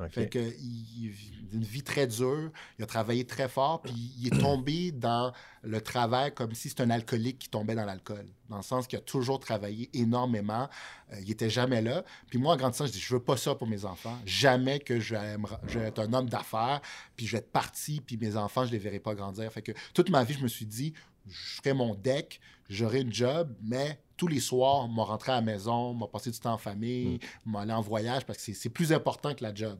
[0.09, 4.13] Fait que, il, il vit une vie très dure, il a travaillé très fort, puis
[4.17, 5.33] il est tombé dans
[5.63, 8.25] le travail comme si c'était un alcoolique qui tombait dans l'alcool.
[8.47, 10.69] Dans le sens qu'il a toujours travaillé énormément,
[11.11, 12.05] euh, il était jamais là.
[12.29, 14.17] Puis moi, en grandissant, je dis, je veux pas ça pour mes enfants.
[14.25, 15.35] Jamais que je vais,
[15.67, 16.79] je être un homme d'affaires,
[17.17, 19.51] puis je vais être parti, puis mes enfants, je les verrai pas grandir.
[19.51, 20.93] Fait que toute ma vie, je me suis dit,
[21.29, 22.39] je ferai mon deck,
[22.69, 26.39] j'aurai une job, mais tous les soirs, m'a rentré à la maison, m'a passé du
[26.39, 29.79] temps en famille, m'aller en voyage parce que c'est- c'est plus important que la job.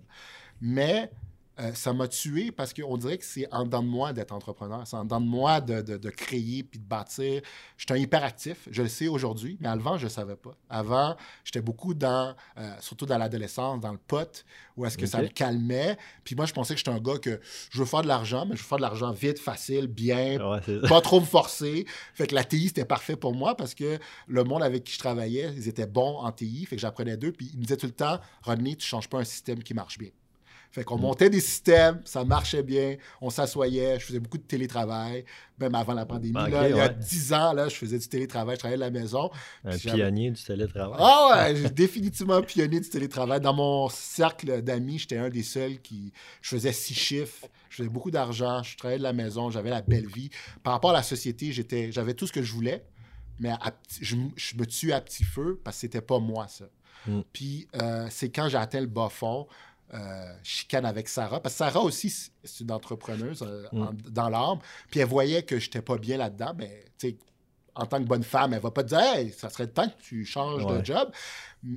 [0.61, 1.11] Mais
[1.59, 4.81] euh, ça m'a tué parce qu'on dirait que c'est en dedans de moi d'être entrepreneur.
[4.87, 7.41] C'est en dedans de moi de, de- de créer puis de bâtir.
[7.77, 10.55] J'étais un hyperactif, je le sais aujourd'hui, mais avant, je ne savais pas.
[10.69, 14.45] Avant, j'étais beaucoup dans, euh, surtout dans l'adolescence, dans le pot,
[14.77, 15.97] où est-ce que ça me calmait.
[16.23, 17.39] Puis moi, je pensais que j'étais un gars que
[17.71, 20.59] je veux faire de l'argent, mais je veux faire de l'argent vite, facile, bien, Ouais,
[20.65, 21.85] c'est- pas trop me forcer.
[22.13, 24.99] Fait que la TI, c'était parfait pour moi parce que le monde avec qui je
[24.99, 26.65] travaillais, ils étaient bons en TI.
[26.65, 27.31] Fait que j'apprenais d'eux.
[27.33, 29.97] Puis ils me disaient tout le temps, Rodney, tu changes pas un système qui marche
[29.97, 30.09] bien.
[30.71, 35.25] Fait qu'on montait des systèmes, ça marchait bien, on s'assoyait, je faisais beaucoup de télétravail,
[35.59, 36.33] même avant la pandémie.
[36.33, 36.95] Là, il y a ouais.
[36.95, 39.31] 10 ans, là, je faisais du télétravail, je travaillais de la maison.
[39.65, 40.99] un pionnier du télétravail.
[40.99, 43.41] Ah ouais, j'ai définitivement un pionnier du télétravail.
[43.41, 46.13] Dans mon cercle d'amis, j'étais un des seuls qui.
[46.43, 49.81] Je faisais six chiffres, je faisais beaucoup d'argent, je travaillais de la maison, j'avais la
[49.81, 50.29] belle vie.
[50.61, 52.85] Par rapport à la société, j'étais, j'avais tout ce que je voulais,
[53.39, 56.65] mais à je, me tue à petit feu parce que c'était pas moi, ça.
[57.07, 57.21] Mm.
[57.33, 59.47] Puis euh, c'est quand j'ai atteint le bas fond.
[59.93, 61.39] Euh, chicane avec Sarah.
[61.41, 63.81] Parce que Sarah aussi, c'est- une entrepreneuse euh, Mm.
[63.81, 64.59] en- dans l'âme.
[64.91, 66.53] Puis elle voyait que j'étais pas bien là-dedans.
[66.57, 67.17] Mais, sais,
[67.75, 69.87] en tant que bonne femme, elle va pas te dire Hey, ça serait le temps
[69.87, 70.79] que tu changes Ouais.
[70.79, 71.11] de job.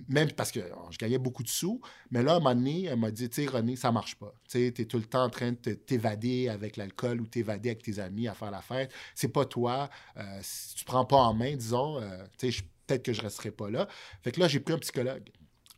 [0.09, 1.81] Même parce que oh, je gagnais beaucoup de sous.
[2.11, 4.33] Mais là, à un moment donné, elle m'a dit Tu sais, René, ça marche pas.
[4.48, 7.98] Tu t'es tout le temps en train de t'évader avec l'alcool ou t'évader avec tes
[7.98, 8.92] amis à faire la fête.
[9.14, 9.88] C'est pas toi.
[10.16, 13.22] Euh, si tu prends pas en main, disons, euh, tu sais, je- peut-être que je
[13.22, 13.87] resterai pas là.
[14.22, 15.31] Fait que là, j'ai pris un psychologue.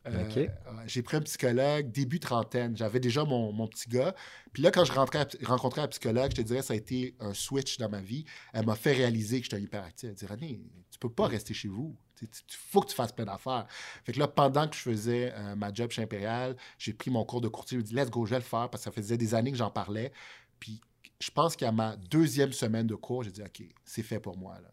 [0.07, 0.51] Euh,
[0.87, 2.77] j'ai pris un psychologue début trentaine.
[2.77, 4.15] J'avais déjà mon, mon petit gars.
[4.53, 7.33] Puis là, quand je rentrais rencontrais un psychologue, je te dirais, ça a été un
[7.33, 8.25] switch dans ma vie.
[8.53, 10.11] Elle m'a fait réaliser que j'étais hyperactif.
[10.11, 11.97] Elle dit, René, tu peux pas rester chez vous.
[12.23, 13.67] Il faut que tu fasses plein d'affaires.
[14.05, 17.25] Fait que là, pendant que je faisais euh, ma job chez Impérial, j'ai pris mon
[17.25, 17.79] cours de courtier.
[17.79, 19.51] Je me dit, let's go, je vais le faire parce que ça faisait des années
[19.51, 20.13] que j'en parlais.
[20.61, 20.81] Puis
[21.21, 24.59] je pense qu'à ma deuxième semaine de cours, j'ai dit, OK, c'est fait pour moi.
[24.61, 24.71] Là.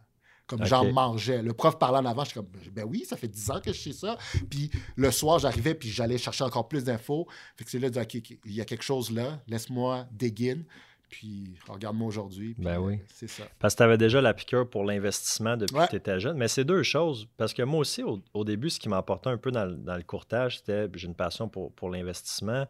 [0.58, 1.42] Comme j'en mangeais.
[1.42, 3.80] Le prof parlait en avant, j'étais comme, ben oui, ça fait 10 ans que je
[3.80, 4.18] sais ça.
[4.50, 7.28] Puis le soir, j'arrivais, puis j'allais chercher encore plus d'infos.
[7.58, 8.14] Fait que c'est là, de dire, OK,
[8.46, 10.62] il y a quelque chose là, laisse-moi dig in.
[11.10, 12.56] Puis regarde-moi aujourd'hui.
[12.58, 12.94] Ben oui.
[12.94, 13.44] euh, C'est ça.
[13.60, 15.86] Parce que tu avais déjà la piqûre pour l'investissement depuis Ouais.
[15.88, 16.38] que tu étais jeune.
[16.38, 17.28] Mais c'est deux choses.
[17.36, 19.98] Parce que moi aussi, au, au début, ce qui m'emportait un peu dans, le- dans
[19.98, 22.66] le courtage, c'était j'ai une passion pour, pour l'investissement.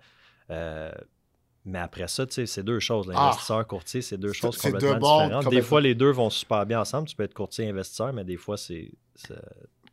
[0.49, 0.91] Euh,
[1.65, 3.07] mais après ça, c'est deux choses.
[3.07, 4.33] L'investisseur, courtier, c'est deux Ah!
[4.33, 5.29] Choses c'est deux complètement mondes différentes.
[5.29, 5.67] Des complètement.
[5.67, 7.07] fois, les deux vont super bien ensemble.
[7.07, 8.91] Tu peux être courtier investisseur, mais des fois, c'est.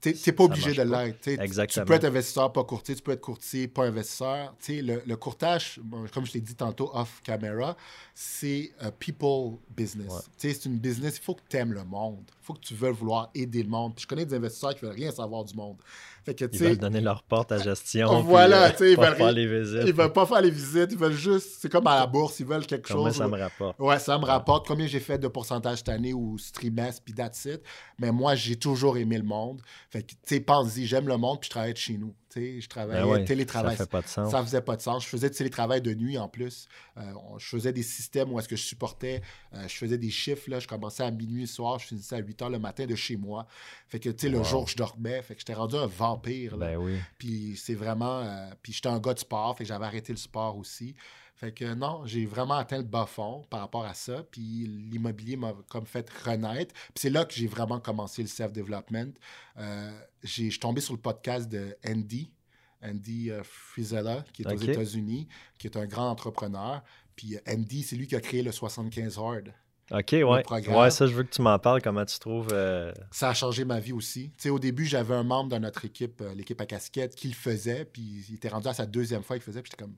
[0.00, 1.26] Tu n'es pas obligé de l'être.
[1.26, 1.84] Exactement.
[1.84, 2.94] Tu peux être investisseur, pas courtier.
[2.94, 4.54] Tu peux être courtier, pas investisseur.
[4.68, 5.80] Le, le courtage,
[6.14, 7.76] comme je t'ai dit tantôt off camera,
[8.14, 10.08] c'est un people business.
[10.08, 10.20] Ouais.
[10.36, 11.16] C'est une business.
[11.16, 12.22] Il faut que tu aimes le monde.
[12.40, 13.96] Il faut que tu veuilles vouloir aider le monde.
[13.96, 15.78] Puis je connais des investisseurs qui veulent rien savoir du monde.
[16.28, 18.20] Fait que, tu Ils veulent donner leur porte à gestion.
[18.20, 19.82] Voilà, euh, tu sais, ils pas veulent faire les visites.
[19.86, 20.88] ils veulent pas faire les visites.
[20.92, 21.56] Ils veulent juste.
[21.58, 22.38] C'est comme à la bourse.
[22.40, 23.16] Ils veulent quelque Combien chose.
[23.16, 23.78] ça me rapporte?
[23.78, 27.14] Ouais, ça me rapporte combien j'ai fait de pourcentage cette année ou ce trimestre, puis
[27.14, 27.62] that's it.
[27.98, 29.62] Mais moi, j'ai toujours aimé le monde.
[29.88, 32.14] Fait que, tu sais, pense-y, j'aime le monde, puis je travaille de chez nous.
[32.38, 33.76] Sais, je travaillais Ben ouais, télétravail.
[33.76, 34.30] Ça fait pas de sens.
[34.30, 35.04] Ça faisait pas de sens.
[35.04, 36.68] Je faisais du télétravail de nuit en plus.
[36.96, 37.02] Euh,
[37.38, 39.22] je faisais des systèmes où est-ce que je supportais.
[39.54, 40.48] euh, je faisais des chiffres.
[40.50, 42.94] Là, je commençais à minuit le soir, je finissais à 8 heures le matin de
[42.94, 43.46] chez moi.
[43.88, 45.20] Fait que, tu sais, le jour, je dormais.
[45.22, 46.56] Fait que j'étais rendu un vampire.
[46.56, 46.66] là.
[46.68, 46.96] Ben oui.
[47.18, 48.20] Puis c'est vraiment.
[48.20, 50.94] euh, puis j'étais un gars de sport, fait que j'avais arrêté le sport aussi.
[51.38, 54.24] Fait que non, j'ai vraiment atteint le bas fond par rapport à ça.
[54.30, 54.40] Puis
[54.90, 56.74] l'immobilier m'a comme fait renaître.
[56.74, 59.12] Puis c'est là que j'ai vraiment commencé le self-development.
[59.58, 59.90] Euh,
[60.24, 62.32] j'ai- je suis tombé sur le podcast de Andy,
[62.82, 64.56] Andy euh, Frizella, qui est aux.
[64.72, 66.82] États-Unis, qui est un grand entrepreneur.
[67.14, 69.52] Puis euh, Andy, c'est lui qui a créé le 75 Hard.
[69.90, 70.24] OK, ouais.
[70.76, 71.80] Ouais, ça, je veux que tu m'en parles.
[71.80, 72.48] Comment tu trouves.
[72.52, 74.30] euh, Ça a changé ma vie aussi.
[74.30, 77.28] Tu sais, au début, j'avais un membre de notre équipe, euh, l'équipe à casquette, qui
[77.28, 79.94] le faisait, puis il était rendu à sa deuxième fois qu'il faisait, puis j'étais comme,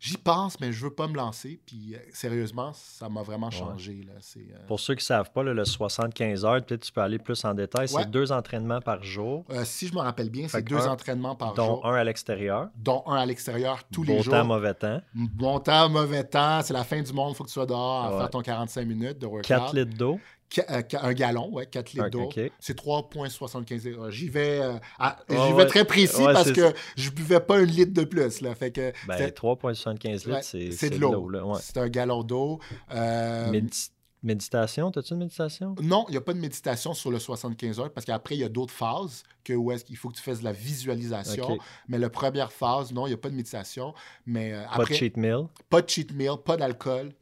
[0.00, 1.58] j'y pense, mais je veux pas me lancer.
[1.66, 4.00] Puis euh, sérieusement, ça m'a vraiment changé.
[4.06, 4.12] Là.
[4.20, 7.00] C'est, euh, Pour ceux qui ne savent pas, là, le 75 heures, peut-être tu peux
[7.00, 7.86] aller plus en détail.
[7.92, 8.02] Ouais.
[8.02, 11.34] C'est deux entraînements par jour, euh, si je me rappelle bien, c'est deux un- entraînements
[11.36, 12.68] par dont jour, un à l'extérieur.
[12.76, 14.34] dont un à l'extérieur tous Beau les jours.
[14.34, 15.00] temps, mauvais temps.
[15.14, 18.04] Bon temps, mauvais temps, c'est la fin du monde, il faut que tu sois dehors
[18.04, 18.18] à Ouais.
[18.18, 19.46] faire ton 45 minutes de workout.
[19.46, 20.20] 4 litres d'eau.
[20.58, 22.28] Euh, un gallon, ouais, 4 litres d'eau.
[22.60, 24.10] C'est 3,75 litres.
[24.10, 24.72] J'y vais, euh,
[25.28, 25.66] vais ouais.
[25.66, 28.40] très précis Ouais, parce que je buvais pas un litre de plus.
[28.40, 30.42] Là, fait que Ben, c'était- 3,75 litres, ouais,
[30.72, 31.30] c'est de l'eau.
[31.60, 32.60] C'est un gallon d'eau.
[32.92, 33.90] Euh, Médi-
[34.22, 35.74] Méditation, t'as-tu une méditation?
[35.82, 38.44] Non, il n'y a pas de méditation sur le 75 heures parce qu'après, il y
[38.44, 41.58] a d'autres phases que où est-ce qu'il faut que tu fasses de la visualisation.
[41.88, 43.92] Mais la première phase, non, il n'y a pas de méditation.
[44.24, 45.48] Mais euh, Pas de après, cheat meal?
[45.68, 47.12] pas de cheat meal, pas d'alcool.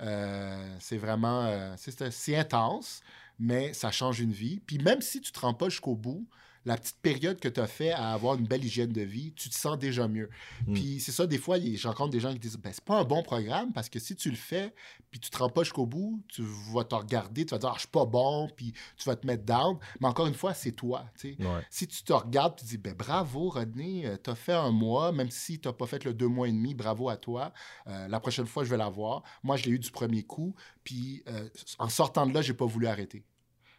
[0.00, 3.00] Euh, c'est vraiment euh, c'est- intense,
[3.38, 4.60] mais ça change une vie.
[4.66, 6.26] Puis même si tu ne te rends pas jusqu'au bout,
[6.64, 9.48] la petite période que tu as fait à avoir une belle hygiène de vie, tu
[9.48, 10.28] te sens déjà mieux.
[10.66, 10.74] Mm.
[10.74, 13.04] Puis c'est ça, des fois, je rencontre des gens qui disent ben, c'est pas un
[13.04, 14.74] bon programme parce que si tu le fais,
[15.10, 16.42] puis tu te rends pas jusqu'au bout, tu
[16.72, 19.26] vas te regarder, tu vas dire ah, je suis pas bon, puis tu vas te
[19.26, 19.78] mettre down.
[20.00, 21.06] Mais encore une fois, c'est toi.
[21.24, 21.36] Ouais.
[21.70, 25.12] Si tu te regardes, tu te dis ben, bravo, Rodney, tu as fait un mois,
[25.12, 27.52] même si tu n'as pas fait le deux mois et demi, bravo à toi.
[27.86, 29.22] Euh, la prochaine fois, je vais l'avoir.
[29.42, 30.54] Moi, je l'ai eu du premier coup,
[30.84, 31.48] puis euh,
[31.78, 33.24] en sortant de là, j'ai pas voulu arrêter.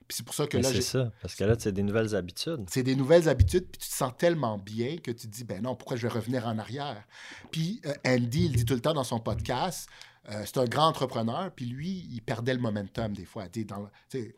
[0.10, 2.16] Puis c'est pour ça que Mais là, c'est ça, parce que là, c'est des nouvelles
[2.16, 2.66] habitudes.
[2.68, 5.62] c'est des nouvelles habitudes, puis tu te sens tellement bien que tu te dis, ben
[5.62, 7.04] non, pourquoi je vais revenir en arrière?
[7.52, 9.88] Puis euh, Andy, il dit tout le temps dans son podcast,
[10.30, 13.46] euh, c'est un grand entrepreneur, puis lui, il perdait le momentum des fois.
[13.66, 13.90] Dans-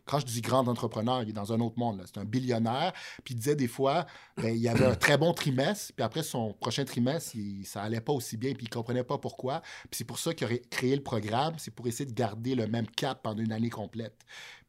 [0.06, 2.02] quand je dis grand entrepreneur, il est dans un autre monde.
[2.06, 4.06] C'est un billionnaire, puis il disait des fois,
[4.38, 8.00] ben, il avait un très bon trimestre, puis après son prochain trimestre, il- ça allait
[8.00, 9.62] pas aussi bien, puis il comprenait pas pourquoi.
[9.90, 12.56] Puis c'est pour ça qu'il a ré- créé le programme, c'est pour essayer de garder
[12.56, 14.16] le même cap pendant une année complète.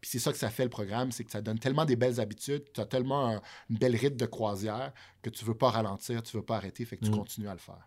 [0.01, 2.19] Puis c'est ça que ça fait le programme, c'est que ça donne tellement des belles
[2.21, 4.93] habitudes, tu as tellement un- une belle rythme de croisière
[5.23, 7.17] que tu veux pas ralentir, tu veux pas arrêter, fait que tu Mm.
[7.19, 7.87] continues à le faire.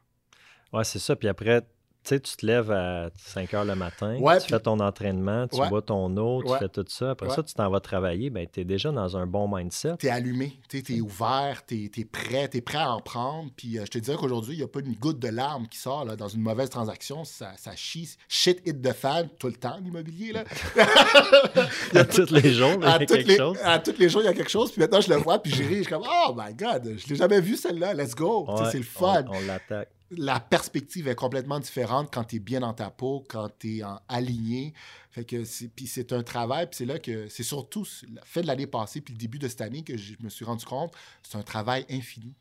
[0.71, 1.15] Ouais, c'est ça.
[1.17, 1.61] Puis après,
[2.09, 5.47] sais, tu te lèves à 5 heures le matin, Ouais, tu puis- fais ton entraînement,
[5.47, 5.69] tu Ouais.
[5.69, 6.59] bois ton eau, tu Ouais.
[6.59, 7.11] fais tout ça.
[7.11, 9.97] Après ça, tu t'en vas travailler, ben, tu es déjà dans un bon mindset.
[9.97, 13.49] Tu es allumé, tu es ouvert, tu es, prêt, tu es prêt à en prendre.
[13.55, 15.77] Puis euh, je te dirais qu'aujourd'hui, il n'y a pas une goutte de larmes qui
[15.77, 17.23] sort là, dans une mauvaise transaction.
[17.23, 20.33] Ça, ça chie, shit hit the fan tout le temps, l'immobilier.
[20.33, 20.43] là.
[21.95, 23.57] à tous les jours, il y a quelque les, chose.
[23.63, 24.71] à tous les jours, il y a quelque chose.
[24.71, 25.75] Puis maintenant, je le vois, puis j'ai ri.
[25.77, 27.93] Je suis comme, oh my God, je l'ai jamais vu celle-là.
[27.93, 28.47] Let's go.
[28.71, 29.23] C'est le fun.
[29.29, 29.89] On, on l'attaque.
[30.17, 33.81] La perspective est complètement différente quand tu es bien dans ta peau, quand tu es
[34.07, 34.73] aligné.
[35.11, 38.41] Fait que c'est, puis c'est un travail, puis c'est là que c'est surtout la fin
[38.41, 40.93] de l'année passée, puis le début de cette année que je me suis rendu compte,
[41.23, 42.35] c'est un travail infini.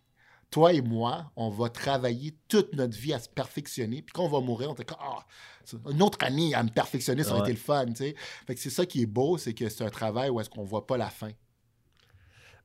[0.50, 4.28] Toi et moi, on va travailler toute notre vie à se perfectionner, puis quand on
[4.28, 5.24] va mourir, on est comme, ah,
[5.64, 7.46] c'est une autre année à me perfectionner, ça aurait Ouais.
[7.50, 8.14] été le fun, tu sais.
[8.46, 10.62] Fait que c'est ça qui est beau, c'est que c'est un travail où est-ce qu'on
[10.64, 11.30] voit pas la fin.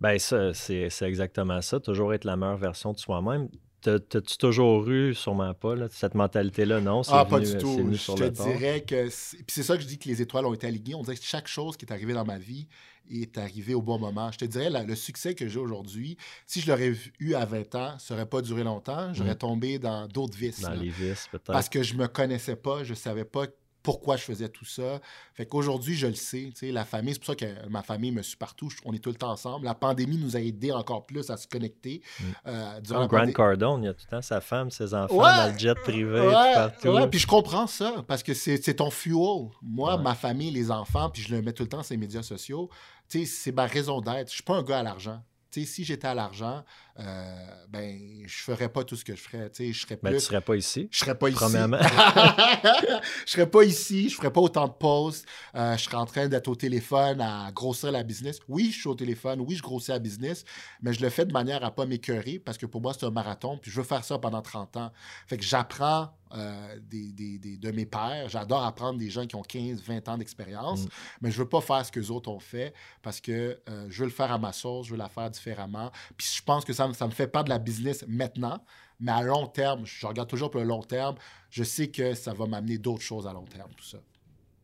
[0.02, 1.80] Ben ça, c'est c'est exactement ça.
[1.80, 3.50] Toujours être la meilleure version de soi-même.
[3.82, 6.82] T'as- T'as-tu toujours eu, sûrement pas, là, cette mentalité-là?
[6.82, 7.78] Non, Ah, pas du c'est tout.
[7.78, 9.08] venu Je te dirais que.
[9.08, 10.96] Puis c'est ça que je dis que les étoiles ont été alignées.
[10.96, 12.68] On dirait que chaque chose qui est arrivée dans ma vie
[13.10, 14.32] est arrivée au bon moment.
[14.32, 17.74] Je te dirais, la- le succès que j'ai aujourd'hui, si je l'aurais eu à 20
[17.76, 19.14] ans, ça n'aurait pas duré longtemps.
[19.14, 19.38] J'aurais Mm.
[19.40, 20.62] tombé dans d'autres vices.
[20.62, 20.76] Dans là.
[20.76, 21.52] les vices, peut-être.
[21.52, 23.48] parce que je me connaissais pas, je savais pas
[23.82, 25.00] pourquoi je faisais tout ça.
[25.34, 26.50] Fait qu'aujourd'hui, je le sais.
[26.54, 28.70] tu sais, La famille, c'est pour ça que ma famille me suit partout.
[28.86, 29.66] On est tout le temps ensemble.
[29.66, 32.02] La pandémie nous a aidés encore plus à se connecter.
[32.20, 32.24] Mm.
[32.48, 35.36] euh, durant Grant Cardone, il y a tout le temps sa femme, ses enfants Ouais.
[35.48, 36.88] dans le jet privé, Ouais, partout.
[36.90, 39.50] ouais, puis je comprends ça parce que c'est ton fuel.
[39.62, 42.24] Moi, ma famille, les enfants, puis je le mets tout le temps sur les médias
[42.24, 42.70] sociaux,
[43.10, 44.28] tu sais, c'est ma raison d'être.
[44.30, 45.22] Je suis pas un gars à l'argent.
[45.52, 46.64] Tu sais, si j'étais à l'argent,
[47.00, 49.50] euh, ben, je ferais pas tout ce que je ferais.
[49.58, 50.20] Je serais Ben, tu plus.
[50.26, 50.88] serais pas ici.
[50.92, 51.40] Je serais pas ici.
[53.26, 55.26] Je serais pas ici, je ferais pas autant de posts.
[55.56, 58.40] euh, je serais en train d'être au téléphone à grossir la business.
[58.48, 60.44] Oui, je suis au téléphone, oui, je grossis la business,
[60.82, 63.12] mais je le fais de manière à pas m'écœurer parce que pour moi, c'est un
[63.12, 64.92] marathon, puis je veux faire ça pendant 30 ans.
[65.28, 68.30] Fait que j'apprends euh, des, des- des- de mes pairs.
[68.30, 70.90] J'adore apprendre des gens qui ont 15, 20 ans d'expérience, Mm.
[71.22, 72.72] mais je veux pas faire ce que les autres ont fait
[73.02, 75.90] parce que euh, je veux le faire à ma sauce, je veux la faire différemment.
[76.18, 78.64] Puis je pense que ça, ça me fait pas de la business maintenant,
[79.00, 81.16] mais à long terme, je regarde toujours pour le long terme.
[81.50, 84.00] Je sais que ça va m'amener d'autres choses à long terme, tout ça.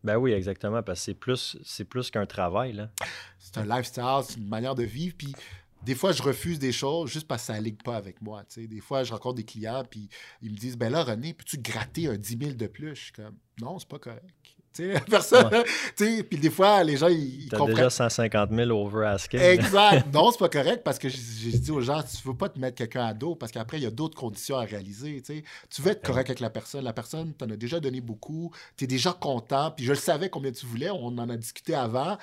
[0.03, 2.73] Ben oui, exactement, parce que c'est plus, c'est plus qu'un travail.
[2.73, 2.91] Là.
[3.39, 5.15] C'est un lifestyle, c'est une manière de vivre.
[5.17, 5.34] Puis
[5.84, 8.43] des fois, je refuse des choses juste parce que ça ne ligue pas avec moi.
[8.43, 8.67] tu sais.
[8.67, 10.09] Des fois, je rencontre des clients, puis
[10.41, 12.95] ils me disent, ben là, René, peux-tu gratter un 10 000 de plus?
[12.95, 14.54] Je suis comme, non, c'est pas correct.
[15.09, 15.63] Personne.
[15.95, 17.76] Puis des fois, les gens, ils, comprennent.
[17.76, 19.39] déjà 150 000 over asking.
[19.39, 20.05] Exact.
[20.13, 22.76] Non, c'est pas correct parce que j'ai- dit aux gens, tu veux pas te mettre
[22.76, 25.21] quelqu'un à dos parce qu'après, il y a d'autres conditions à réaliser.
[25.69, 26.84] Tu veux être correct avec la personne.
[26.84, 28.51] La personne, t'en as déjà donné beaucoup.
[28.78, 29.71] Tu es déjà content.
[29.71, 30.89] Puis je le savais combien tu voulais.
[30.89, 32.17] On en a discuté avant.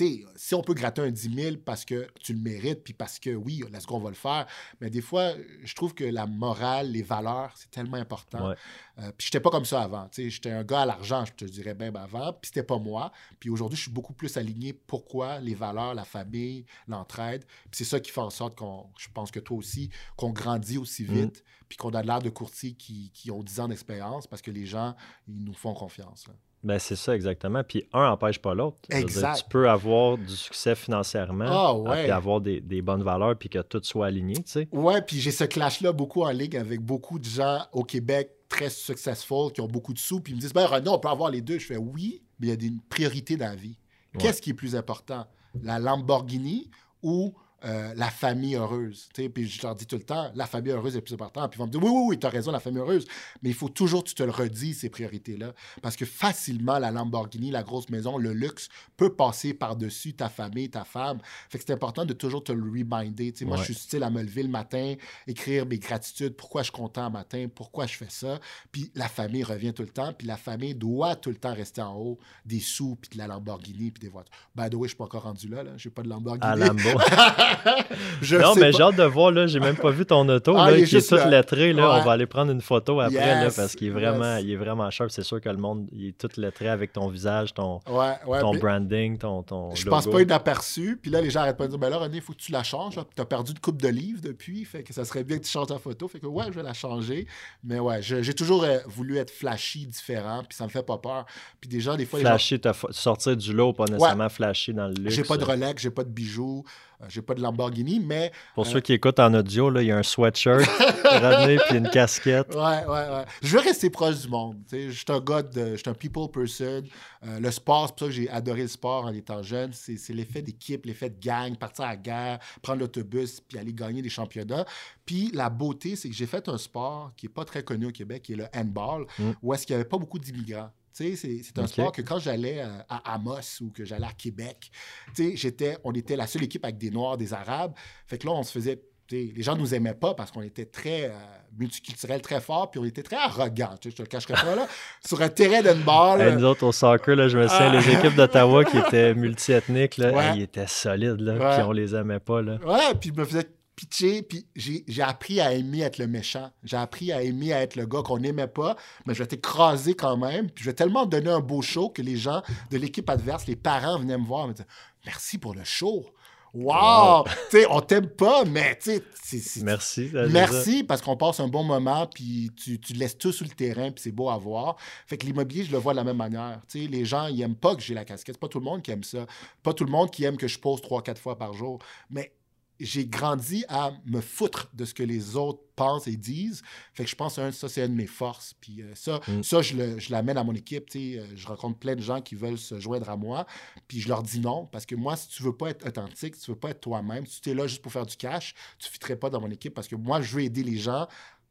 [0.00, 2.94] Tu sais, si on peut gratter un 10 000 parce que tu le mérites, puis
[2.94, 4.46] parce que oui, let's go, on va le faire.
[4.80, 5.32] Mais des fois,
[5.62, 8.48] je trouve que la morale, les valeurs, c'est tellement important.
[8.48, 8.54] Ouais.
[8.98, 10.08] Euh, puis j'étais pas comme ça avant.
[10.08, 12.32] tu sais, J'étais un gars à l'argent, je te dirais bien ben avant.
[12.32, 13.12] Puis c'était pas moi.
[13.38, 14.72] Puis aujourd'hui, je suis beaucoup plus aligné.
[14.72, 17.44] Pourquoi les valeurs, la famille, l'entraide.
[17.70, 20.78] Puis c'est ça qui fait en sorte qu'on, je pense que toi aussi, qu'on grandit
[20.78, 21.12] aussi Mm.
[21.12, 21.44] vite.
[21.68, 24.64] Puis qu'on a l'air de courtiers qui, qui ont 10 ans d'expérience parce que les
[24.66, 24.96] gens,
[25.28, 26.26] ils nous font confiance.
[26.26, 26.34] là.
[26.62, 27.62] Ben, c'est ça, exactement.
[27.64, 28.76] Puis un n'empêche pas l'autre.
[28.90, 29.36] Dire, Exact.
[29.38, 32.02] tu peux avoir du succès financièrement, Ah, ouais.
[32.02, 34.68] puis avoir des, des bonnes valeurs, puis que tout soit aligné, tu sais.
[34.70, 38.68] Ouais, puis j'ai ce clash-là beaucoup en ligne avec beaucoup de gens au Québec très
[38.68, 40.20] successful qui ont beaucoup de sous.
[40.20, 41.58] Puis ils me disent, ben René, on peut avoir les deux.
[41.58, 43.78] Je fais oui, mais il y a des priorités dans la vie.
[44.14, 44.20] Ouais.
[44.20, 45.26] Qu'est-ce qui est plus important?
[45.62, 46.70] La Lamborghini
[47.02, 47.32] ou
[47.64, 49.08] euh, la famille heureuse?
[49.14, 51.50] Tu sais, Puis je leur dis tout le temps, la famille heureuse est plus importante.
[51.50, 53.06] Puis ils vont me dire, oui, oui, oui, tu as raison, la famille heureuse.
[53.42, 55.52] Mais il faut toujours que tu te le redis, ces priorités-là.
[55.82, 60.70] Parce que facilement, la Lamborghini, la grosse maison, le luxe peut passer par-dessus ta famille,
[60.70, 61.18] ta femme.
[61.48, 63.32] Fait que c'est important de toujours te le reminder.
[63.32, 63.62] Tu sais, Moi, Ouais.
[63.64, 64.94] je suis style à me lever le matin,
[65.26, 68.38] écrire mes gratitudes, pourquoi je suis content le matin, pourquoi je fais ça.
[68.72, 71.82] Puis la famille revient tout le temps, puis la famille doit tout le temps rester
[71.82, 74.32] en haut des sous, puis de la Lamborghini, puis des voitures.
[74.54, 75.72] By the way, je suis pas encore rendu là, là.
[75.76, 76.44] j'ai pas de Lamborghini.
[76.46, 76.82] À Lambo.
[78.22, 80.54] Je non, sais mais j'ai hâte de voir, là, j'ai même pas vu ton auto,
[80.56, 81.40] Ah, là, il est qui est juste tout là.
[81.40, 82.00] Ouais.
[82.00, 84.44] On va aller prendre une photo après, là, parce qu'il est vraiment, yes.
[84.44, 85.10] il est vraiment sharp.
[85.10, 88.40] C'est sûr que le monde, il est tout lettré avec ton visage, ton, Ouais, ouais,
[88.40, 89.96] ton branding, ton, ton Je logo.
[89.96, 90.98] pense pas inaperçu.
[91.00, 92.52] Puis là, les gens arrêtent pas de dire Ben là, René, il faut que tu
[92.52, 92.94] la changes.
[92.94, 94.64] Tu as perdu une coupe de livres depuis.
[94.64, 96.08] Fait que ça serait bien que tu changes ta photo.
[96.08, 97.26] Fait que ouais, je vais la changer.
[97.64, 100.42] Mais ouais, j'ai toujours euh, voulu être flashy, différent.
[100.48, 101.26] Puis ça me fait pas peur.
[101.60, 104.94] Puis des gens, des fois, les Flashy, sortir du lot, pas nécessairement flashy dans le
[104.94, 105.14] luxe.
[105.14, 106.64] J'ai pas de Rolex, j'ai pas de bijoux,
[107.08, 109.92] j'ai pas de Lamborghini, mais Pour Euh, ceux qui écoutent en audio, là, il y
[109.92, 110.60] a un sweatshirt,
[111.04, 112.54] Rodney, puis une casquette.
[112.54, 113.24] Ouais, ouais, ouais.
[113.42, 114.56] Je veux rester proche du monde.
[114.70, 115.72] Je suis un gars de.
[115.72, 116.82] Je suis un people person.
[117.26, 119.70] Euh, le sport, c'est pour ça que j'ai adoré le sport en étant jeune.
[119.72, 124.02] C'est l'effet d'équipe, l'effet de gang, partir à la guerre, prendre l'autobus, puis aller gagner
[124.02, 124.64] des championnats.
[125.06, 127.90] Puis la beauté, c'est que j'ai fait un sport qui n'est pas très connu au
[127.92, 129.30] Québec, qui est le handball, Mm.
[129.42, 130.70] où est-ce qu'il n'y avait pas beaucoup d'immigrants.
[131.16, 134.70] C'est un sport que quand j'allais euh, à Amos ou que j'allais à Québec,
[135.16, 137.72] j'étais, on était la seule équipe avec des Noirs, des Arabes.
[138.06, 138.80] Fait que là, on se faisait
[139.12, 141.14] les gens nous aimaient pas parce qu'on était très euh,
[141.58, 144.68] multiculturel, très fort, puis on était très sais, Je te le cacherai pas, là.
[145.04, 146.20] Sur un terrain d'handball.
[146.20, 147.80] Hey, nous autres, au soccer, là, je me souviens, Ah.
[147.80, 150.36] les équipes d'Ottawa qui étaient multiethniques, là, Ouais.
[150.36, 151.56] ils étaient solides, là, Ouais.
[151.56, 152.40] puis on les aimait pas.
[152.42, 152.58] Là.
[152.64, 153.46] Ouais, puis je me faisais
[153.80, 156.50] pitcher, puis j'ai appris à aimer être le méchant.
[156.64, 158.76] J'ai appris à aimer à être le gars qu'on n'aimait pas,
[159.06, 160.50] mais je vais t'écraser quand même.
[160.50, 163.56] Puis je vais tellement donner un beau show que les gens de l'équipe adverse, les
[163.56, 164.68] parents venaient me voir et me disaient
[165.06, 166.04] Merci pour le show.
[166.52, 167.24] Wow!
[167.48, 170.10] tu sais, on t'aime pas, mais tu sais, Merci.
[170.12, 173.92] Merci parce qu'on passe un bon moment, puis tu, tu laisses tout sur le terrain,
[173.92, 174.76] puis c'est beau à voir.
[175.06, 176.60] Fait que l'immobilier, je le vois de la même manière.
[176.68, 178.36] Tu sais, les gens, ils aiment pas que j'ai la casquette.
[178.36, 179.24] Pas tout le monde qui aime ça.
[179.62, 181.78] Pas tout le monde qui aime que je pose trois, quatre fois par jour.
[182.10, 182.32] Mais
[182.80, 186.62] j'ai grandi à me foutre de ce que les autres pensent et disent.
[186.94, 188.54] Fait que je pense que ça, c'est une de mes forces.
[188.60, 189.42] Puis euh, ça, Mm.
[189.42, 190.88] ça je, le- je l'amène à mon équipe.
[190.90, 191.18] tu sais.
[191.18, 193.46] Euh, Je rencontre plein de gens qui veulent se joindre à moi.
[193.88, 194.66] Puis je leur dis non.
[194.66, 197.26] Parce que moi, si tu veux pas être authentique, si tu veux pas être toi-même,
[197.26, 199.50] si tu es là juste pour faire du cash, tu ne fitterais pas dans mon
[199.50, 199.74] équipe.
[199.74, 201.06] Parce que moi, je veux aider les gens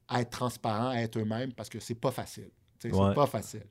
[0.08, 1.54] à être transparents, à être eux-mêmes.
[1.54, 2.50] Parce que c'est pas facile.
[2.84, 2.92] Ouais.
[2.92, 3.64] C'est pas facile.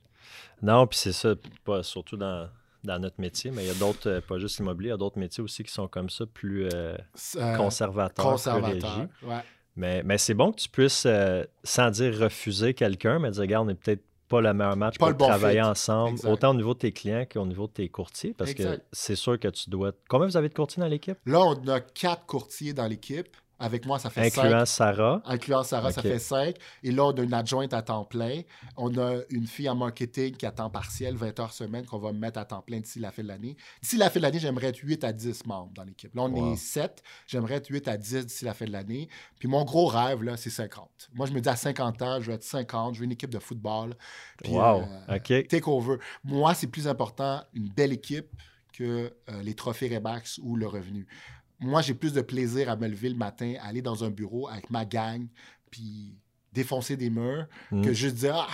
[0.61, 1.33] Non, puis c'est ça,
[1.63, 2.49] pas, surtout dans,
[2.83, 4.97] dans notre métier, mais il y a d'autres, euh, pas juste l'immobilier, il y a
[4.97, 6.95] d'autres métiers aussi qui sont comme ça, plus euh,
[7.35, 8.95] Euh, conservateurs, plus conservateur.
[8.95, 9.09] régis.
[9.23, 9.41] Ouais.
[9.75, 13.63] Mais, mais c'est bon que tu puisses, euh, sans dire refuser quelqu'un, mais dire, regarde,
[13.65, 15.65] on n'est peut-être pas le meilleur match Pas pour bon travailler fit.
[15.67, 16.29] ensemble, Exact.
[16.29, 19.39] autant au niveau de tes clients qu'au niveau de tes courtiers, parce que c'est sûr
[19.39, 19.91] que tu dois...
[20.07, 21.17] Combien vous avez de courtiers dans l'équipe?
[21.25, 23.35] Là, on a quatre courtiers dans l'équipe.
[23.61, 24.45] Avec moi, ça fait cinq.
[24.45, 25.21] Incluant Sarah.
[25.25, 26.55] Incluant Sarah, ça fait cinq.
[26.81, 28.41] Et là, on a une adjointe à temps plein.
[28.77, 32.13] On a une fille en marketing qui à temps partiel, 20 heures semaine, qu'on va
[32.13, 33.57] mettre à temps plein d'ici la fin de l'année.
[33.81, 36.13] D'ici la fin de l'année, j'aimerais être 8 à 10 membres dans l'équipe.
[36.15, 36.53] Là, on Wow.
[36.53, 37.03] est 7.
[37.27, 39.09] J'aimerais être 8 à 10 d'ici la fin de l'année.
[39.39, 41.09] Puis mon gros rêve, là, c'est 50.
[41.13, 42.93] Moi, je me dis à 50 ans, je veux être 50.
[42.95, 43.95] Je veux une équipe de football.
[44.41, 45.47] Puis, Wow, euh, OK.
[45.49, 45.97] Takeover.
[46.23, 48.27] Moi, c'est plus important une belle équipe
[48.71, 51.05] que euh, les trophées Rebax ou le revenu.
[51.59, 54.69] Moi, j'ai plus de plaisir à me lever le matin, aller dans un bureau avec
[54.69, 55.27] ma gang,
[55.69, 56.15] puis
[56.53, 57.81] défoncer des murs, Mm.
[57.83, 58.47] que juste dire Ah,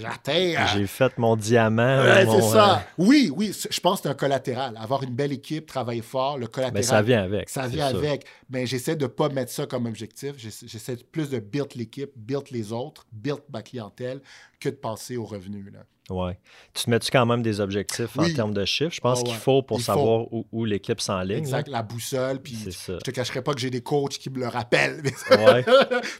[0.00, 0.66] j'atteins.
[0.74, 2.02] J'ai fait mon diamant.
[2.02, 2.78] Ouais, mon, c'est ça.
[2.78, 4.76] euh, Oui, oui, je pense que c'est un collatéral.
[4.76, 6.74] Avoir une belle équipe, travailler fort, le collatéral.
[6.82, 7.48] ben, ça vient avec.
[7.48, 8.26] Ça vient avec.
[8.50, 10.32] Mais j'essaie de ne pas mettre ça comme objectif.
[10.36, 14.20] J'essa- J'essaie plus de build l'équipe, build les autres, build ma clientèle
[14.60, 15.72] que de penser aux revenus.
[15.72, 15.80] Là.
[16.10, 16.38] Ouais.
[16.74, 18.92] Tu te mets-tu quand même des objectifs en termes de chiffres?
[18.92, 19.86] Je pense qu'il faut pour Il faut.
[19.92, 21.38] savoir où, où l'équipe s'enligne.
[21.38, 22.40] Exact, la boussole.
[22.40, 25.02] Puis je te cacherai pas que j'ai des coachs qui me le rappellent.
[25.30, 25.64] Ouais.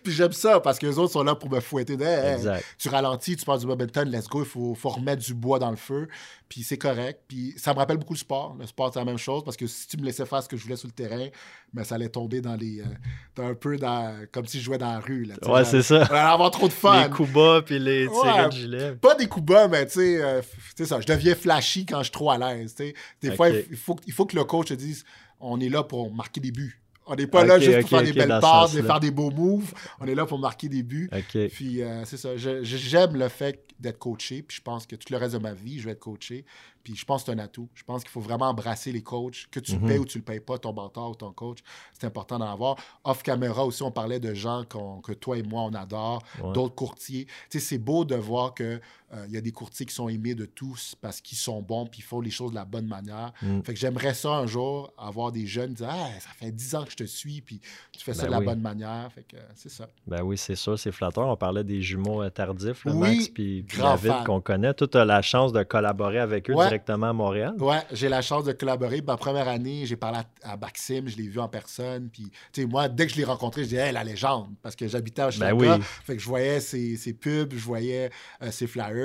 [0.03, 1.95] puis j'aime ça parce que les autres sont là pour me fouetter.
[2.01, 2.65] Hey, Exact.
[2.79, 5.71] tu ralentis, tu passes du momentum, let's go, il faut, faut remettre du bois dans
[5.71, 6.09] le feu.
[6.49, 7.21] Puis c'est correct.
[7.29, 8.57] Puis ça me rappelle beaucoup le sport.
[8.59, 10.57] Le sport, c'est la même chose parce que si tu me laissais faire ce que
[10.57, 11.27] je voulais sur le terrain,
[11.73, 12.81] ben, ça allait tomber dans les.
[12.81, 12.85] euh,
[13.35, 14.25] dans un peu dans.
[14.33, 15.25] comme si je jouais dans la rue.
[15.25, 16.07] Là, Ouais, c'est ça.
[16.11, 17.03] On allait avoir trop de fun.
[17.05, 18.47] Les coups bas puis les tirés Ouais.
[18.47, 18.93] de gilet.
[18.93, 22.05] Pas des coups bas, tu sais, euh, tu sais ça, je deviens flashy quand je
[22.05, 22.75] suis trop à l'aise.
[22.77, 22.95] Des
[23.37, 25.05] fois, il, faut, que- il faut que le coach te dise
[25.41, 26.81] on est là pour marquer des buts.
[27.07, 29.75] On n'est pas là juste pour faire des belles passes, de faire des beaux moves.
[30.01, 31.11] On est là pour marquer des buts.
[31.49, 32.31] Puis euh, c'est ça.
[32.37, 34.43] J'aime le fait d'être coaché.
[34.43, 36.47] Puis je pense que tout le reste de ma vie, je vais être coaché.
[36.83, 37.69] Puis je pense que c'est un atout.
[37.75, 39.47] Je pense qu'il faut vraiment embrasser les coachs.
[39.51, 41.59] Que tu le payes ou tu le payes pas, ton mentor ou ton coach,
[41.93, 42.77] c'est important d'en avoir.
[43.05, 46.23] Off caméra aussi, on parlait de gens que toi et moi, on adore.
[46.43, 46.53] Ouais.
[46.55, 47.27] D'autres courtiers.
[47.51, 48.81] Tu sais, c'est beau de voir que
[49.15, 51.87] euh, il y a des courtiers qui sont aimés de tous parce qu'ils sont bons
[51.87, 53.33] puis ils font les choses de la bonne manière.
[53.43, 53.63] Mm.
[53.63, 56.85] Fait que j'aimerais ça un jour, avoir des jeunes dire Ah, ça fait 10 ans
[56.85, 57.61] que je te suis puis
[57.93, 58.45] tu fais ça Ben de la oui.
[58.47, 59.09] bonne manière.
[59.15, 59.89] Fait que euh, c'est ça.
[60.07, 61.29] Ben oui, c'est sûr, c'est flatteur.
[61.29, 64.75] On parlait des jumeaux euh, tardifs, Oui, Max puis David qu'on connaît.
[64.75, 66.65] Tu as la chance de collaborer avec eux Ouais.
[66.67, 67.55] directement à Montréal?
[67.59, 69.01] Ouais, j'ai la chance de collaborer.
[69.03, 72.09] Ma première année, j'ai parlé à, à Maxime, je l'ai vu en personne.
[72.13, 74.75] Puis, tu sais, moi, dès que je l'ai rencontré, je disais, hey, la légende, parce
[74.77, 75.55] que j'habitais à Hochelaga.
[75.55, 75.85] Ben oui.
[76.05, 78.11] Fait que je voyais ses, ses pubs, je voyais
[78.43, 79.04] euh, ses flyers.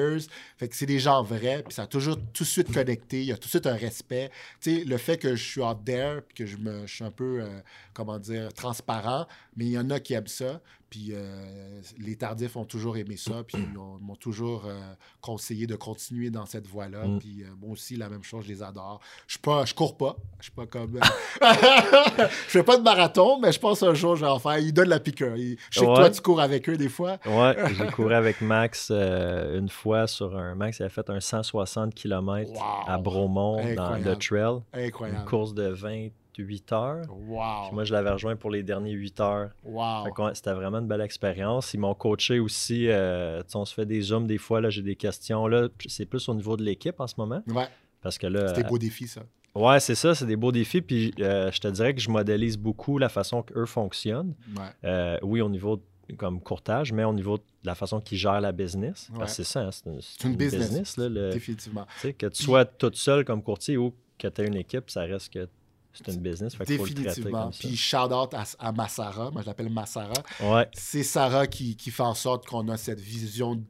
[0.58, 3.22] Fait que c'est des gens vrais, puis ça a toujours tout de suite connecté.
[3.22, 4.32] Il y a tout de suite un respect.
[4.62, 7.12] Tu sais, le fait que je suis out there, puis que je, me, suis un
[7.12, 7.60] peu, euh,
[7.94, 10.62] comment dire, transparent, mais il y en a qui aiment ça.
[10.90, 14.80] Puis euh, les tardifs ont toujours aimé ça, puis ils ont- m'ont toujours euh,
[15.22, 17.06] conseillé de continuer dans cette voie-là.
[17.06, 17.20] Mm.
[17.20, 19.00] Puis euh, moi aussi, la même chose, je les adore.
[19.28, 20.16] Je suis pas, je cours pas.
[20.40, 21.00] Je suis pas comme.
[21.42, 24.58] je fais pas de marathon, mais je pense un jour, je vais en faire.
[24.58, 25.36] Ils donnent la piqûre.
[25.36, 27.18] Ils- Je sais que toi, tu cours avec eux des fois.
[27.26, 30.56] Ouais, j'ai couru avec Max une fois sur un.
[30.56, 32.60] Max il a fait un 160 km Wow.
[32.88, 34.62] à Bromont dans le trail.
[34.74, 35.26] Une Incroyable.
[35.26, 35.74] course de
[36.44, 37.02] 28 heures.
[37.02, 37.72] Puis Wow.
[37.74, 39.50] moi, je l'avais rejoint pour les derniers 8 heures.
[39.64, 40.06] Wow.
[40.34, 41.74] C'était vraiment une belle expérience.
[41.74, 42.88] Ils m'ont coaché aussi.
[42.90, 44.62] euh, on se fait des zooms des fois.
[44.62, 45.48] Là, j'ai des questions.
[45.48, 47.42] Là, c'est plus au niveau de l'équipe en ce moment.
[47.48, 47.68] Ouais,
[48.02, 48.48] Parce que là.
[48.50, 49.22] c'était beau défi, ça.
[49.56, 50.82] Ouais, c'est ça, c'est des beaux défis.
[50.82, 54.34] Puis euh, je te dirais que je modélise beaucoup la façon qu'eux fonctionnent.
[54.56, 54.64] Ouais.
[54.84, 58.42] Euh, oui, au niveau de- comme courtage, mais au niveau de la façon qu'ils gèrent
[58.42, 59.10] la business.
[59.16, 59.28] Ouais.
[59.28, 60.98] c'est ça, hein, c'est une, C'est une business.
[60.98, 61.86] là, le- Définitivement.
[62.18, 65.32] que tu sois toute seule comme courtier ou que tu aies une équipe, ça reste
[65.34, 65.48] que
[65.94, 66.56] c'est une business.
[66.56, 67.52] Fait Définitivement.
[67.58, 69.32] Puis shout out à, à ma Sarah.
[69.32, 70.24] Moi, je l'appelle ma Sarah.
[70.42, 73.62] Ouais, C'est Sarah qui, qui fait en sorte qu'on a cette vision.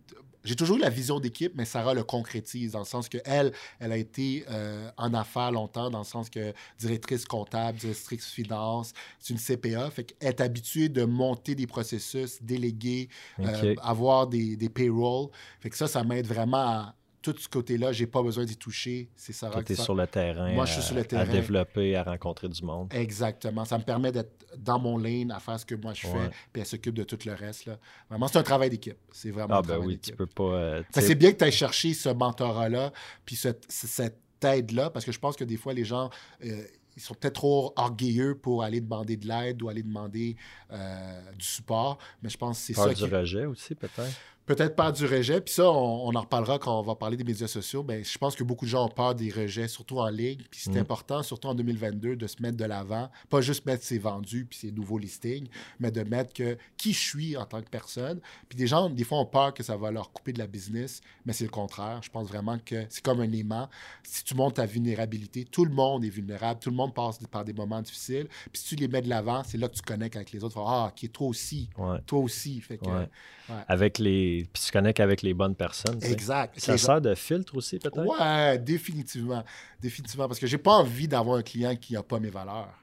[0.46, 3.52] J'ai toujours eu la vision d'équipe, mais Sarah le concrétise dans le sens que elle,
[3.80, 8.94] elle a été euh, en affaires longtemps, dans le sens que directrice comptable, directrice finance,
[9.20, 9.92] c'est une CPA.
[9.92, 13.10] Fait qu'elle est habituée de monter des processus, déléguer,
[13.40, 15.30] euh, avoir des, des payrolls.
[15.60, 17.92] Fait que ça, ça m'aide vraiment à tout ce côté-là.
[17.92, 19.10] J'ai pas besoin d'y toucher.
[19.16, 21.02] C'est Sarah Toi, qui t'es ça- sur le terrain, Moi, je suis à- sur le
[21.02, 21.26] à terrain.
[21.32, 22.94] développer, à rencontrer du monde.
[22.94, 23.66] Exactement.
[23.66, 26.62] Ça me permet d'être dans mon lane, à faire ce que moi je fais, puis
[26.62, 27.66] elle s'occupe de tout le reste.
[27.66, 27.78] Là.
[28.10, 28.98] Vraiment, c'est un travail d'équipe.
[29.12, 30.14] C'est vraiment Ah un ben travail oui, d'équipe.
[30.14, 30.44] tu peux pas...
[30.44, 32.92] euh, tu C'est bien que tu ailles chercher ce mentorat-là,
[33.26, 36.10] puis cette, cette aide-là, parce que je pense que des fois, les gens,
[36.46, 36.64] euh,
[36.96, 40.36] ils sont peut-être trop orgueilleux pour aller demander de l'aide ou aller demander
[40.72, 43.16] euh, du support, mais je pense que c'est peur ça du qui...
[43.16, 44.10] rejet aussi, peut-être.
[44.50, 47.24] Peut-être pas du rejet, puis ça, on, on en reparlera quand on va parler des
[47.24, 47.84] médias sociaux.
[47.84, 50.40] Ben, je pense que beaucoup de gens ont peur des rejets, surtout en ligne.
[50.50, 50.78] Puis c'est Mm.
[50.78, 53.12] important, surtout en 2022, de se mettre de l'avant.
[53.30, 55.48] Pas juste mettre ses vendus puis ses nouveaux listings,
[55.80, 58.20] mais de mettre que qui je suis en tant que personne.
[58.48, 61.02] Puis des gens, des fois, ont peur que ça va leur couper de la business,
[61.28, 62.00] mais c'est le contraire.
[62.02, 63.70] Je pense vraiment que c'est comme un aimant.
[64.02, 67.46] Si tu montes ta vulnérabilité, tout le monde est vulnérable, tout le monde passe par
[67.46, 68.28] des moments difficiles.
[68.52, 70.58] Puis si tu les mets de l'avant, c'est là que tu connectes avec les autres.
[70.60, 72.00] Ah, qui est toi aussi, Ouais.
[72.08, 72.60] toi aussi.
[72.62, 73.08] Fait que, Ouais.
[73.50, 73.56] ouais.
[73.68, 74.39] Avec les...
[74.46, 76.00] Puis tu connectes avec les bonnes personnes.
[76.04, 76.60] Exact.
[76.60, 78.06] Ça sert de filtre aussi, peut-être?
[78.06, 79.44] Ouais, définitivement.
[79.82, 80.28] Définitivement.
[80.28, 82.74] Parce que j'ai pas envie d'avoir un client qui n'a pas mes valeurs.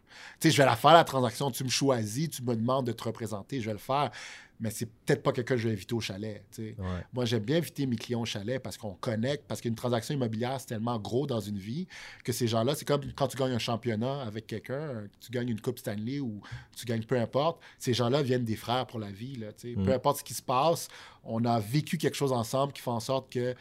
[0.40, 1.50] Tu sais, je vais la faire, la transaction.
[1.50, 4.11] Tu me choisis, tu me demandes de te représenter, je vais le faire.
[4.59, 6.42] Mais c'est peut-être pas quelqu'un que je vais inviter au chalet.
[6.59, 6.74] Ouais.
[7.12, 10.59] Moi, j'aime bien inviter mes clients au chalet parce qu'on connecte, parce qu'une transaction immobilière,
[10.61, 11.86] c'est tellement gros dans une vie
[12.24, 15.61] que ces gens-là, c'est comme quand tu gagnes un championnat avec quelqu'un, tu gagnes une
[15.61, 16.40] Coupe Stanley ou
[16.74, 19.36] tu gagnes peu importe, ces gens-là viennent des frères pour la vie.
[19.36, 19.48] Là.
[19.62, 19.84] Mm.
[19.84, 20.88] Peu importe ce qui se passe,
[21.22, 23.54] on a vécu quelque chose ensemble qui fait en sorte que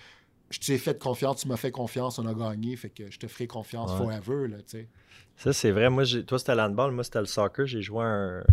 [0.50, 3.28] je t'ai fait confiance, tu m'as fait confiance, on a gagné, fait que je te
[3.28, 3.98] ferai confiance Ouais.
[3.98, 4.48] forever.
[4.48, 4.58] Là.
[5.38, 5.90] Ça, c'est vrai.
[5.90, 6.92] Moi, toi, c'était l'handball.
[6.92, 7.66] Moi, c'était le soccer.
[7.66, 8.44] J'ai joué un,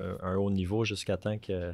[0.00, 1.72] un- un haut niveau jusqu'à temps que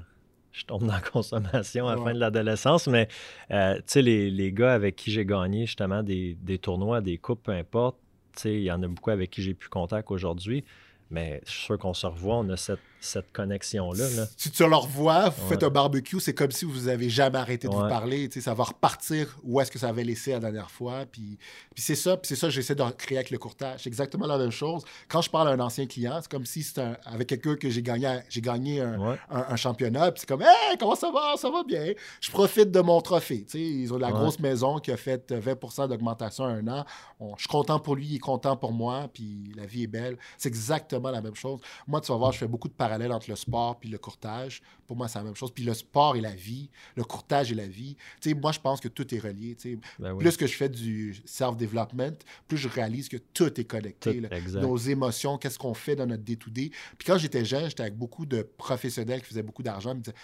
[0.52, 2.04] je tombe dans la consommation à la Ouais.
[2.04, 3.09] fin de l'adolescence, mais
[3.50, 7.18] euh, tu sais, les, les gars avec qui j'ai gagné justement des, des tournois, des
[7.18, 7.98] coupes, peu importe,
[8.34, 10.64] tu sais, il y en a beaucoup avec qui j'ai plus contact aujourd'hui,
[11.11, 14.09] mais je suis sûr qu'on se revoit, on a cette, cette connexion-là.
[14.16, 14.26] là.
[14.36, 15.48] Si tu leur revois, vous Ouais.
[15.50, 18.28] faites un barbecue, c'est comme si vous avez jamais arrêté de vous parler.
[18.40, 21.04] Ça va repartir où est-ce que ça avait laissé la dernière fois.
[21.11, 21.38] Puis,
[21.74, 23.80] puis c'est ça, puis c'est ça que j'essaie de créer avec le courtage.
[23.82, 24.82] C'est exactement la même chose.
[25.09, 27.82] Quand je parle à un ancien client, c'est comme si c'était avec quelqu'un que j'ai
[27.82, 29.18] gagné, j'ai gagné un, Ouais.
[29.30, 30.12] un, un championnat.
[30.12, 31.34] Puis c'est comme, hey, comment ça va?
[31.36, 31.92] Ça va bien.
[32.20, 33.44] Je profite de mon trophée.
[33.44, 36.68] Tu sais, ils ont de la grosse maison qui a fait 20% d'augmentation en un
[36.68, 36.84] an.
[37.20, 39.09] On- je suis content pour lui, il est content pour moi.
[39.12, 40.16] Puis la vie est belle.
[40.38, 41.61] C'est exactement la même chose.
[41.86, 44.62] Moi, tu vas voir, je fais beaucoup de parallèles entre le sport puis le courtage.
[44.86, 45.51] Pour moi, c'est la même chose.
[45.53, 47.97] Puis le sport et la vie, le courtage et la vie.
[48.20, 49.55] Tu sais, moi, je pense que tout est relié.
[49.57, 50.18] Tu sais, Ben oui.
[50.22, 52.18] Plus que je fais du self-development,
[52.49, 54.22] plus je réalise que tout est connecté.
[54.22, 54.59] Tout.
[54.61, 56.70] Nos émotions, qu'est-ce qu'on fait dans notre day-to-day.
[56.99, 59.92] Puis quand j'étais jeune, j'étais avec beaucoup de professionnels qui faisaient beaucoup d'argent.
[59.92, 60.16] Ils me disaient,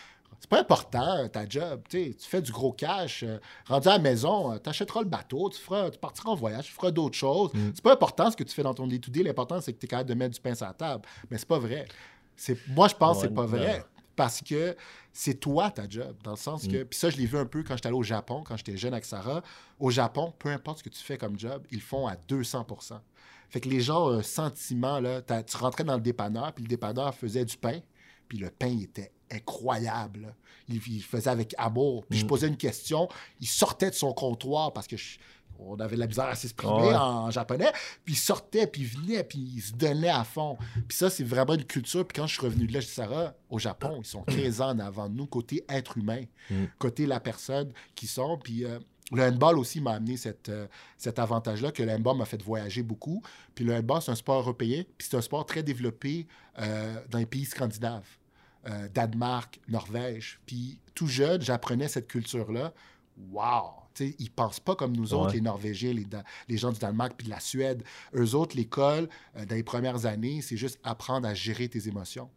[0.42, 3.98] c'est pas important euh, ta job, tu fais du gros cash, euh, rendu à la
[4.00, 7.54] maison, tu achèteras le bateau, tu, feras, tu partiras en voyage, tu feras d'autres choses.
[7.54, 7.70] Mm.
[7.74, 9.88] C'est pas important ce que tu fais dans ton day-to-day, l'important c'est que tu es
[9.88, 11.04] capable de mettre du pain sur la table.
[11.30, 11.86] Mais c'est pas vrai.
[12.36, 13.84] C'est, moi, je pense que Ouais, c'est pas vrai.
[14.14, 14.76] Parce que
[15.12, 16.82] c'est toi ta job, dans le sens que.
[16.82, 16.86] Mm.
[16.86, 18.92] Puis ça, je l'ai vu un peu quand j'étais allé au Japon, quand j'étais jeune
[18.92, 19.42] avec Sarah.
[19.80, 23.00] Au Japon, peu importe ce que tu fais comme job, ils font à 200%
[23.48, 25.22] Fait que les gens ont un sentiment, là.
[25.22, 27.80] Tu rentrais dans le dépanneur, puis le dépanneur faisait du pain,
[28.28, 30.34] puis le pain il était incroyable.
[30.68, 32.04] Il, faisait avec amour.
[32.08, 32.28] Puis je Mm.
[32.28, 33.08] posais une question,
[33.40, 35.18] il sortait de son comptoir parce que je-
[35.58, 36.94] on avait de la misère à s'exprimer Ouais.
[36.94, 37.70] en japonais.
[38.04, 40.56] Puis il sortait, puis il venait, puis il se donnait à fond.
[40.88, 42.06] Puis ça, c'est vraiment une culture.
[42.06, 44.60] Puis quand je suis revenu de là, je dis, Sarah, au Japon, ils sont 15
[44.60, 46.64] ans en avant de nous, côté être humain, Mm.
[46.78, 48.38] côté la personne qui sont.
[48.42, 48.78] Puis euh,
[49.12, 52.82] le handball aussi m'a amené cette, euh, cet avantage-là, que le handball m'a fait voyager
[52.82, 53.22] beaucoup.
[53.54, 56.26] Puis le handball, c'est un sport européen, puis c'est un sport très développé
[56.58, 58.06] euh, dans les pays scandinaves.
[58.94, 60.38] Danemark, Norvège.
[60.46, 62.72] Puis tout jeune, j'apprenais cette culture-là.
[63.32, 63.81] Wow!
[63.94, 65.34] Tu sais, ils pensent pas comme nous autres, Ouais.
[65.34, 65.94] les Norvégiens,
[66.48, 67.82] les gens du Danemark puis de la Suède.
[68.14, 72.30] Eux autres, l'école, euh, dans les premières années, c'est juste apprendre à gérer tes émotions.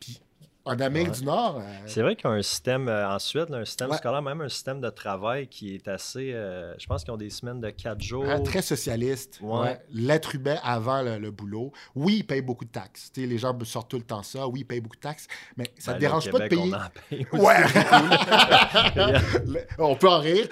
[0.00, 0.20] Puis
[0.66, 1.14] en Amérique Ouais.
[1.18, 3.96] du Nord, euh, C'est vrai qu'ils ont un système, euh, ensuite, là, un système Ouais.
[3.96, 6.32] scolaire, même un système de travail qui est assez.
[6.34, 8.24] euh, je pense qu'ils ont des semaines de quatre jours.
[8.28, 9.38] hein, très socialiste.
[9.42, 9.78] Ouais.
[9.92, 11.72] L'être humain avant le, le boulot.
[11.94, 13.10] Oui, ils payent beaucoup de taxes.
[13.16, 14.46] Les gens sortent tout le temps ça.
[14.48, 15.26] Oui, ils payent beaucoup de taxes.
[15.56, 16.72] Mais ça Ben ne au dérange pas de payer.
[16.72, 17.56] On, en paye aussi Ouais!
[19.46, 20.48] Le- on peut en rire.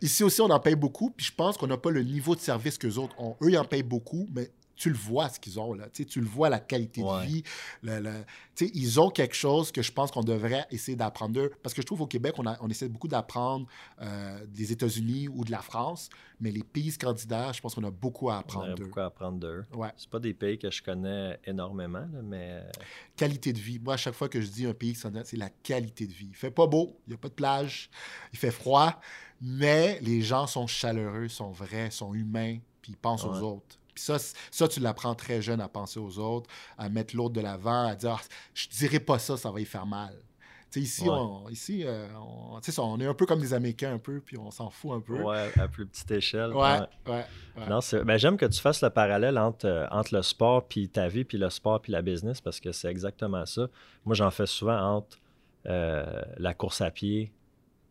[0.00, 2.40] Ici aussi, on en paye beaucoup, puis je pense qu'on n'a pas le niveau de
[2.40, 3.36] service qu'eux autres ont.
[3.42, 5.86] Eux, ils en payent beaucoup, mais tu le vois ce qu'ils ont, là.
[5.92, 7.22] Tu sais, tu le vois, la qualité Ouais.
[7.22, 7.42] de vie.
[7.82, 8.24] le- le-
[8.54, 11.50] tu sais, ils ont quelque chose que je pense qu'on devrait essayer d'apprendre d'eux.
[11.62, 13.66] Parce que je trouve au Québec, on, a- on essaie beaucoup d'apprendre
[14.02, 16.08] euh, des États-Unis ou de la France,
[16.40, 18.84] mais les pays scandinaves, je pense qu'on a beaucoup à On apprendre a d'eux.
[18.84, 19.64] beaucoup à apprendre d'eux.
[19.74, 19.88] Ouais.
[19.96, 22.70] C'est pas des pays que je connais énormément, là, mais euh,
[23.16, 23.78] Qualité de vie.
[23.78, 26.28] Moi, à chaque fois que je dis un pays scandinave, c'est la qualité de vie.
[26.30, 27.88] Il fait pas beau, il n'y a pas de plage,
[28.32, 29.00] il fait froid,
[29.40, 33.30] mais les gens sont chaleureux, sont vrais, sont humains, puis ils pensent Ouais.
[33.30, 33.78] aux autres.
[33.96, 34.18] Puis ça,
[34.52, 37.96] ça, tu l'apprends très jeune à penser aux autres, à mettre l'autre de l'avant, à
[37.96, 38.20] dire Ah,
[38.54, 40.14] je dirais pas ça, ça va y faire mal.
[40.74, 41.08] Ici, Ouais.
[41.10, 44.50] on, ici euh, on, on est un peu comme des Américains, un peu, puis on
[44.50, 45.22] s'en fout un peu.
[45.22, 46.52] ouais, à plus petite échelle.
[46.52, 47.24] ouais, ouais.
[47.56, 51.08] ouais, ben, j'aime que tu fasses le parallèle entre, euh, entre le sport puis ta
[51.08, 53.68] vie, puis le sport puis la business, parce que c'est exactement ça.
[54.04, 55.16] Moi, j'en fais souvent entre
[55.64, 57.32] euh, la course à pied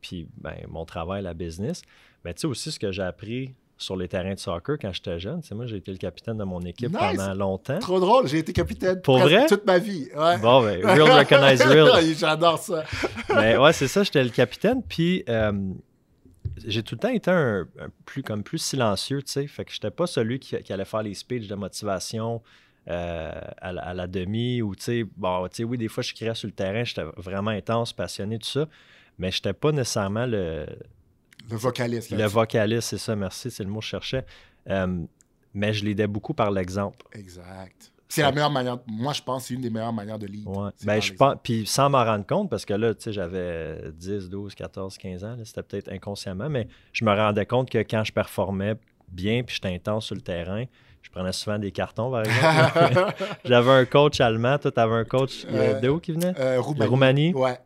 [0.01, 1.81] puis ben, mon travail, la business.
[2.23, 5.19] Mais tu sais aussi ce que j'ai appris sur les terrains de soccer quand j'étais
[5.19, 5.41] jeune.
[5.43, 6.99] Sais, moi, j'ai été le capitaine de mon équipe Nice!
[7.17, 7.79] pendant longtemps.
[7.79, 9.45] Trop drôle, j'ai été capitaine Pour vrai?
[9.47, 10.07] toute ma vie.
[10.15, 10.37] Ouais.
[10.37, 12.15] Bon, ben, real recognize real.
[12.17, 12.83] J'adore ça.
[13.35, 14.81] Mais ouais, c'est ça, j'étais le capitaine.
[14.81, 15.51] Puis euh,
[16.65, 19.47] j'ai tout le temps été un, un plus, comme plus silencieux, tu sais.
[19.47, 22.41] Fait que j'étais pas celui qui, qui allait faire les speeches de motivation
[22.87, 26.01] euh, à, la- à la demi ou, tu sais, bon, tu sais, oui, des fois,
[26.01, 28.67] je criais sur le terrain, j'étais vraiment intense, passionné, tout ça.
[29.17, 30.65] Mais j'étais pas nécessairement le,
[31.49, 32.11] Le vocaliste.
[32.11, 34.25] le vocaliste, c'est ça, merci, c'est le mot que je cherchais.
[34.69, 35.03] Euh,
[35.53, 37.05] mais je l'aidais beaucoup par l'exemple.
[37.13, 37.91] Exact.
[38.07, 38.77] C'est la meilleure manière.
[38.87, 40.27] Moi, je pense que c'est une des meilleures manières de.
[40.27, 40.69] Ouais.
[40.77, 43.91] C'est Ben, je pense, puis sans m'en rendre compte, parce que là, tu sais, j'avais
[43.91, 48.03] 10, 12, 14, 15 ans, c'était peut-être inconsciemment, mais je me rendais compte que quand
[48.03, 48.75] je performais
[49.09, 50.65] bien, puis j'étais intense sur le terrain,
[51.01, 53.13] je prenais souvent des cartons, par exemple.
[53.45, 56.33] j'avais un coach allemand, toi, t'avais un coach euh, Euh, de où qui venait?
[56.39, 56.89] Euh, Roumanie.
[56.89, 57.33] Roumanie?
[57.33, 57.57] Ouais.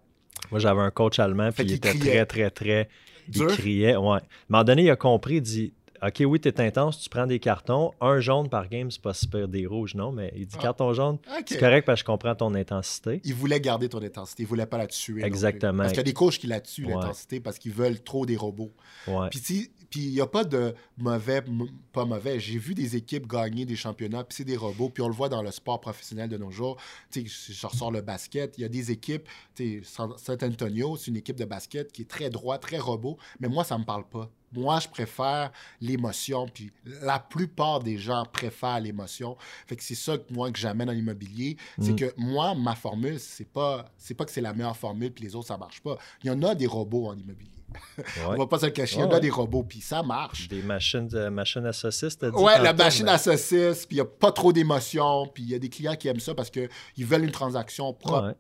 [0.52, 2.26] Moi, j'avais un coach allemand, puis il était criait.
[2.26, 2.90] très, très, très...
[3.34, 4.08] Il criait, ouais.
[4.08, 4.20] À un
[4.50, 5.74] moment donné, il a compris, il dit...
[6.02, 7.92] OK, oui, t'es intense, tu prends des cartons.
[8.00, 10.62] Un jaune par game, c'est pas super des rouges, non, mais il dit Ah.
[10.62, 13.20] carton jaune, c'est correct parce que je comprends ton intensité.
[13.26, 14.44] Il voulait garder ton intensité.
[14.44, 15.26] Il voulait pas la tuer.
[15.26, 15.80] Exactement.
[15.80, 16.94] Parce qu'il y a des coachs qui la tuent, Ouais.
[16.94, 18.72] l'intensité, parce qu'ils veulent trop des robots.
[19.10, 19.28] Ouais.
[19.30, 21.44] Puis, Puis il n'y a pas de mauvais,
[21.92, 22.40] pas mauvais.
[22.40, 25.30] J'ai vu des équipes gagner des championnats, puis c'est des robots, puis on le voit
[25.30, 26.78] dans le sport professionnel de nos jours.
[27.12, 30.98] Tu sais, je ressors le basket, il y a des équipes, tu sais, San Antonio,
[30.98, 33.82] c'est une équipe de basket qui est très droit, très robot, mais moi, ça ne
[33.82, 34.30] me parle pas.
[34.52, 39.38] Moi, je préfère l'émotion, puis la plupart des gens préfèrent l'émotion.
[39.68, 41.96] Fait que c'est ça que moi que j'amène dans l'immobilier, c'est mm.
[41.96, 45.36] que moi, ma formule, c'est pas, c'est pas que c'est la meilleure formule, puis les
[45.36, 45.98] autres, ça marche pas.
[46.24, 47.59] Il y en a des robots en immobilier.
[48.26, 48.98] On va pas se le cacher.
[48.98, 50.48] Il y en a des robots, puis ça marche.
[50.48, 52.38] Des machines, de, machines à saucisses, t'as dit?
[52.38, 55.56] Ouais, la machine à saucisses, puis il n'y a pas trop d'émotion, puis il y
[55.56, 56.70] a des clients qui aiment ça parce qu'ils
[57.06, 58.36] veulent une transaction propre.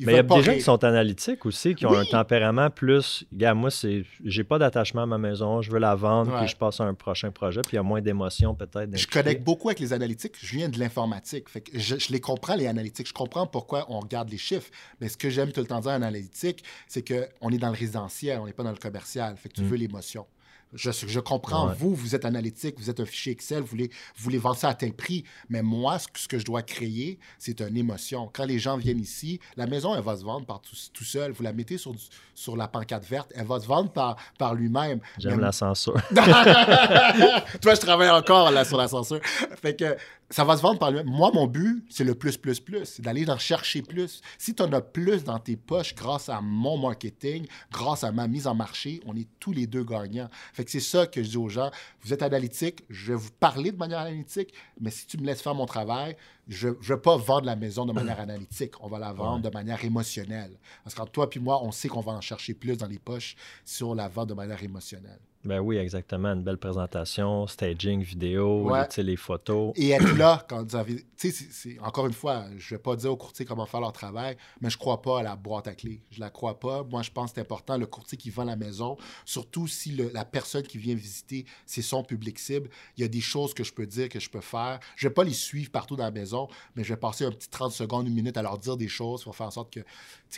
[0.00, 3.24] Mais il y a des gens qui sont analytiques aussi, qui ont un tempérament plus.
[3.32, 6.56] Gars, moi, c'est j'ai pas d'attachement à ma maison, je veux la vendre, puis je
[6.56, 8.96] passe à un prochain projet, puis il y a moins d'émotions peut-être.
[8.96, 10.34] Je connecte beaucoup avec les analytiques.
[10.40, 11.48] Je viens de l'informatique.
[11.48, 13.08] Fait que je, les comprends, les analytiques.
[13.08, 14.70] Je comprends pourquoi on regarde les chiffres.
[15.00, 17.78] Mais ce que j'aime tout le temps dire en analytique, c'est qu'on est dans le
[17.78, 19.36] résidentiel, on n'est pas dans le commercial.
[19.36, 19.66] Fait que tu mm.
[19.66, 20.26] veux l'émotion.
[20.74, 24.38] Je, comprends, vous, vous êtes analytique, vous êtes un fichier Excel, vous voulez, vous voulez
[24.38, 28.30] vendre ça à tel prix, mais moi, ce que, je dois créer, c'est une émotion.
[28.32, 31.32] Quand les gens viennent ici, la maison, elle va se vendre par tout, tout seul.
[31.32, 31.94] Vous la mettez sur,
[32.34, 35.00] sur la pancarte verte, elle va se vendre par, par lui-même.
[35.18, 35.94] J'aime la censure.
[36.14, 39.20] Toi, je travaille encore là, sur la censure.
[39.62, 39.96] Fait que
[40.34, 41.06] ça va se vendre par lui-même.
[41.06, 42.86] Moi, mon but, c'est le plus, plus, plus.
[42.86, 44.20] C'est d'aller en chercher plus.
[44.36, 48.26] Si tu en as plus dans tes poches grâce à mon marketing, grâce à ma
[48.26, 50.28] mise en marché, on est tous les deux gagnants.
[50.52, 51.70] Fait que c'est ça que je dis aux gens.
[52.02, 55.40] Vous êtes analytique, je vais vous parler de manière analytique, mais si tu me laisses
[55.40, 56.16] faire mon travail,
[56.48, 58.74] je ne vais pas vendre la maison de manière analytique.
[58.80, 60.58] On va la vendre de manière émotionnelle.
[60.82, 63.36] Parce que toi et moi, on sait qu'on va en chercher plus dans les poches
[63.64, 65.20] sur la vente de manière émotionnelle.
[65.44, 66.32] Ben oui, exactement.
[66.32, 69.72] Une belle présentation, staging, vidéo, les photos.
[69.76, 71.04] Et être là quand vous avez.
[71.16, 74.36] Sais, encore une fois, je ne vais pas dire aux courtiers comment faire leur travail,
[74.60, 76.00] mais je ne crois pas à la boîte à clés.
[76.10, 76.82] Je ne la crois pas.
[76.84, 80.24] Moi, je pense que c'est important, le courtier qui vend la maison, surtout si la
[80.24, 82.70] personne qui vient visiter, c'est son public cible.
[82.96, 84.80] Il y a des choses que je peux dire, que je peux faire.
[84.96, 86.33] Je ne vais pas les suivre partout dans la maison,
[86.74, 89.24] mais je vais passer un petit 30 secondes, une minute à leur dire des choses
[89.24, 89.86] pour faire en sorte que, tu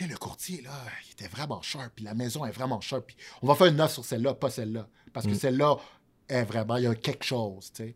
[0.03, 0.71] sais, le courtier, là,
[1.07, 3.05] il était vraiment sharp, puis la maison est vraiment sharp.
[3.07, 4.87] Puis on va faire une offre sur celle-là, pas celle-là.
[5.13, 5.35] Parce que mm.
[5.35, 5.77] celle-là
[6.27, 7.95] est vraiment, il y a quelque chose, tu sais.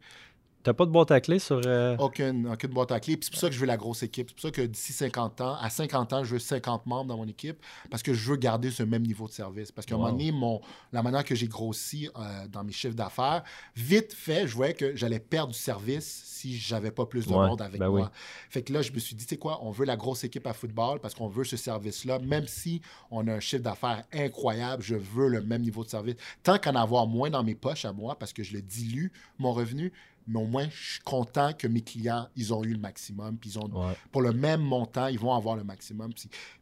[0.64, 1.62] T'as pas de boîte à clé sur.
[1.66, 3.18] Euh, aucune, aucune boîte à clé.
[3.18, 4.30] Puis c'est pour ça que je veux la grosse équipe.
[4.30, 7.18] C'est pour ça que d'ici 50 ans, à 50 ans, je veux 50 membres dans
[7.18, 7.57] mon équipe
[7.89, 9.72] parce que je veux garder ce même niveau de service.
[9.72, 12.95] Parce qu'à un moment donné, mon, la manière que j'ai grossi euh, dans mes chiffres
[12.95, 13.43] d'affaires,
[13.76, 17.62] vite fait, je voyais que j'allais perdre du service si j'avais pas plus de monde
[17.62, 18.12] avec ben moi.
[18.49, 20.45] Fait que là, je me suis dit, tu sais quoi, on veut la grosse équipe
[20.45, 22.20] à football parce qu'on veut ce service-là.
[22.20, 26.16] Même si on a un chiffre d'affaires incroyable, je veux le même niveau de service.
[26.43, 29.07] Tant qu'en avoir moins dans mes poches à moi parce que je le dilue,
[29.39, 29.91] mon revenu,
[30.28, 33.38] mais au moins, je suis content que mes clients, ils ont eu le maximum.
[33.38, 33.69] Puis ils ont,
[34.11, 36.11] pour le même montant, ils vont avoir le maximum.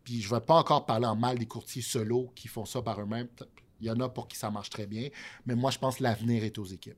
[0.04, 2.82] Puis, je ne vais pas encore parler en mal des courtiers solo qui font ça
[2.82, 3.28] par eux-mêmes.
[3.82, 5.10] Il y en a pour qui ça marche très bien.
[5.46, 6.98] Mais moi, je pense que l'avenir est aux équipes.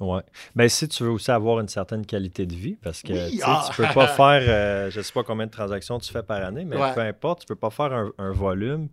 [0.00, 0.20] Oui.
[0.54, 3.36] Mais ben, si tu veux aussi avoir une certaine qualité de vie, parce que tu
[3.36, 3.70] ne ah!
[3.76, 6.64] peux pas faire, euh, je ne sais pas combien de transactions tu fais par année,
[6.64, 8.88] mais peu importe, tu ne peux pas faire un, volume,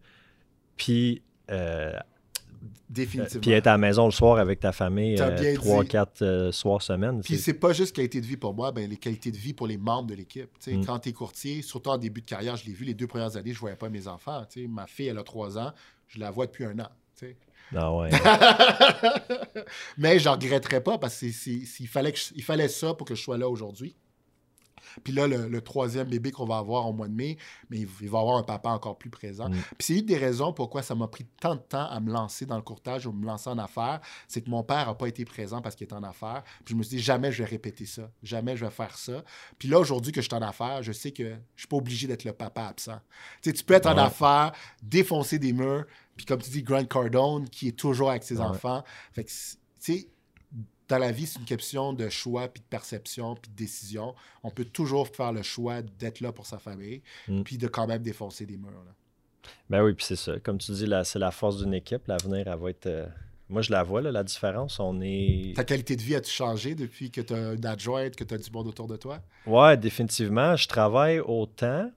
[0.78, 1.94] puis euh,
[2.90, 3.42] Définitivement.
[3.42, 6.82] Puis être à la maison le soir avec ta famille, euh, trois, quatre euh, soirs
[6.82, 7.22] semaine.
[7.22, 9.68] Puis c'est pas juste qualité de vie pour moi, ben, les qualités de vie pour
[9.68, 10.50] les membres de l'équipe.
[10.68, 10.86] Mm.
[10.86, 13.38] Quand tu es courtier, surtout en début de carrière, je l'ai vu les deux premières
[13.38, 14.44] années, je voyais pas mes enfants.
[14.68, 15.72] Ma fille, elle a trois ans,
[16.08, 16.90] je la vois depuis un an.
[17.74, 18.10] Ah ouais.
[19.98, 23.96] Mais je regretterais pas parce qu'il fallait, fallait ça pour que je sois là aujourd'hui.
[25.04, 27.38] Puis là, le, troisième bébé qu'on va avoir au mois de mai,
[27.70, 29.50] mais il, va avoir un papa encore plus présent.
[29.50, 29.54] Mm.
[29.78, 32.46] Puis c'est une des raisons pourquoi ça m'a pris tant de temps à me lancer
[32.46, 35.26] dans le courtage ou me lancer en affaires, c'est que mon père n'a pas été
[35.26, 36.44] présent parce qu'il est en affaires.
[36.66, 38.10] Puis je me suis dit, jamais je vais répéter ça.
[38.24, 39.24] Jamais je vais faire ça.
[39.60, 41.78] Puis là, aujourd'hui que je suis en affaires, je sais que je ne suis pas
[41.78, 43.00] obligé d'être le papa absent.
[43.42, 45.86] Tu sais, tu peux être en affaires, défoncer des murs,
[46.16, 48.84] puis comme tu dis, Grant Cardone, qui est toujours avec ses enfants.
[49.14, 49.38] Fait que, tu
[49.80, 50.08] sais,
[50.92, 54.14] dans la vie, c'est une question de choix, puis de perception, puis de décision.
[54.44, 57.44] On peut toujours faire le choix d'être là pour sa famille, mm.
[57.44, 58.84] puis de quand même défoncer des murs.
[59.70, 60.38] Ben oui, puis c'est ça.
[60.40, 62.08] Comme tu dis, c'est la force d'une équipe.
[62.08, 62.88] L'avenir, elle va être.
[62.88, 63.08] Euh,
[63.48, 64.82] moi, je la vois, la différence.
[64.82, 65.54] On est.
[65.56, 68.38] Ta qualité de vie a-tu changé depuis que tu as une adjointe, que tu as
[68.38, 69.22] du monde autour de toi?
[69.48, 70.58] Ouais, définitivement.
[70.58, 71.90] Je travaille autant,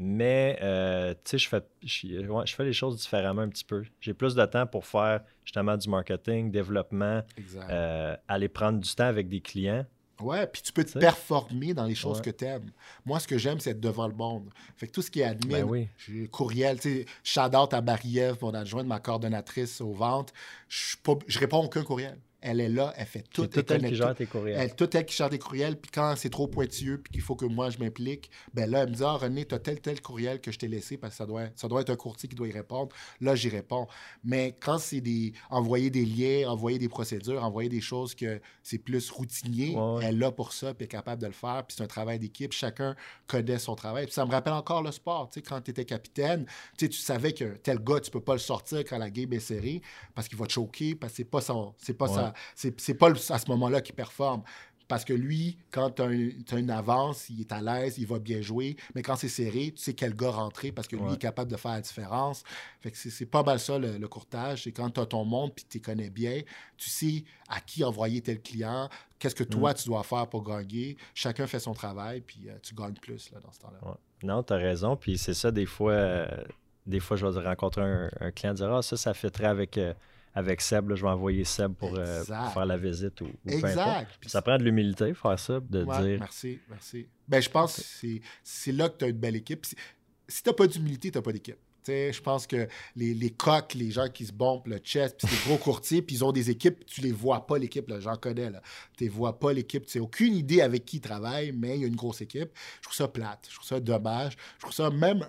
[0.00, 3.82] mais, euh, tu sais, je fais, je, fais les choses différemment un petit peu.
[4.00, 7.22] J'ai plus de temps pour faire justement du marketing, développement,
[7.68, 9.84] euh, aller prendre du temps avec des clients.
[10.20, 12.70] Ouais, puis tu peux te performer dans les choses que tu aimes.
[13.04, 14.50] Moi, ce que j'aime, c'est être devant le monde.
[14.76, 18.36] Fait que tout ce qui est admin, ben courriel, tu sais, shout out à Marie-Ève,
[18.40, 20.32] mon adjointe, ma coordonnatrice aux ventes,
[20.68, 20.96] je,
[21.26, 22.18] je réponds aucun courriel.
[22.40, 23.42] Elle est là, elle fait tout.
[23.42, 24.58] C'est tout elle qui gère tes courriels.
[24.60, 27.36] Elle, tout elle qui gère tes courriels, puis quand c'est trop pointilleux, puis qu'il faut
[27.36, 30.00] que moi je m'implique, ben là, elle me dit, ah, René, tu as tel, tel
[30.00, 32.36] courriel que je t'ai laissé parce que ça doit, ça doit être un courtier qui
[32.36, 32.94] doit y répondre.
[33.20, 33.86] Là, j'y réponds.
[34.24, 38.78] Mais quand c'est des, envoyer des liens, envoyer des procédures, envoyer des choses que c'est
[38.78, 41.84] plus routinier, elle est là pour ça, puis est capable de le faire, puis c'est
[41.84, 42.52] un travail d'équipe.
[42.52, 42.94] Chacun
[43.26, 44.06] connaît son travail.
[44.06, 45.28] Puis ça me rappelle encore le sport.
[45.30, 48.20] Tu sais, quand tu étais capitaine, tu, sais, tu savais que tel gars, tu peux
[48.20, 49.82] pas le sortir quand la game est serrée
[50.14, 52.08] parce qu'il va te choquer, parce que c'est pas son, c'est pas
[52.54, 54.42] ça, c'est pas à ce moment-là qu'il performe.
[54.88, 58.40] Parce que lui, quand tu as, une avance, il est à l'aise, il va bien
[58.40, 58.74] jouer.
[58.94, 61.58] Mais quand c'est serré, tu sais quel gars rentrer parce que lui est capable de
[61.58, 62.42] faire la différence.
[62.80, 64.64] Fait que c'est pas mal ça, le, courtage.
[64.64, 66.40] C'est quand tu as ton monde puis tu connais bien,
[66.78, 69.74] tu sais à qui envoyer tel client, qu'est-ce que toi, mm.
[69.74, 70.96] tu dois faire pour gagner.
[71.14, 73.98] Chacun fait son travail, puis euh, tu gagnes plus là, dans ce temps-là.
[74.22, 74.96] Non, tu as raison.
[74.96, 76.26] Puis c'est ça, des fois, euh,
[76.86, 79.76] des fois, je vais rencontrer un, client et dire Ah, ça, ça fait très avec.
[79.76, 79.92] Euh,
[80.34, 84.12] avec Seb, je vais envoyer Seb pour, euh, faire la visite ou, exact.
[84.26, 86.18] ça prend de l'humilité, faire ça, de dire.
[86.20, 87.06] Merci, merci.
[87.26, 88.08] Ben, je pense que
[88.42, 89.66] c'est là que tu as une belle équipe.
[89.66, 91.58] Si tu n'as pas d'humilité, tu n'as pas d'équipe.
[91.88, 95.36] Je pense que les, les, coqs, les gens qui se bombent le chest, puis c'est
[95.36, 98.50] des gros courtiers, puis ils ont des équipes, tu les vois pas, l'équipe, j'en connais.
[98.96, 99.86] Tu ne vois pas, l'équipe.
[99.86, 102.50] Tu n'as aucune idée avec qui ils travaillent, mais il y a une grosse équipe.
[102.76, 103.46] Je trouve ça plate.
[103.48, 104.36] Je trouve ça dommage.
[104.56, 105.26] Je trouve ça même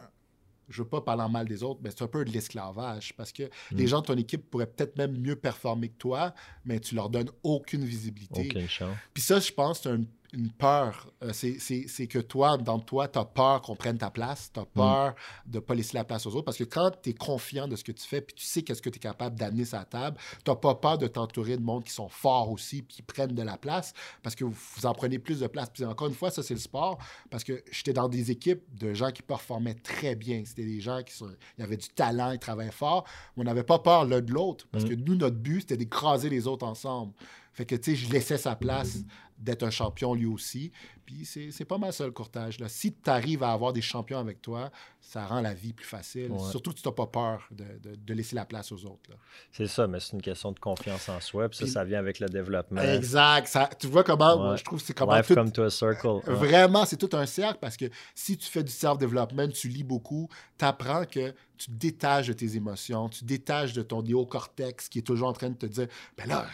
[0.70, 3.32] je veux pas parler en mal des autres, mais c'est un peu de l'esclavage parce
[3.32, 3.88] que les mm.
[3.88, 6.34] gens de ton équipe pourraient peut-être même mieux performer que toi,
[6.66, 8.48] mais tu leur donnes aucune visibilité.
[8.50, 8.96] Aucune chance.
[9.14, 10.04] Puis ça, je pense, c'est un
[10.34, 11.12] une peur.
[11.24, 14.64] Euh, c'est que toi, dans toi, tu as peur qu'on prenne ta place, tu as
[14.64, 14.68] mm.
[14.76, 15.16] peur
[15.46, 16.46] de ne pas laisser la place aux autres.
[16.46, 18.82] Parce que quand tu es confiant de ce que tu fais, puis tu sais qu'est-ce
[18.82, 21.64] que tu es capable d'amener sur la table, tu n'as pas peur de t'entourer de
[21.64, 24.94] monde qui sont forts aussi, puis qui prennent de la place, parce que vous, en
[24.94, 25.70] prenez plus de place.
[25.70, 27.00] Puis encore une fois, ça, c'est le sport,
[27.30, 30.44] parce que j'étais dans des équipes de gens qui performaient très bien.
[30.46, 33.06] C'était des gens qui sont, y avaient du talent, ils travaillaient fort.
[33.38, 34.90] On n'avait pas peur l'un de l'autre, parce mm.
[34.90, 37.14] que nous, notre but, c'était d'écraser les autres ensemble.
[37.54, 39.00] Fait que, tu sais, je laissais sa place
[39.40, 40.72] d'être un champion lui aussi.
[41.06, 42.60] Puis c'est pas mal ça le courtage.
[42.60, 42.70] Là.
[42.70, 44.70] Si tu arrives à avoir des champions avec toi,
[45.02, 46.30] ça rend la vie plus facile.
[46.52, 49.10] Surtout que tu n'as pas peur de, de, laisser la place aux autres.
[49.52, 51.50] C'est ça, mais c'est une question de confiance en soi.
[51.50, 52.82] Puis ça, ça vient avec le développement.
[52.82, 53.48] Exact.
[53.48, 55.16] Ça, tu vois comment, je trouve que c'est comment.
[55.16, 56.20] Life come to a circle.
[56.28, 60.30] Vraiment, c'est tout un cercle parce que si tu fais du self-development, tu lis beaucoup,
[60.60, 65.04] tu apprends que tu détaches de tes émotions, tu détaches de ton néocortex qui est
[65.04, 65.88] toujours en train de te dire
[66.18, 66.46] ben là,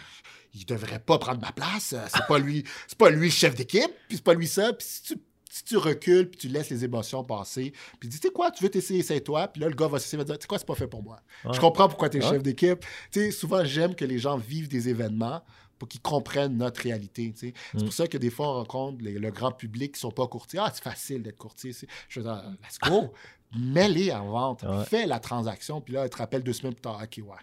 [0.56, 1.92] il devrait pas prendre ma place.
[1.92, 4.72] Euh, c'est pas lui, c'est pas lui le chef d'équipe, puis c'est pas lui ça.
[4.72, 8.32] Puis si tu, recules, puis tu laisses les émotions passer, puis tu dis, tu sais
[8.32, 10.42] quoi, tu veux t'essayer, c'est toi, puis là, le gars va s'essayer, va dire, tu
[10.42, 11.20] sais quoi, c'est pas fait pour moi.
[11.50, 12.84] Je comprends pourquoi tu es chef d'équipe.
[13.10, 15.42] Tu sais, souvent, j'aime que les gens vivent des événements
[15.78, 17.32] pour qu'ils comprennent notre réalité.
[17.36, 17.84] C'est mm.
[17.84, 20.60] pour ça que des fois, on rencontre le grand public qui ne sont pas courtiers.
[20.62, 21.74] Ah, c'est facile d'être courtier.
[22.08, 23.12] Je veux dire, let's go.
[23.58, 24.64] Mets-les en vente.
[24.88, 25.80] Fais la transaction.
[25.80, 27.00] Puis là, tu te rappelles deux semaines plus tard.
[27.02, 27.36] OK, ouais.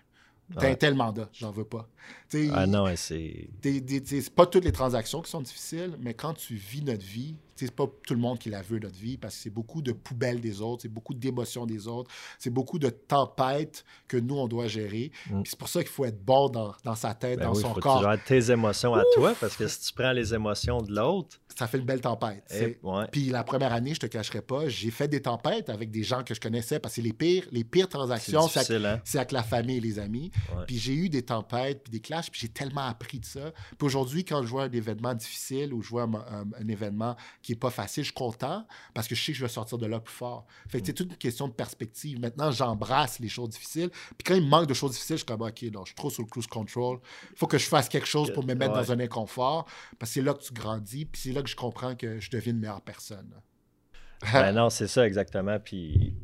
[0.60, 1.90] T'as un tel mandat, j'en veux pas.
[2.54, 3.50] ah non, c'est.
[3.64, 7.72] C'est pas toutes les transactions qui sont difficiles, mais quand tu vis notre vie, c'est
[7.72, 10.42] pas tout le monde qui la veut, notre vie, parce que c'est beaucoup de poubelles
[10.42, 14.68] des autres, c'est beaucoup d'émotions des autres, c'est beaucoup de tempêtes que nous, on doit
[14.68, 15.12] gérer.
[15.30, 15.42] Mm.
[15.46, 18.00] C'est pour ça qu'il faut être bon dans, dans sa tête, ben dans son corps.
[18.00, 21.40] Tu gères tes émotions à toi, parce que si tu prends les émotions de l'autre.
[21.56, 22.44] Ça fait une belle tempête.
[22.52, 22.80] Eh,
[23.12, 26.24] puis la première année, je te cacherai pas, j'ai fait des tempêtes avec des gens
[26.24, 29.02] que je connaissais, parce que les pires, les pires transactions, c'est avec, hein?
[29.14, 30.32] avec, la famille et les amis.
[30.66, 33.52] Puis j'ai eu des tempêtes, puis des clashs, puis j'ai tellement appris de ça.
[33.78, 37.60] Puis aujourd'hui, quand je vois un événement difficile ou je vois un événement qui n'est
[37.60, 38.04] pas facile.
[38.04, 40.48] Je suis content parce que je sais que je vais sortir de là plus fort.
[40.70, 42.20] Fait que c'est toute une question de perspective.
[42.20, 43.90] Maintenant, j'embrasse les choses difficiles.
[43.90, 45.96] Puis quand il me manque de choses difficiles, je suis comme, OK, non, je suis
[45.96, 47.00] trop sur le cruise control.
[47.32, 49.66] Il faut que je fasse quelque chose pour me mettre dans un inconfort.
[50.00, 51.06] Parce que c'est là que tu grandis.
[51.06, 53.30] Puis c'est là que je comprends que je deviens une meilleure personne.
[54.32, 55.60] ben non, c'est ça exactement.
[55.60, 56.16] Puis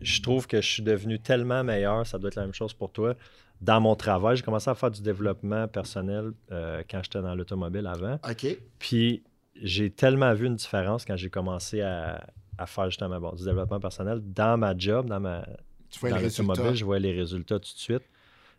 [0.00, 2.92] je trouve que je suis devenu tellement meilleur, ça doit être la même chose pour
[2.92, 3.14] toi.
[3.60, 7.88] Dans mon travail, j'ai commencé à faire du développement personnel euh, quand j'étais dans l'automobile
[7.88, 8.20] avant.
[8.28, 8.46] OK.
[8.78, 9.24] Puis
[9.62, 12.26] j'ai tellement vu une différence quand j'ai commencé à,
[12.66, 15.46] faire justement bon, du développement personnel dans ma job, dans ma
[15.90, 18.02] tu vois les je vois les résultats tout de suite.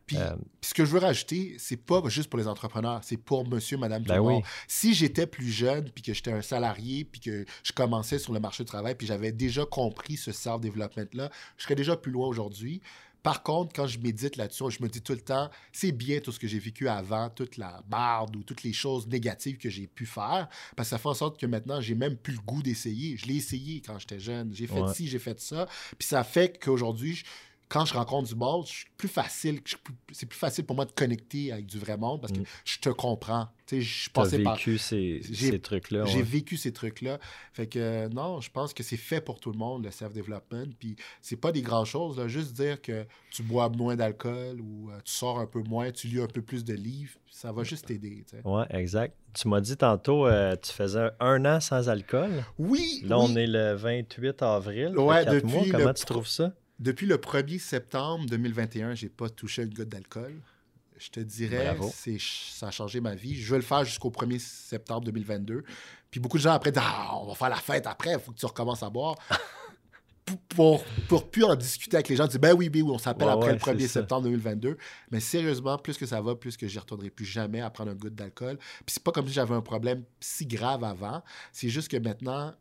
[0.10, 3.48] Puis, euh, ce que je veux rajouter, c'est pas juste pour les entrepreneurs, c'est pour
[3.48, 7.46] monsieur, madame, tout ben Si j'étais plus jeune, puis que j'étais un salarié, puis que
[7.62, 11.76] je commençais sur le marché du travail, puis j'avais déjà compris ce self-development-là, je serais
[11.76, 12.82] déjà plus loin aujourd'hui.
[13.24, 16.32] Par contre, quand je médite là-dessus, je me dis tout le temps, c'est bien tout
[16.32, 19.88] ce que j'ai vécu avant, toute la barde ou toutes les choses négatives que j'ai
[19.88, 22.64] pu faire, parce que ça fait en sorte que maintenant, j'ai même plus le goût
[22.64, 23.18] d'essayer.
[23.18, 24.54] Je l'ai essayé quand j'étais jeune.
[24.54, 25.68] J'ai fait ci, j'ai fait ça.
[25.98, 27.24] Puis ça fait qu'aujourd'hui,
[27.70, 29.62] quand je rencontre du monde, je suis plus facile,
[30.12, 32.46] c'est plus facile pour moi de connecter avec du vrai monde parce que Mm.
[32.66, 33.48] je te comprends.
[33.68, 34.10] Tu sais, je
[34.44, 34.58] par.
[34.80, 36.06] ces, trucs-là.
[36.06, 36.22] J'ai ouais.
[36.24, 37.20] vécu ces trucs-là.
[37.54, 40.74] Fait que euh, non, je pense que c'est fait pour tout le monde, le self-development.
[40.80, 42.18] Puis c'est pas des grandes choses.
[42.18, 42.28] Là.
[42.28, 46.08] Juste dire que tu bois moins d'alcool ou euh, tu sors un peu moins, tu
[46.08, 48.26] lis un peu plus de livres, ça va juste t'aider.
[48.28, 48.42] tu sais.
[48.44, 49.16] Ouais, exact.
[49.36, 52.44] Tu m'as dit tantôt, euh, tu faisais un an sans alcool.
[52.58, 53.26] Oui, Là, oui.
[53.30, 54.98] on est le 28 avril.
[54.98, 55.66] Ouais, depuis mois.
[55.66, 56.52] le Comment tu trouves ça?
[56.80, 60.42] Depuis le 1er septembre 2021, j'ai pas touché une goutte d'alcool.
[60.98, 63.36] Je te dirais, c'est, ça a changé ma vie.
[63.42, 65.64] Je vais le faire jusqu'au 1er septembre 2022.
[66.12, 68.32] Puis beaucoup de gens après disent Ah, on va faire la fête après, il faut
[68.32, 69.16] que tu recommences à boire.
[70.50, 73.28] pour, pour, plus en discuter avec les gens, dire ben oui, ben oui, on s'appelle
[73.28, 74.00] Ouais, après ouais, le 1er c'est ça.
[74.02, 74.78] septembre 2022.
[75.12, 77.96] Mais sérieusement, plus que ça va, plus que j'y retournerai plus jamais à prendre un
[77.96, 78.58] goutte d'alcool.
[78.58, 81.24] Puis c'est pas comme si j'avais un problème si grave avant.
[81.52, 82.54] C'est juste que maintenant,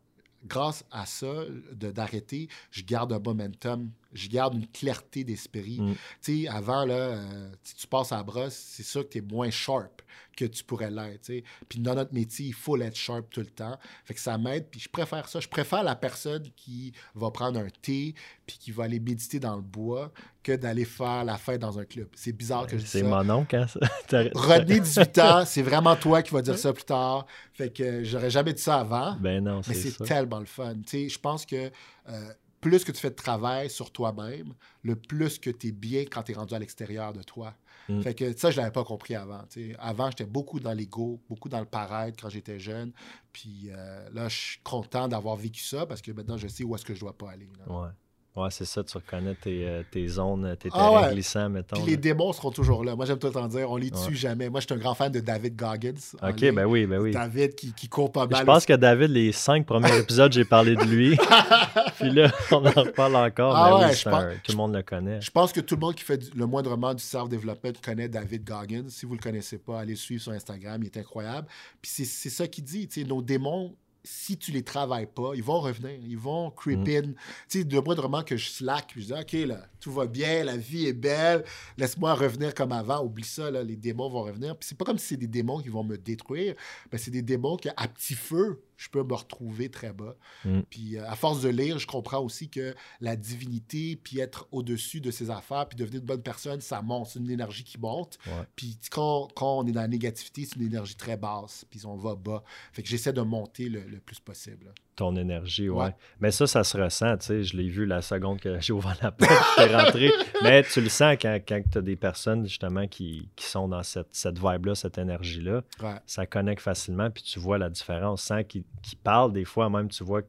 [0.45, 5.79] grâce à ça, de- d'arrêter, je garde un momentum, je garde une clarté d'esprit.
[5.79, 5.93] Mm.
[6.21, 9.17] Tu sais, avant, là, euh, si tu passes à la brosse, c'est sûr que tu
[9.19, 10.01] es moins sharp
[10.35, 11.31] que tu pourrais l'être.
[11.67, 13.77] Puis dans notre métier, il faut l'être sharp tout le temps.
[14.05, 15.39] Fait que ça m'aide, puis je préfère ça.
[15.39, 19.57] Je préfère la personne qui va prendre un thé puis qui va aller méditer dans
[19.57, 22.07] le bois que d'aller faire la fête dans un club.
[22.15, 23.07] C'est bizarre que je dise C'est ça.
[23.23, 23.79] mon oncle, hein, ça?
[24.33, 27.25] Rodney, 18 ans, c'est vraiment toi qui vas dire ça plus tard.
[27.53, 29.17] Fait que euh, j'aurais jamais dit ça avant.
[29.19, 30.05] Ben non, Mais c'est c'est ça.
[30.05, 30.73] tellement le fun.
[30.75, 31.69] Tu sais, je pense que
[32.09, 34.53] euh, plus que tu fais de travail sur toi-même,
[34.83, 37.55] le plus que tu es bien quand tu es rendu à l'extérieur de toi.
[37.87, 38.01] Mm.
[38.01, 39.41] Fait que ça, je l'avais pas compris avant.
[39.79, 42.91] Avant, j'étais beaucoup dans l'ego, beaucoup dans le paraître quand j'étais jeune.
[43.33, 46.75] Puis euh, là, je suis content d'avoir vécu ça parce que maintenant, je sais où
[46.75, 47.49] est-ce que je dois pas aller.
[47.57, 47.81] là.
[47.81, 47.89] Ouais.
[48.35, 51.13] Ouais, c'est ça, tu reconnais tes, euh, tes zones, tes Ah terrains ouais.
[51.13, 51.75] glissants, mettons.
[51.81, 52.95] Puis les démons seront toujours là.
[52.95, 54.15] Moi, j'aime tout temps dire, on les tue Ouais.
[54.15, 54.49] jamais.
[54.49, 55.93] Moi, je suis un grand fan de David Goggins.
[56.21, 57.11] en Ok, ben oui, ben oui.
[57.11, 58.39] David qui, qui court pas mal.
[58.39, 61.17] Je pense que David, les cinq premiers épisodes, j'ai parlé de lui.
[61.99, 63.55] Puis là, on en reparle encore.
[63.55, 65.19] Ah mais ouais, oui, je pense- un- tout le monde le connaît.
[65.21, 68.43] Je pense que tout le monde qui fait du- le moindrement du self-development connaît David
[68.47, 68.85] Goggins.
[68.89, 71.47] Si vous ne le connaissez pas, allez le suivre sur Instagram, il est incroyable.
[71.81, 75.31] Puis c'est- c'est ça qu'il dit, tu sais, nos démons, si tu les travailles pas,
[75.35, 76.89] ils vont revenir, ils vont creep Mm.
[76.89, 77.01] in.
[77.49, 80.43] Tu sais, le moindrement que je slack, puis je dis, OK, là, tout va bien,
[80.45, 81.43] la vie est belle,
[81.77, 84.55] laisse-moi revenir comme avant, oublie ça, là, les démons vont revenir.
[84.57, 86.55] Puis c'est pas comme si c'est des démons qui vont me détruire,
[86.91, 90.15] mais c'est des démons qu'à petit feu, je peux me retrouver très bas.
[90.45, 90.61] Mm.
[90.69, 95.01] Puis euh, à force de lire, je comprends aussi que la divinité, puis être au-dessus
[95.01, 97.07] de ses affaires, puis devenir une bonne personne, ça monte.
[97.07, 98.17] C'est une énergie qui monte.
[98.25, 98.47] Ouais.
[98.55, 101.97] Puis quand, quand on est dans la négativité, c'est une énergie très basse, puis on
[101.97, 102.41] va bas.
[102.71, 104.73] Fait que j'essaie de monter le, le plus possible.
[104.99, 105.85] Ton énergie, ouais.
[105.85, 105.95] Ouais.
[106.19, 107.43] Mais ça, ça se ressent, tu sais.
[107.43, 110.11] Je l'ai vu la seconde que j'ai ouvert la porte, j'étais rentré.
[110.43, 113.81] Mais tu le sens quand, quand tu as des personnes, justement, qui, qui sont dans
[113.81, 115.61] cette, cette vibe-là, cette énergie-là.
[115.81, 118.23] Ouais, Ça connecte facilement, puis tu vois la différence.
[118.23, 120.21] Sans qu'ils qu'ils parlent, des fois, même, tu vois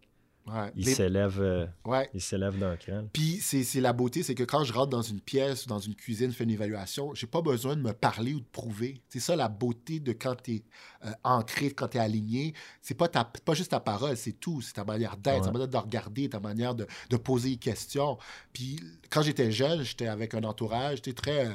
[0.53, 0.73] ouais.
[0.73, 2.11] qu'ils Les- s'élèvent euh, ouais.
[2.59, 3.05] d'un cran.
[3.13, 5.95] Puis c'est la beauté, c'est que quand je rentre dans une pièce ou dans une
[5.95, 9.03] cuisine, fais une évaluation, j'ai pas besoin de me parler ou de prouver.
[9.09, 10.63] C'est ça la beauté de quand tu es
[11.25, 12.55] ancré, quand tu es aligné.
[12.83, 14.61] C'est pas, ta- pas juste ta parole, c'est tout.
[14.63, 15.45] C'est ta manière d'être, Ouais.
[15.47, 18.19] ta manière de regarder, ta manière de, de poser des questions.
[18.53, 18.81] Puis
[19.11, 21.47] quand j'étais jeune, j'étais avec un entourage, j'étais très.
[21.47, 21.53] euh,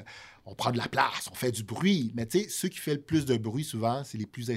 [0.48, 2.12] on prend de la place, on fait du bruit.
[2.16, 4.52] Mais tu sais, ceux qui font le plus de bruit, souvent, c'est les plus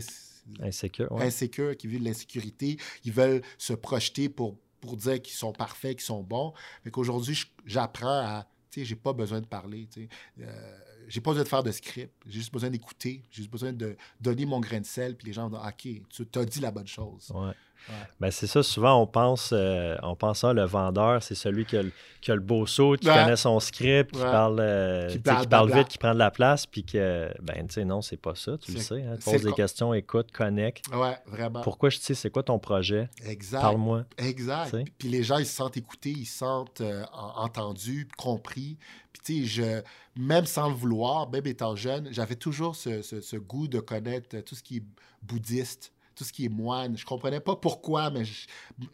[0.61, 1.77] Insécure, ouais.
[1.77, 6.07] qui vivent de l'insécurité, ils veulent se projeter pour, pour dire qu'ils sont parfaits, qu'ils
[6.07, 6.53] sont bons.
[6.85, 10.09] Fait qu'aujourd'hui, j'apprends à, tu sais, j'ai pas besoin de parler, tu sais.
[10.41, 10.79] Euh,
[11.09, 13.97] j'ai pas besoin de faire de script, j'ai juste besoin d'écouter, j'ai juste besoin de
[14.21, 15.89] donner mon grain de sel, puis les gens vont dire, OK,
[16.31, 17.31] tu as dit la bonne chose.
[17.35, 17.53] Ouais.
[17.89, 17.95] Ouais.
[18.21, 21.77] Ben, c'est ça, souvent on pense, euh, on pense ah, le vendeur, c'est celui qui
[21.77, 23.15] a, le, qui a le beau saut, qui Ouais.
[23.15, 26.31] connaît son script, qui parle, euh, Qui parle qui parle vite, qui prend de la
[26.33, 29.03] place, puis que, ben, tu sais, non, c'est pas ça, tu le sais.
[29.03, 30.85] Hein, pose des questions, écoute, connecte.
[30.93, 31.63] Ouais, vraiment.
[31.63, 33.09] Pourquoi je sais, c'est quoi ton projet?
[33.25, 33.61] Exact.
[33.63, 34.05] Parle-moi.
[34.19, 34.77] Exact.
[34.99, 38.77] Puis- les gens, ils se sentent écoutés, ils se sentent euh, en- entendus, compris.
[39.13, 39.83] Puis tu sais, je,
[40.21, 44.39] même sans le vouloir, même étant jeune, j'avais toujours ce, ce- ce goût de connaître
[44.41, 44.83] tout ce qui est
[45.23, 46.97] bouddhiste, tout ce qui est moine.
[46.97, 48.47] Je comprenais pas pourquoi, mais je-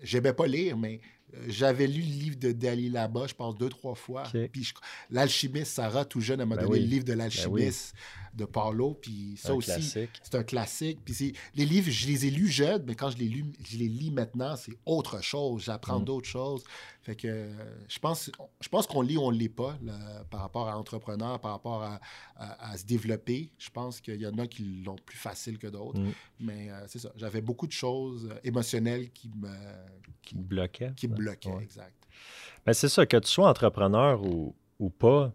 [0.02, 1.00] j'aimais pas lire, mais
[1.34, 4.24] euh, j'avais lu le livre de Dalai Lama, je pense, deux, trois fois.
[4.52, 4.72] Puis
[5.10, 6.80] l'alchimiste, Sarah, tout jeune, elle m'a Ben donné oui.
[6.84, 7.94] le livre de l'alchimiste
[8.34, 8.94] de Paulo.
[9.00, 10.98] Puis ça un aussi, c'est un classique.
[11.04, 13.88] Puis les livres, je les ai lus jeunes, mais quand je les, lus, je les
[13.88, 15.62] lis maintenant, c'est autre chose.
[15.64, 16.04] J'apprends Mm.
[16.04, 16.64] d'autres choses.
[17.02, 17.50] Fait que
[17.88, 18.30] je pense,
[18.60, 21.52] je pense qu'on lit ou on ne lit pas là, par rapport à entrepreneur, par
[21.52, 22.00] rapport à,
[22.36, 23.50] à- à se développer.
[23.58, 26.00] Je pense qu'il y en a qui l'ont plus facile que d'autres.
[26.00, 26.12] Mm.
[26.40, 27.12] Mais euh, c'est ça.
[27.16, 29.50] J'avais beaucoup de choses euh, émotionnelles qui me,
[30.22, 30.92] Qui te bloquait.
[30.96, 31.50] qui me bloquaient.
[31.50, 31.62] Ouais.
[31.62, 31.92] Exact.
[32.64, 35.32] Ben, c'est ça, que tu sois entrepreneur ou, ou pas,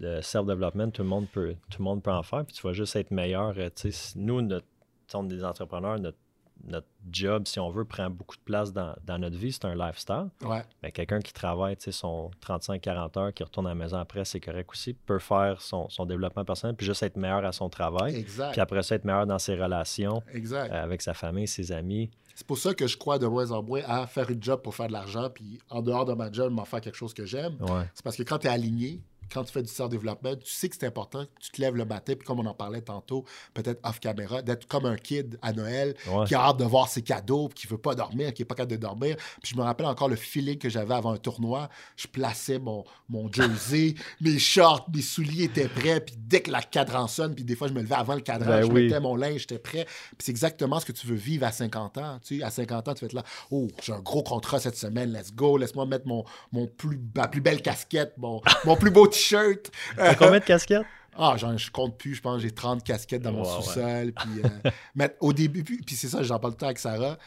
[0.00, 2.72] le self-development, tout le monde peut tout le monde peut en faire, puis tu vas
[2.72, 3.54] juste être meilleur.
[3.56, 3.68] euh,
[4.16, 4.66] nous, notre,
[5.14, 6.18] on est des entrepreneurs, notre
[6.64, 9.52] notre job, si on veut, prend beaucoup de place dans, notre vie.
[9.52, 10.28] C'est un lifestyle.
[10.42, 10.62] Ouais.
[10.82, 14.70] Mais quelqu'un qui travaille son 35-40 heures, qui retourne à la maison après, c'est correct
[14.70, 18.16] aussi, peut faire son, développement personnel, puis juste être meilleur à son travail.
[18.16, 18.52] Exact.
[18.52, 20.72] Puis après ça, être meilleur dans ses relations exact.
[20.72, 22.10] Euh, avec sa famille, ses amis.
[22.34, 24.74] C'est pour ça que je crois de moins en moins à faire une job pour
[24.74, 27.56] faire de l'argent, puis en dehors de ma job, m'en faire quelque chose que j'aime.
[27.94, 29.00] C'est parce que quand tu es aligné,
[29.32, 32.14] quand tu fais du self-développement, tu sais que c'est important, tu te lèves le matin,
[32.14, 33.24] puis comme on en parlait tantôt,
[33.54, 35.94] peut-être off-caméra, d'être comme un kid à Noël
[36.26, 38.54] qui a hâte de voir ses cadeaux, puis qui veut pas dormir, qui n'est pas
[38.54, 39.16] capable de dormir.
[39.42, 41.68] Puis je me rappelle encore le feeling que j'avais avant un tournoi.
[41.96, 46.62] Je plaçais mon, mon jersey, mes shorts, mes souliers étaient prêts, puis dès que la
[46.62, 49.16] cadran sonne, puis des fois je me levais avant le cadran, ben je mettais mon
[49.16, 49.84] linge, j'étais prêt.
[49.84, 52.18] Puis c'est exactement ce que tu veux vivre à 50 ans.
[52.24, 54.76] Tu sais, à 50 ans, tu vas être là, oh, j'ai un gros contrat cette
[54.76, 58.90] semaine, let's go, laisse-moi mettre mon, mon plus, ma plus belle casquette, mon, mon plus
[58.90, 59.70] beau t-shirt.
[59.96, 60.86] T'as combien de casquettes?
[61.16, 64.12] Ah, genre, je compte plus, je pense j'ai 30 casquettes dans mon sous-sol.
[64.12, 67.18] Puis, euh, mais au début, puis, c'est ça, j'en parle tout le temps avec Sarah.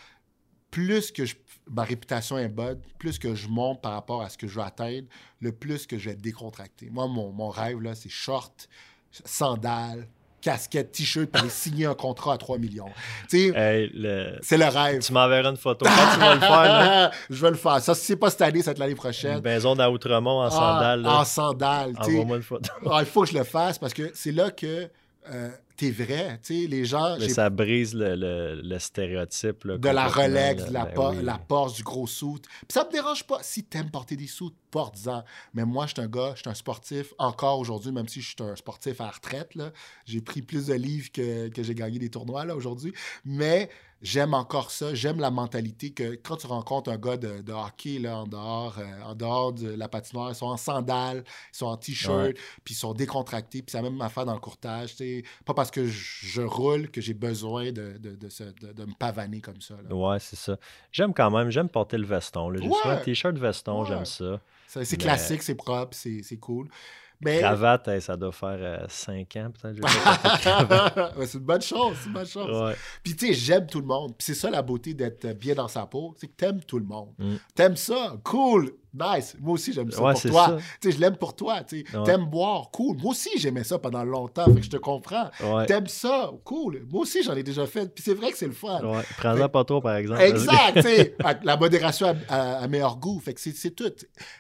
[0.72, 1.24] Plus que
[1.70, 4.66] ma réputation est bonne, plus que je monte par rapport à ce que je veux
[4.66, 5.08] atteindre,
[5.40, 6.90] le plus que je vais décontracter.
[6.90, 8.68] Moi, mon, mon rêve, là, c'est short,
[9.12, 10.08] sandales,
[10.44, 12.90] casquette, t-shirt, pour aller signer un contrat à 3 millions.
[13.30, 15.02] C'est le rêve.
[15.02, 15.86] Tu m'enverras une photo.
[15.86, 17.80] Quand tu vas le faire, Je vais le faire.
[17.82, 19.38] Ça, si c'est pas cette année, c'est l'année prochaine.
[19.38, 21.08] Une maison d'Outremont en ah, sandales.
[21.08, 21.94] En sandales.
[21.98, 22.70] Envoie-moi une photo.
[22.92, 24.90] Ah, il faut que je le fasse parce que c'est là que
[25.32, 26.40] euh, t'es vrai.
[26.44, 27.18] Tu sais, les gens.
[27.20, 29.68] Mais ça brise le, le, stéréotype.
[29.68, 32.42] de la Rolex, de la, ben la Porsche, du gros suit.
[32.42, 33.40] Puis ça me dérange pas.
[33.42, 35.24] Si t'aimes porter des sous, porte-en.
[35.54, 38.28] Mais moi, je suis un gars, je suis un sportif, encore aujourd'hui, même si je
[38.28, 39.52] suis un sportif à retraite.
[40.06, 42.94] J'ai pris plus de livres que, que j'ai gagné des tournois là aujourd'hui.
[43.26, 43.70] Mais
[44.04, 44.94] j'aime encore ça.
[44.94, 49.02] J'aime la mentalité que quand tu rencontres un gars de, hockey là, en, dehors, euh,
[49.04, 51.24] en dehors de la patinoire, ils sont en sandales,
[51.54, 53.62] ils sont en t-shirt, puis ils sont décontractés.
[53.62, 54.96] Puis c'est la même affaire dans le courtage.
[55.46, 59.76] Pas parce que je, roule que j'ai besoin de, de, de, me pavaner comme ça.
[59.76, 59.96] Là.
[59.96, 60.58] Ouais, c'est ça.
[60.92, 62.54] J'aime quand même, j'aime porter le veston.
[62.54, 64.40] J'ai un t-shirt veston, j'aime ça.
[64.68, 66.68] C'est classique, c'est propre, c'est cool.
[67.24, 71.18] Cravate, ça doit faire 5 euh, ans, peut-être.
[71.26, 72.76] c'est une bonne chose, c'est une bonne chose.
[73.04, 74.16] Puis, tu sais, j'aime tout le monde.
[74.18, 76.86] Puis, c'est ça la beauté d'être bien dans sa peau, c'est que t'aimes tout le
[76.86, 77.10] monde.
[77.18, 77.36] Mm.
[77.56, 79.36] T'aimes ça, cool, nice.
[79.40, 80.58] Moi aussi, j'aime ça pour toi.
[80.82, 81.64] Tu sais, je l'aime pour toi.
[81.64, 82.98] Tu T'aimes boire, cool.
[82.98, 85.30] Moi aussi, j'aimais ça pendant longtemps, fait que je te comprends.
[85.68, 86.86] T'aimes ça, cool.
[86.90, 87.94] Moi aussi, j'en ai déjà fait.
[87.94, 88.82] Puis, c'est vrai que c'est le fun.
[89.18, 90.22] Prends-en pas trop, par exemple.
[90.22, 90.88] Exact.
[91.44, 93.20] La modération à, meilleur goût.
[93.20, 93.92] Fait que c'est tout.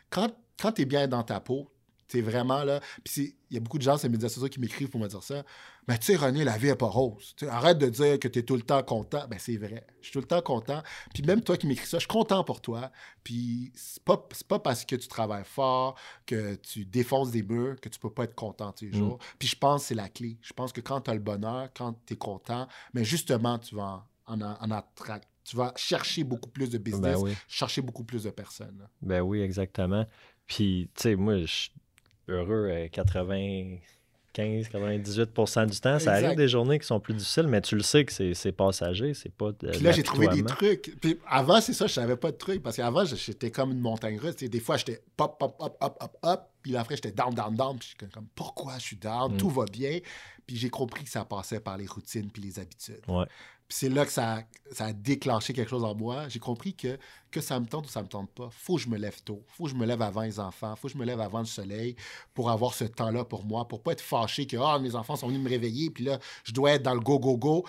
[0.09, 0.29] Quand,
[0.59, 1.72] quand t'es bien dans ta peau,
[2.13, 2.79] c'est vraiment là.
[3.03, 5.07] Puis il y a beaucoup de gens sur les médias sociaux qui m'écrivent pour me
[5.07, 5.43] dire ça.
[5.87, 7.35] Mais tu sais, René, la vie n'est pas rose.
[7.49, 9.27] arrête de dire que tu es tout le temps content.
[9.27, 9.87] Ben, c'est vrai.
[9.99, 10.83] Je suis tout le temps content.
[11.11, 12.91] Puis même toi qui m'écris ça, je suis content pour toi.
[13.23, 15.95] Puis c'est pas, pas parce que tu travailles fort,
[16.27, 18.95] que tu défonces des murs, que tu peux pas être content tous les mm.
[18.95, 19.17] jours.
[19.39, 20.37] Puis je pense que c'est la clé.
[20.43, 23.75] Je pense que quand tu as le bonheur, quand tu es content, mais justement, tu
[23.75, 24.83] vas en, en,
[25.43, 28.87] tu vas chercher beaucoup plus de ben business, chercher beaucoup plus de personnes.
[29.01, 30.05] Ben oui, exactement.
[30.45, 31.69] Puis, tu sais, moi, je
[32.27, 35.99] heureux 95, 98% du temps.
[35.99, 39.13] Ça arrive des journées qui sont plus difficiles, mais tu le sais que c'est passager,
[39.13, 40.95] c'est pas de Puis là, j'ai trouvé des trucs.
[41.01, 42.61] Puis avant, c'est ça, je savais pas de trucs.
[42.61, 44.35] Parce qu'avant, j'étais comme une montagne russe.
[44.35, 46.49] Des fois, j'étais pop, pop, pop, pop, pop, pop.
[46.61, 47.77] Puis après, j'étais down, down, down.
[47.77, 49.33] Puis j'étais comme, pourquoi je suis down?
[49.33, 49.37] Mm.
[49.37, 49.99] Tout va bien.
[50.45, 53.01] Puis j'ai compris que ça passait par les routines puis les habitudes.
[53.07, 53.25] Ouais
[53.69, 56.27] c'est là que ça, ça, a déclenché quelque chose en moi.
[56.29, 56.97] J'ai compris que
[57.31, 59.43] que ça me tente ou ça me tente pas, faut que je me lève tôt.
[59.47, 60.75] faut que je me lève avant les enfants.
[60.75, 61.95] faut que je me lève avant le soleil
[62.35, 65.27] pour avoir ce temps-là pour moi, pour pas être fâché que oh, mes enfants sont
[65.27, 67.65] venus me réveiller, puis là, je dois être dans le go-go-go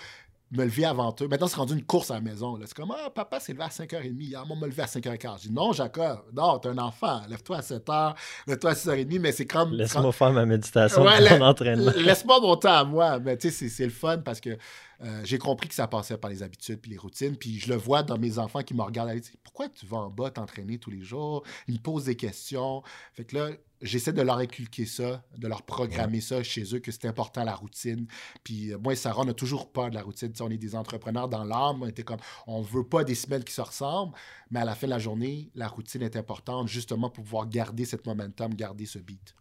[0.51, 1.27] me lever avant eux.
[1.27, 2.57] Maintenant, c'est rendu une course à la maison.
[2.65, 4.19] C'est comme, ah, papa s'est levé à 5h30.
[4.19, 5.43] Hier, moi, me lever à 5h15.
[5.43, 7.21] Je dis, non, Jacob, non, t'es un enfant.
[7.27, 8.15] Lève-toi à 7h,
[8.47, 9.73] lève-toi à 6h30, mais c'est comme.
[9.73, 11.91] Laisse-moi faire ma méditation, mon entraînement.
[11.97, 13.19] Laisse-moi mon temps à moi.
[13.19, 14.57] Mais tu sais, c'est le fun parce que
[15.03, 17.35] euh, j'ai compris que ça passait par les habitudes puis les routines.
[17.35, 19.11] Puis je le vois dans mes enfants qui me regardent.
[19.11, 21.43] Disent, pourquoi tu vas en bas t'entraîner tous les jours?
[21.67, 22.83] Ils me posent des questions.
[23.13, 23.49] Fait que là,
[23.81, 27.55] j'essaie de leur inculquer ça, de leur programmer ça chez eux, que c'est important la
[27.55, 28.07] routine.
[28.43, 30.33] Puis euh, moi et Sarah, on a toujours peur de la routine.
[30.39, 31.83] on est des entrepreneurs dans l'âme.
[31.83, 34.13] On était comme, on veut pas des semaines qui se ressemblent,
[34.51, 37.85] mais à la fin de la journée, la routine est importante justement pour pouvoir garder
[37.85, 39.35] cette momentum, garder ce beat.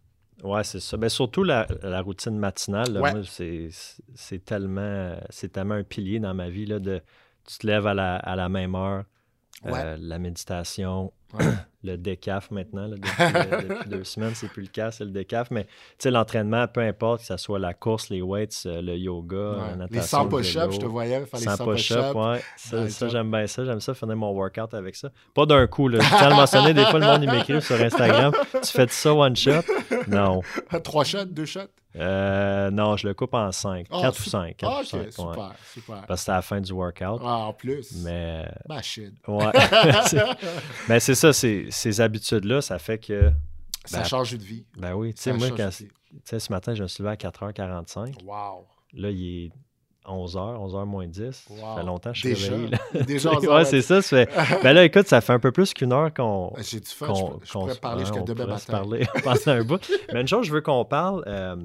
[0.45, 0.97] Ouais, c'est ça.
[0.99, 1.67] Mais ben, surtout la,
[2.03, 5.17] routine matinale, c'est tellement,
[5.53, 6.67] tellement un pilier dans ma vie.
[6.67, 7.01] Là, de,
[7.47, 9.05] tu te lèves à la, à la même heure,
[9.67, 11.13] euh, la méditation,
[11.85, 12.89] le décaf maintenant.
[12.89, 15.51] depuis, deux semaines, c'est plus le cas, c'est le décaf.
[15.51, 15.67] Mais
[16.05, 19.89] l'entraînement, peu importe, que ce soit la course, les weights, euh, le yoga, la natation.
[19.91, 22.15] Les 100 push-ups, je te voyais faire les 100 push-ups.
[22.15, 22.41] ouais.
[22.57, 23.65] Ça, j'aime bien ça.
[23.65, 25.11] J'aime ça, finir mon workout avec ça.
[25.35, 25.89] Pas d'un coup.
[25.89, 26.01] Là.
[26.01, 28.87] Je tiens à le mentionner, des fois, le monde il m'écrit sur Instagram Tu fais
[28.89, 29.63] ça one shot
[30.09, 30.41] Non.
[30.83, 31.61] Trois shots, deux shots?
[31.97, 33.87] Euh, non, je le coupe en 5.
[33.91, 34.57] Ah, 4 ou su- 5.
[34.57, 35.27] 4 Ah, ou ok, 5.
[35.29, 35.37] ouais.
[35.73, 36.03] super.
[36.07, 37.21] Parce que c'est à la fin du workout.
[37.25, 38.03] Ah, en plus.
[38.05, 38.45] Mais,
[38.83, 39.15] shit.
[39.29, 39.53] ouais.
[40.89, 43.31] Mais c'est ça, ces habitudes-là, ça fait que.
[43.85, 44.65] Ça Ben, change de vie.
[44.79, 48.23] Ben oui, tu sais, moi, quand, ce matin, je me suis levé à 4h45.
[48.25, 48.67] Wow.
[48.95, 49.53] Là, il est
[50.07, 51.31] 11h, 11h moins 10.
[51.33, 52.69] Ça fait longtemps que je suis réveillé.
[52.69, 52.79] là.
[53.07, 54.03] Déjà, ouais, c'est ça.
[54.03, 54.31] ça fait...
[54.63, 56.53] Ben là, écoute, ça fait un peu plus qu'une heure qu'on.
[56.59, 57.07] J'ai du fun.
[57.07, 58.83] qu'on- je, peux- je pourrais se- parler jusqu'à on demain pourrait se matin.
[58.85, 59.91] parler pendant un bout.
[60.13, 61.57] Mais une chose, je veux qu'on parle euh,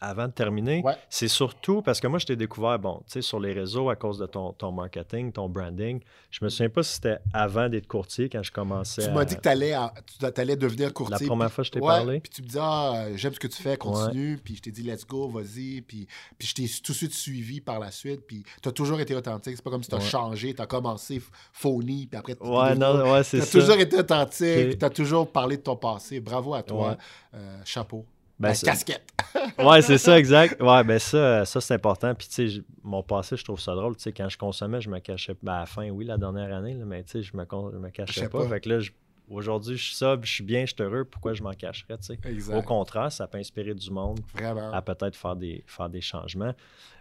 [0.00, 0.80] avant de terminer.
[0.84, 0.94] Ouais.
[1.10, 3.96] C'est surtout parce que moi, je t'ai découvert, bon, tu sais, sur les réseaux à
[3.96, 6.00] cause de ton, ton marketing, ton branding.
[6.30, 9.02] Je me souviens pas si c'était avant d'être courtier quand je commençais.
[9.02, 11.26] Tu à- m'as dit que tu allais, devenir La courtier.
[11.26, 12.20] première puis- fois que je t'ai ouais, parlé.
[12.20, 14.38] Puis tu me dis, ah, j'aime ce que tu fais, continue.
[14.42, 15.80] Puis je t'ai dit, let's go, vas-y.
[15.80, 16.06] Puis,
[16.38, 18.20] puis je t'ai tout de suite suivi par la suite.
[18.26, 19.54] Puis tu as toujours été authentique.
[19.56, 21.20] C'est pas comme si tu as changé, tu as commencé
[21.52, 22.06] phony.
[22.06, 23.58] Puis après, tu Ouais, non, ouais, c'est Tu as ça.
[23.60, 24.58] toujours été authentique.
[24.58, 24.66] Ok.
[24.68, 26.20] puis Tu as toujours parlé de ton passé.
[26.20, 26.96] Bravo à toi.
[27.34, 28.04] Euh, chapeau.
[28.40, 29.04] Ben, c'est- casquette.
[29.58, 30.60] ouais, c'est ça, exact.
[30.62, 32.14] Ouais, ben ça, euh, ça c'est important.
[32.14, 33.96] Puis, tu sais, mon passé, je trouve ça drôle.
[33.96, 35.34] Tu sais, quand je consommais, je me cachais.
[35.42, 37.70] Ben, à la fin, oui, la dernière année, là, mais tu sais, je me, con-
[37.72, 38.42] je me cachais pas.
[38.42, 38.48] pas.
[38.48, 38.92] Fait que là, je-
[39.28, 41.04] aujourd'hui, je suis sobre, je suis bien, je suis heureux.
[41.04, 42.54] Pourquoi je m'en cacherais, tu sais?
[42.54, 44.72] Au contraire, ça peut inspirer du monde Vraiment.
[44.72, 46.54] à peut-être faire des, faire des changements.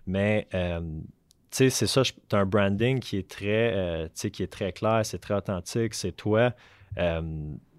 [0.06, 0.90] Mais, euh, tu
[1.52, 4.52] sais, c'est ça, tu as un branding qui est très, euh, tu sais, qui est
[4.52, 6.52] très clair, c'est très authentique, c'est toi.
[6.98, 7.22] Euh,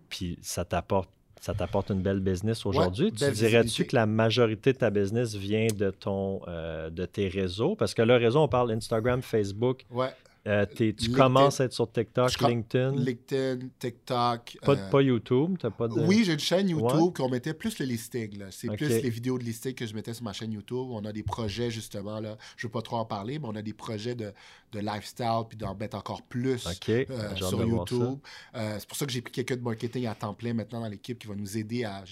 [0.08, 3.12] puis ça t'apporte ça t'apporte une belle business aujourd'hui.
[3.12, 7.76] tu dirais-tu que la majorité de ta business vient de ton euh, de tes réseaux?
[7.76, 9.84] Parce que là, réseau, on parle Instagram, Facebook.
[9.90, 10.08] Ouais.
[10.46, 11.14] Euh, tu LinkedIn.
[11.14, 12.92] commences à être sur TikTok, Je LinkedIn?
[12.92, 14.56] LinkedIn, TikTok.
[14.62, 16.00] Pas, euh, pas YouTube, t'as pas de.
[16.06, 17.12] Oui, j'ai une chaîne YouTube Ouais.
[17.14, 18.44] qu'on mettait plus le listing.
[18.50, 20.86] C'est plus les vidéos de listing que je mettais sur ma chaîne YouTube.
[20.90, 22.18] On a des projets, justement.
[22.20, 22.38] Là.
[22.56, 24.32] Je ne veux pas trop en parler, mais on a des projets de,
[24.72, 26.66] de lifestyle puis d'en mettre encore plus
[27.10, 27.58] euh, sur.
[27.68, 28.18] YouTube.
[28.54, 30.88] Euh, c'est pour ça que j'ai pris quelqu'un de marketing à temps plein maintenant dans
[30.88, 32.04] l'équipe qui va nous aider à.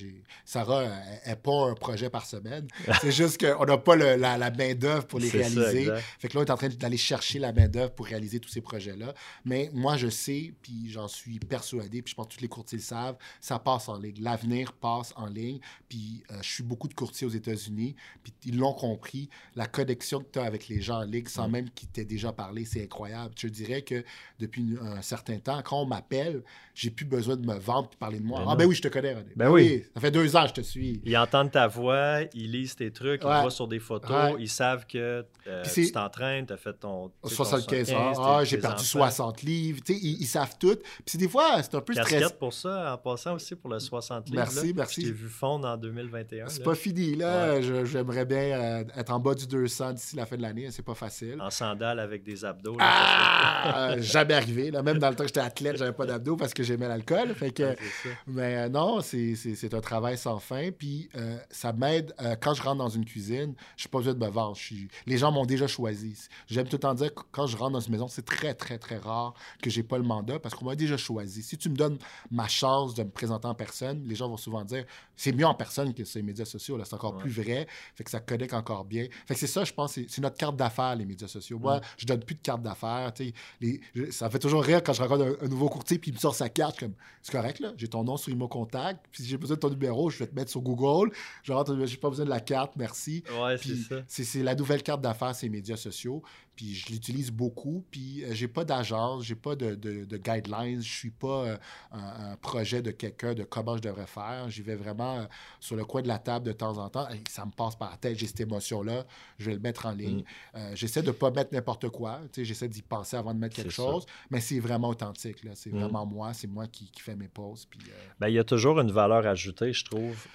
[0.45, 0.85] Sarah
[1.27, 2.67] n'est pas un projet par semaine.
[3.01, 5.91] c'est juste qu'on n'a pas le- la, la main-d'œuvre pour les ça, réaliser.
[6.19, 8.61] Fait que là, on est en train d'aller chercher la main-d'œuvre pour réaliser tous ces
[8.61, 9.15] projets-là.
[9.45, 12.79] Mais moi, je sais, puis j'en suis persuadé, puis je pense que tous les courtiers
[12.79, 14.17] le savent, ça passe en ligne.
[14.21, 15.61] L'avenir passe en ligne.
[15.89, 19.29] Puis euh, je suis beaucoup de courtiers aux États-Unis, puis ils l'ont compris.
[19.55, 21.29] La connexion que tu as avec les gens en ligne, Mm.
[21.29, 23.35] sans même qu'ils t'aient déjà parlé, c'est incroyable.
[23.37, 24.05] Je dirais que
[24.39, 26.43] depuis un certain temps, quand on m'appelle,
[26.75, 28.39] j'ai plus besoin de me vendre et parler de moi.
[28.41, 28.57] Ben ah, non.
[28.57, 29.33] ben oui, je te connais, René.
[29.35, 29.85] Ben oui.
[29.95, 31.01] Ça fait deux ans que je te suis.
[31.05, 34.35] Ils entendent ta voix, ils lisent tes trucs, ils te voient sur des photos, Ouais.
[34.39, 37.09] ils savent que euh, tu t'entraînes, tu as fait ton.
[37.23, 38.85] tu sais, ton 75 ans, 75, ah, j'ai perdu enfants.
[38.85, 39.81] 60 livres.
[39.89, 40.77] Ils, ils savent tout.
[41.05, 42.35] Puis des fois, c'est un peu stressant.
[42.39, 44.37] Pour ça, en passant aussi pour le 60 livres.
[44.39, 44.73] Merci, là.
[44.77, 45.01] merci.
[45.01, 46.49] Je t'ai vu fondre en 2021.
[46.49, 47.61] C'est pas fini, là.
[47.85, 50.71] J'aimerais bien euh, être en bas du 200 d'ici la fin de l'année.
[50.71, 51.41] C'est pas facile.
[51.41, 52.77] En sandales avec des abdos.
[52.77, 53.91] là, Ah!
[53.93, 54.71] Euh, jamais arrivé.
[54.71, 54.83] Là.
[54.83, 57.35] Même dans le temps que j'étais athlète, j'avais pas d'abdos parce que j'aimais l'alcool.
[57.35, 58.09] Fait que, ça.
[58.27, 59.35] mais euh, non, c'est-
[59.75, 60.71] un travail sans fin.
[60.71, 62.15] Puis euh, ça m'aide.
[62.41, 64.57] quand je rentre dans une cuisine, je n'ai pas besoin de me vendre.
[64.57, 66.17] Suis- Les gens m'ont déjà choisi.
[66.47, 68.79] J'aime tout le temps dire que quand je rentre dans une maison, c'est très, très,
[68.79, 71.43] très rare que j'ai pas le mandat parce qu'on m'a déjà choisi.
[71.43, 71.99] Si tu me donnes
[72.31, 74.85] ma chance de me présenter en personne, les gens vont souvent dire
[75.17, 76.79] c'est mieux en personne que sur les médias sociaux.
[76.85, 77.23] C'est encore Ouais.
[77.23, 77.67] plus vrai.
[77.95, 79.07] Fait que ça connecte encore bien.
[79.27, 81.59] Fait que c'est ça, je pense, c'est notre carte d'affaires, les médias sociaux.
[81.59, 83.13] Moi, je donne plus de carte d'affaires.
[83.61, 86.11] Les- je- ça me fait toujours rire quand je rencontre un, un nouveau courtier puis
[86.11, 86.79] il me sort sa carte.
[86.79, 86.93] Comme,
[87.23, 87.73] c'est correct, là.
[87.77, 89.07] J'ai ton nom sur Imo Contact.
[89.11, 91.11] Puis si j'ai besoin de ton numéro, je vais te mettre sur Google.
[91.43, 93.23] Je rentre, j'ai pas besoin de la carte, merci.
[93.41, 94.03] Ouais, c'est ça.
[94.09, 96.23] c'est c'est la nouvelle carte d'affaires, ces médias sociaux.
[96.57, 97.85] Puis je l'utilise beaucoup.
[97.91, 100.81] Puis euh, j'ai pas d'agence, j'ai pas de, de- de guidelines.
[100.83, 101.57] Je suis pas euh,
[101.93, 104.49] un, un projet de quelqu'un de comment je devrais faire.
[104.49, 105.25] J'y vais vraiment euh,
[105.61, 107.09] sur le coin de la table de temps en temps.
[107.09, 109.05] Hey, ça me passe par la tête, j'ai cette émotion-là.
[109.39, 110.21] Je vais le mettre en ligne.
[110.21, 110.25] Mm.
[110.57, 112.21] Euh, j'essaie de pas mettre n'importe quoi.
[112.37, 113.83] J'essaie d'y penser avant de mettre quelque ça.
[113.83, 114.07] chose.
[114.31, 115.45] Mais c'est vraiment authentique.
[115.45, 115.51] là.
[115.55, 115.79] C'est Mm.
[115.81, 116.33] vraiment moi.
[116.33, 117.67] C'est moi qui, qui fais mes pauses.
[117.69, 117.79] Puis,
[118.19, 120.27] Ben, il y a toujours une valeur ajoutée, je trouve,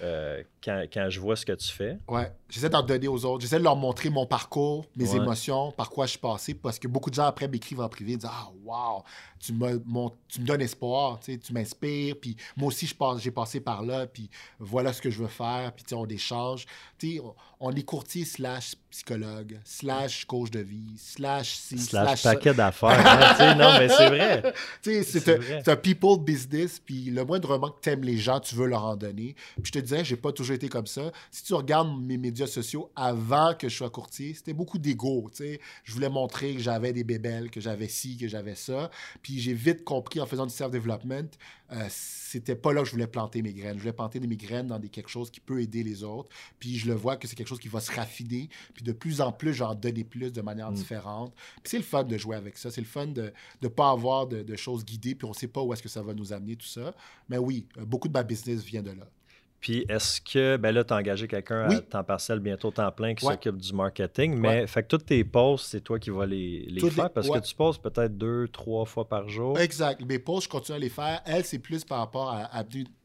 [0.64, 1.98] quand, quand je vois ce que tu fais.
[2.08, 3.40] Ouais, j'essaie d'en donner aux autres.
[3.42, 5.16] J'essaie de leur montrer mon parcours, mes Ouais.
[5.16, 8.16] émotions, par quoi je suis passé, parce que beaucoup de gens après m'écrivent en privé,
[8.16, 9.02] disent Ah, wow,
[9.38, 13.60] tu, me mon- tu me donnes espoir, tu m'inspires, puis moi aussi, je j'ai passé
[13.60, 16.66] par là, puis voilà ce que je veux faire, puis on échange.
[17.64, 22.90] On est courtier slash psychologue, slash coach de vie, slash ci, Slash paquet d'affaires.
[23.38, 24.42] hein, non, mais c'est vrai.
[24.82, 28.84] C'est un, people business, puis le moindrement que tu aimes les gens, tu veux leur
[28.84, 29.36] en donner.
[29.62, 31.12] Puis je te disais, j'ai pas toujours été comme ça.
[31.30, 35.30] Si tu regardes mes médias sociaux avant que je sois courtier, c'était beaucoup d'ego.
[35.38, 38.90] Je voulais montrer que j'avais des bébelles, que j'avais ci, que j'avais ça.
[39.22, 41.28] Puis j'ai vite compris en faisant du self-development,
[41.72, 43.76] euh, c'était pas là que je voulais planter mes graines.
[43.76, 46.28] Je voulais planter mes graines dans des, quelque chose qui peut aider les autres.
[46.58, 48.48] Puis je le vois que c'est quelque chose qui va se raffiner.
[48.74, 50.74] Puis de plus en plus, j'en donner plus de manière Mm.
[50.74, 51.34] différente.
[51.34, 52.70] Puis c'est le fun de jouer avec ça.
[52.70, 55.14] C'est le fun de ne pas avoir de, de choses guidées.
[55.14, 56.94] Puis on sait pas où est-ce que ça va nous amener, tout ça.
[57.28, 59.04] Mais oui, euh, beaucoup de ma business vient de là.
[59.60, 61.76] Puis est-ce que, ben là, tu as engagé quelqu'un Oui.
[61.76, 63.34] à temps partiel, bientôt temps plein, qui Ouais.
[63.34, 67.04] s'occupe du marketing, mais fait que toutes tes posts, c'est toi qui vas les, faire
[67.04, 67.40] les- parce ouais.
[67.40, 69.56] que tu postes peut-être deux, trois fois par jour.
[69.60, 70.04] Exact.
[70.04, 71.22] Mes posts, je continue à les faire.
[71.26, 72.64] Elle, c'est plus par rapport à, à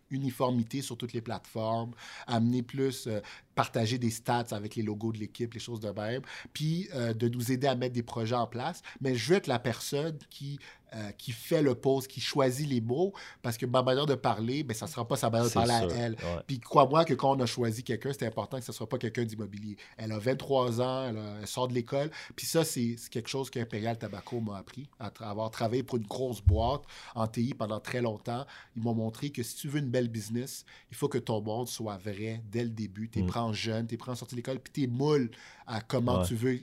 [0.09, 1.91] uniformité sur toutes les plateformes,
[2.27, 3.19] amener plus, euh,
[3.57, 6.21] partager des stats avec les logos de l'équipe, les choses de même,
[6.53, 8.81] puis euh, de nous aider à mettre des projets en place.
[9.01, 10.59] Mais je veux être la personne qui,
[10.95, 13.11] euh, qui fait le post, qui choisit les mots,
[13.41, 15.55] parce que ma manière de parler, ben, ça ne sera pas sa manière de C'est
[15.55, 16.13] parler à elle.
[16.13, 16.41] ouais.
[16.47, 18.97] Puis crois-moi que quand on a choisi quelqu'un, c'était important que ce ne soit pas
[18.97, 19.75] quelqu'un d'immobilier.
[19.97, 22.09] Elle a 23 ans, elle, a- elle sort de l'école.
[22.37, 24.87] Puis ça, c'est c'est quelque chose qu'Imperial Tobacco m'a appris.
[24.99, 26.83] À tra- avoir travaillé pour une grosse boîte
[27.15, 30.63] en TI pendant très longtemps, ils m'ont montré que si tu veux une belle business,
[30.91, 33.09] il faut que ton monde soit vrai dès le début.
[33.09, 33.27] Tu Mm.
[33.27, 35.31] prends jeune, tu es prends en sortie de l'école, puis tu es moule
[35.65, 36.25] à comment Ouais.
[36.27, 36.59] tu veux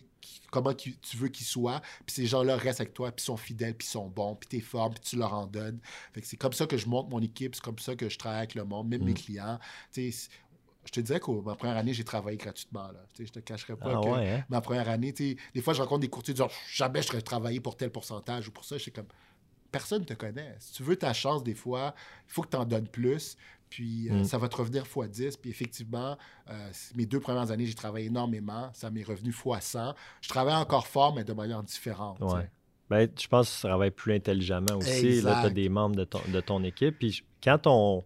[0.50, 3.86] comment tu veux qu'ils soient, puis ces gens-là restent avec toi, puis sont fidèles, puis
[3.88, 5.80] sont bons, puis tu es fort, puis tu leur en donnes.
[6.12, 8.16] Fait que c'est comme ça que je monte mon équipe, c'est comme ça que je
[8.16, 9.04] travaille avec le monde, même Mm.
[9.04, 9.58] mes clients.
[9.92, 10.28] Tu sais,
[10.86, 12.86] je te dirais que ma première année, j'ai travaillé gratuitement.
[12.86, 13.04] Là.
[13.18, 14.44] Je te cacherai pas Ah que ouais, hein?
[14.48, 17.76] ma première année, des fois, je rencontre des courtiers disant jamais je serais travaillé pour
[17.76, 18.76] tel pourcentage ou pour ça.
[18.76, 19.08] Je suis comme
[19.72, 20.54] personne ne te connaît.
[20.60, 21.94] Si tu veux ta chance, des fois,
[22.28, 23.36] il faut que tu en donnes plus.
[23.74, 24.24] Puis euh, Mm.
[24.24, 25.36] ça va te revenir x 10.
[25.38, 26.16] Puis effectivement,
[26.48, 28.70] euh, mes deux premières années, j'ai travaillé énormément.
[28.72, 29.94] Ça m'est revenu x 100.
[30.20, 32.20] Je travaille encore fort, mais de manière différente.
[32.20, 32.48] Ouais.
[32.88, 35.20] Ben, je pense que tu travailles plus intelligemment aussi.
[35.22, 35.54] Là, tu as Exact.
[35.54, 36.98] des membres de ton, de ton équipe.
[37.00, 38.04] Puis quand on.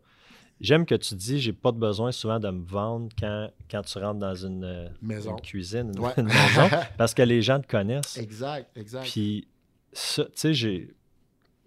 [0.61, 3.97] J'aime que tu dis, j'ai pas de besoin souvent de me vendre quand, quand tu
[3.99, 5.37] rentres dans une, euh, Maison.
[5.37, 6.11] une cuisine, une, Ouais.
[6.17, 6.69] une maison,
[6.99, 8.17] parce que les gens te connaissent.
[8.17, 9.05] exact, exact.
[9.09, 9.47] Puis,
[9.93, 10.95] ça, tu sais, j'ai.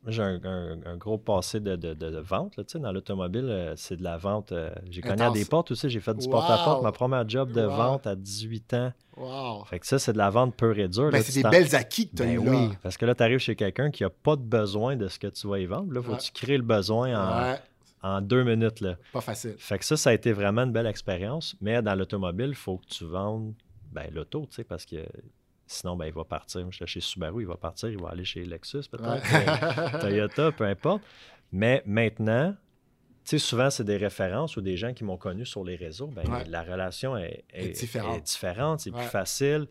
[0.07, 2.57] J'ai un, un- un gros passé de, de- de- de vente.
[2.57, 4.51] là, dans l'automobile, euh, c'est de la vente.
[4.51, 5.89] euh, j'ai cogné à des portes aussi.
[5.91, 6.31] J'ai fait du Wow!
[6.31, 6.81] porte-à-porte.
[6.81, 7.69] Ma première job de Wow!
[7.75, 8.93] vente à 18 ans.
[9.15, 9.63] wow.
[9.65, 11.11] Fait que ça, c'est de la vente pure et dure.
[11.11, 12.51] Ben, c'est des belles acquis que tu as ben eu là.
[12.51, 15.19] oui, parce que là, tu arrives chez quelqu'un qui n'a pas de besoin de ce
[15.19, 15.93] que tu vas y vendre.
[15.93, 16.17] Là, faut Ouais.
[16.17, 17.59] que tu crées le besoin en, Ouais,
[18.01, 18.81] en deux minutes.
[18.81, 18.95] Là.
[19.13, 19.53] pas facile.
[19.59, 21.55] Fait que ça, ça a été vraiment une belle expérience.
[21.61, 23.53] Mais dans l'automobile, il faut que tu vendes
[23.91, 24.95] ben, l'auto, tu sais, parce que
[25.71, 26.69] sinon, ben, il va partir.
[26.71, 29.95] J'étais chez Subaru, il va partir, il va aller chez Lexus peut-être, Ouais.
[29.95, 31.01] euh, Toyota, peu importe.
[31.51, 32.55] Mais maintenant,
[33.23, 36.07] tu sais, souvent, c'est des références ou des gens qui m'ont connu sur les réseaux.
[36.07, 36.43] Ben, Ouais.
[36.45, 38.17] La relation est, Est est- différente.
[38.17, 38.99] est différente, c'est Ouais.
[39.01, 39.67] plus facile.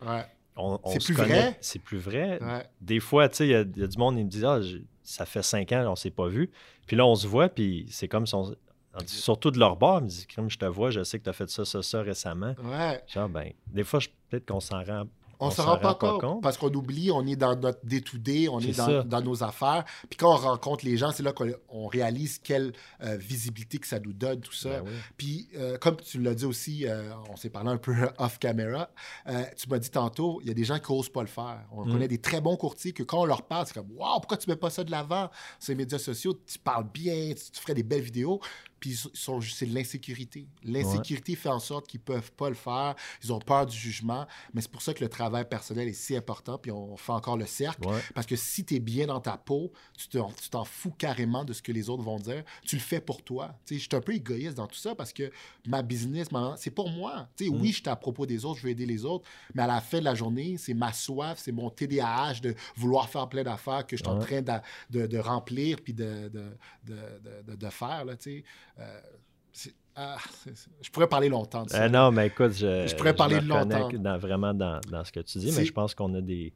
[0.57, 1.57] On, on C'est plus vrai?
[1.61, 2.39] C'est plus vrai.
[2.81, 4.45] Des fois, tu sais, il y, a- il y a du monde qui me dit
[4.45, 4.61] Ah,
[5.03, 6.51] ça fait cinq ans, on s'est pas vu.
[6.87, 8.55] Puis là, on se voit, puis c'est comme si on.
[9.07, 11.31] Surtout de leur bord, ils me disent Comme je te vois, je sais que tu
[11.31, 12.55] as fait ça, ça, ça récemment.
[12.65, 13.01] ouais.
[13.07, 15.05] Genre, ben, des fois, je- peut-être qu'on s'en rend.
[15.41, 16.43] On ne se s'en rend pas compte, compte.
[16.43, 19.85] parce qu'on oublie, on est dans notre day-to-day, on est dans, nos affaires.
[20.09, 22.73] Puis quand on rencontre les gens, c'est là qu'on on réalise quelle
[23.03, 24.81] euh, visibilité que ça nous donne, tout ça.
[24.81, 24.93] Ben oui.
[25.17, 28.91] Puis euh, comme tu l'as dit aussi, euh, on s'est parlé un peu off-camera,
[29.57, 31.61] tu m'as dit tantôt, il y a des gens qui n'osent pas le faire.
[31.73, 31.93] On Mm.
[31.93, 34.49] connaît des très bons courtiers que quand on leur parle, c'est comme «Wow, pourquoi tu
[34.49, 36.35] mets pas ça de l'avant sur les médias sociaux?
[36.47, 38.41] Tu parles bien, tu, tu ferais des belles vidéos.»
[38.81, 38.99] Puis
[39.55, 40.49] c'est de l'insécurité.
[40.65, 42.95] L'insécurité fait en sorte qu'ils peuvent pas le faire.
[43.23, 44.27] Ils ont peur du jugement.
[44.55, 46.57] Mais c'est pour ça que le travail personnel est si important.
[46.59, 47.87] Puis on fait encore le cercle.
[47.87, 48.01] Ouais.
[48.15, 51.53] Parce que si tu es bien dans ta peau, tu t'en, tu fous carrément de
[51.53, 52.43] ce que les autres vont dire.
[52.65, 53.55] Tu le fais pour toi.
[53.71, 55.31] Je suis un peu égoïste dans tout ça parce que
[55.67, 57.29] ma business, c'est pour moi.
[57.37, 57.61] Sais, Mm.
[57.61, 59.81] Oui, je suis à propos des autres, je veux aider les autres, mais à la
[59.81, 63.87] fin de la journée, c'est ma soif, c'est mon TDAH de vouloir faire plein d'affaires
[63.87, 64.53] que je suis en train de,
[64.91, 68.05] de- de remplir puis de, de, faire.
[68.05, 68.31] Là, tu sais.
[68.41, 68.45] C'est-
[69.97, 71.85] ah, c'est- c'est- je pourrais parler longtemps de ça.
[71.85, 73.89] Euh, non, mais écoute, je, Je pourrais parler me longtemps.
[73.93, 76.53] dans- vraiment dans, dans ce que tu dis, mais je pense qu'on a des.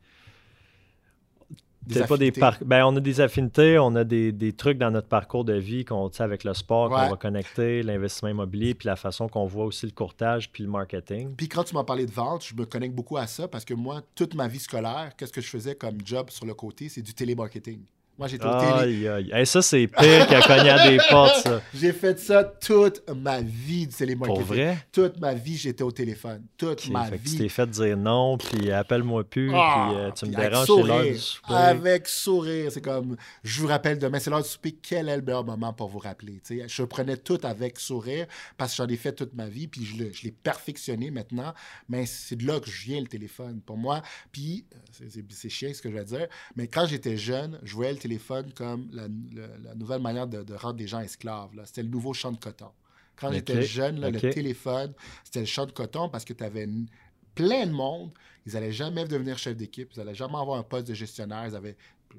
[1.87, 4.91] Des pas des par- ben, on a des affinités, on a des, des trucs dans
[4.91, 6.97] notre parcours de vie qu'on avec le sport Ouais.
[6.97, 10.71] qu'on va connecter, l'investissement immobilier, puis la façon qu'on voit aussi le courtage puis le
[10.71, 11.35] marketing.
[11.37, 13.75] Puis quand tu m'as parlé de vente, je me connecte beaucoup à ça parce que
[13.75, 16.89] moi, toute ma vie scolaire, qu'est-ce que je faisais comme job sur le côté?
[16.89, 17.81] C'est du télémarketing.
[18.17, 18.73] Moi, j'étais au télé.
[18.73, 19.31] Aïe, aïe.
[19.33, 21.61] Hey, ça, c'est pire qu'à cogner à des portes, ça.
[21.75, 24.45] J'ai fait ça toute ma vie, du télémarketing.
[24.45, 24.79] Pour vrai?
[24.93, 26.45] Toute ma vie, j'étais au téléphone.
[26.57, 27.39] Toute Ok, ma fait que tu vie.
[27.39, 30.67] t'es fait dire non, puis appelle-moi plus, Ah, puis euh, tu me puis avec déranges,
[30.67, 31.55] c'est l'heure du souper.
[31.55, 32.71] Avec sourire.
[32.73, 34.79] C'est comme, je vous rappelle demain, c'est l'heure du souper.
[34.81, 36.41] Quel est le meilleur moment pour vous rappeler?
[36.47, 38.27] Tu sais, je prenais tout avec sourire
[38.57, 41.53] parce que j'en ai fait toute ma vie, puis je l'ai- je l'ai perfectionné maintenant.
[41.89, 44.03] Mais c'est de là que je viens, le téléphone, pour moi.
[44.31, 44.67] Puis,
[45.03, 47.99] euh, c'est chiant ce que je vais dire, mais quand j'étais jeune, je voyais le
[48.09, 51.51] téléphone comme la, le- la nouvelle manière de, de rendre des gens esclaves.
[51.65, 52.71] C'était le nouveau champ de coton.
[53.17, 54.93] Quand j'étais jeune, là, le téléphone,
[55.25, 56.89] c'était le champ de coton parce que tu avais une-
[57.35, 58.11] plein de monde.
[58.47, 59.89] Ils n'allaient jamais devenir chef d'équipe.
[59.95, 61.45] Ils n'allaient jamais avoir un poste de gestionnaire.
[61.49, 61.77] Ils avaient...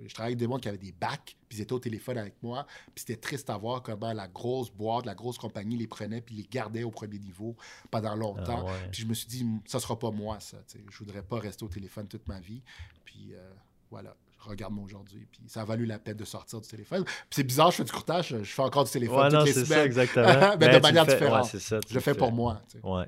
[0.07, 2.35] Je travaillais avec des gens qui avaient des bacs, puis ils étaient au téléphone avec
[2.43, 2.65] moi.
[2.93, 6.35] Puis c'était triste à voir comment la grosse boîte, la grosse compagnie les prenait, puis
[6.35, 7.55] les gardait au premier niveau
[7.91, 8.65] pendant longtemps.
[8.67, 8.89] Ah ouais.
[8.91, 10.57] Puis je me suis dit, ça sera pas moi, ça.
[10.89, 12.61] Je voudrais pas rester au téléphone toute ma vie.
[13.05, 13.53] Puis euh,
[13.89, 14.13] voilà,
[14.49, 15.27] regarde-moi aujourd'hui.
[15.31, 17.03] Puis ça a valu la peine de sortir du téléphone.
[17.03, 19.45] Puis c'est bizarre, je fais du courtage, je fais encore du téléphone Ouais, toutes non,
[19.45, 19.65] les semaines.
[19.67, 20.55] ça, exactement.
[20.59, 21.53] mais de manière fais- différente.
[21.53, 22.61] ouais, ça, je le fais pour moi.
[22.69, 22.85] tu sais.
[22.85, 23.05] Ouais.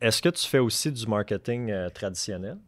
[0.00, 2.58] Est-ce que tu fais aussi du marketing euh, traditionnel?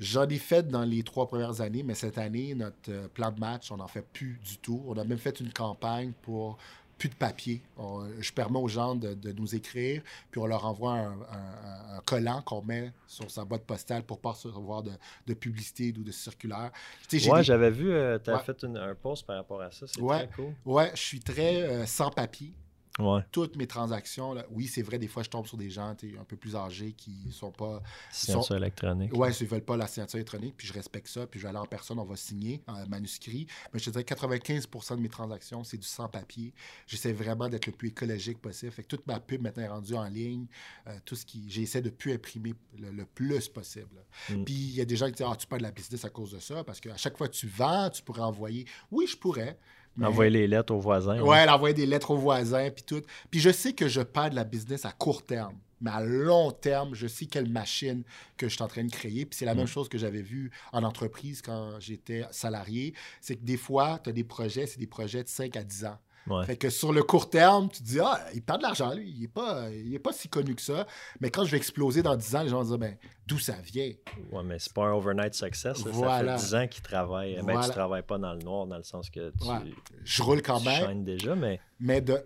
[0.00, 3.38] J'en ai fait dans les trois premières années, mais cette année, notre euh, plan de
[3.38, 4.82] match, on n'en fait plus du tout.
[4.88, 6.56] On a même fait une campagne pour
[7.02, 7.60] plus de papier.
[7.78, 11.96] On- je permets aux gens de, de nous écrire, puis on leur envoie un, un-
[11.96, 14.92] un collant qu'on met sur sa boîte postale pour ne pas recevoir de,
[15.26, 16.70] de publicité ou de circulaire.
[17.12, 17.86] Ouais, des- j'avais vu,
[18.22, 18.42] tu as Ouais.
[18.44, 19.86] fait une- un post par rapport à ça.
[19.88, 20.28] C'est Ouais.
[20.28, 20.54] très cool.
[20.64, 22.52] ouais, je suis très euh, sans papier.
[22.98, 23.20] Ouais.
[23.30, 26.24] Toutes mes transactions, là, oui, c'est vrai, des fois, je tombe sur des gens un
[26.24, 29.16] peu plus âgés qui sont pas Signature électronique.
[29.16, 31.58] Ouais, ils veulent pas la signature électronique, puis je respecte ça, puis je vais aller
[31.58, 33.46] en personne, on va signer un manuscrit.
[33.72, 36.52] Mais je te dirais que 95% de mes transactions, c'est du sans-papier.
[36.86, 38.72] J'essaie vraiment d'être le plus écologique possible.
[38.72, 40.46] Fait que toute ma pub maintenant est rendue en ligne.
[40.86, 41.50] Euh, tout ce qui.
[41.50, 44.04] J'essaie de plus imprimer le, le plus possible.
[44.30, 44.44] Mm.
[44.44, 46.10] Puis il y a des gens qui disent Ah, tu perds de la business à
[46.10, 48.66] cause de ça, parce qu'à chaque fois que tu vends, tu pourrais envoyer.
[48.90, 49.58] Oui, je pourrais.
[49.96, 51.20] Mais- Envoyer les lettres aux voisins.
[51.20, 53.02] Ouais, elle envoyer des lettres aux voisins, puis tout.
[53.30, 55.56] Puis je sais que je perds de la business à court terme.
[55.80, 58.04] Mais à long terme, je sais quelle machine
[58.36, 59.26] que je suis en train de créer.
[59.26, 62.94] Puis c'est la même chose que j'avais vu en entreprise quand j'étais salarié.
[63.20, 65.84] C'est que des fois, tu as des projets, c'est des projets de 5 à 10
[65.86, 65.98] ans.
[66.28, 66.44] Ouais.
[66.46, 69.10] Fait que sur le court terme, tu te dis, ah, il perd de l'argent, lui.
[69.10, 70.86] Il n'est pas, il est pas si connu que ça.
[71.20, 72.96] Mais quand je vais exploser dans 10 ans, les gens vont dire, ben,
[73.26, 73.90] d'où ça vient?
[74.30, 75.84] Ouais, mais c'est pas un overnight success.
[75.84, 75.90] là.
[75.92, 76.38] Voilà.
[76.38, 77.34] Ça fait 10 ans qu'ils travaillent.
[77.36, 77.66] Ben, Voilà.
[77.66, 79.72] tu travailles pas dans le noir, dans le sens que tu, Ouais.
[80.04, 81.04] Je roule quand tu même.
[81.04, 82.24] déjà, mais mais de,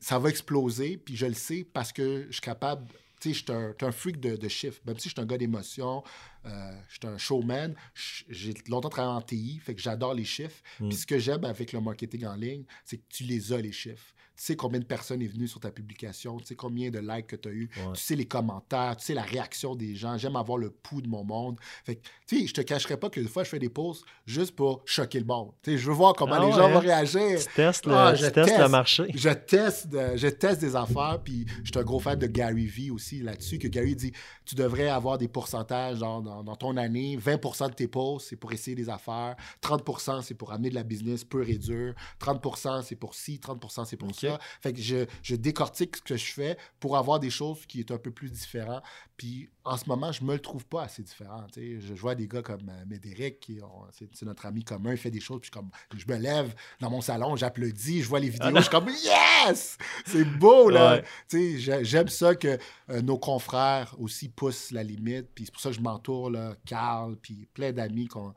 [0.00, 2.84] ça va exploser, puis je le sais parce que je suis capable.
[3.20, 4.80] Tu sais, je suis un, je suis un freak de, de chiffres.
[4.84, 6.02] Même si je suis un gars d'émotion,
[6.46, 7.74] euh, je suis un showman,
[8.28, 10.62] j'ai longtemps travaillé en TI, fait que j'adore les chiffres.
[10.80, 10.88] Mm.
[10.88, 13.72] Puis ce que j'aime avec le marketing en ligne, c'est que tu les as, les
[13.72, 14.14] chiffres.
[14.36, 17.26] Tu sais combien de personnes est venues sur ta publication, tu sais combien de likes
[17.28, 17.92] que tu as eu, Ouais.
[17.94, 20.18] tu sais les commentaires, tu sais la réaction des gens.
[20.18, 21.58] J'aime avoir le pouls de mon monde.
[21.84, 24.04] Fait que, tu sais, je te cacherai pas que des fois, je fais des posts
[24.26, 25.52] juste pour choquer le monde.
[25.62, 26.80] Tu sais, je veux voir comment Ah les ouais, gens vont hein?
[26.80, 27.38] réagir.
[27.40, 28.70] tu testes le, Ah, tu je testes le teste.
[28.70, 29.06] marché.
[29.14, 32.90] Je teste, je teste des affaires, puis je suis un gros fan de Gary Vee
[32.90, 34.12] aussi là-dessus, que Gary dit
[34.44, 38.52] tu devrais avoir des pourcentages dans, dans ton année, 20% de tes posts, c'est pour
[38.52, 42.96] essayer des affaires, 30% c'est pour amener de la business pure et dure, 30% c'est
[42.96, 44.14] pour ci, 30% c'est pour Ok.
[44.16, 44.25] ça.
[44.60, 47.90] Fait que je, je décortique ce que je fais pour avoir des choses qui est
[47.90, 48.82] un peu plus différentes.
[49.16, 51.46] Puis en ce moment, je me le trouve pas assez différent.
[51.56, 55.20] Je, vois des gars comme euh, Médéric, qui c'est notre ami commun, il fait des
[55.20, 58.60] choses, puis comme, je me lève dans mon salon, j'applaudis, je vois les vidéos, je
[58.60, 59.78] suis comme yes!
[60.06, 61.02] C'est beau, là!
[61.32, 61.82] Ouais.
[61.82, 62.58] J'aime ça que
[62.90, 66.54] euh, nos confrères aussi poussent la limite, puis c'est pour ça que je m'entoure, là,
[66.66, 68.34] Carl, puis plein d'amis qu'on.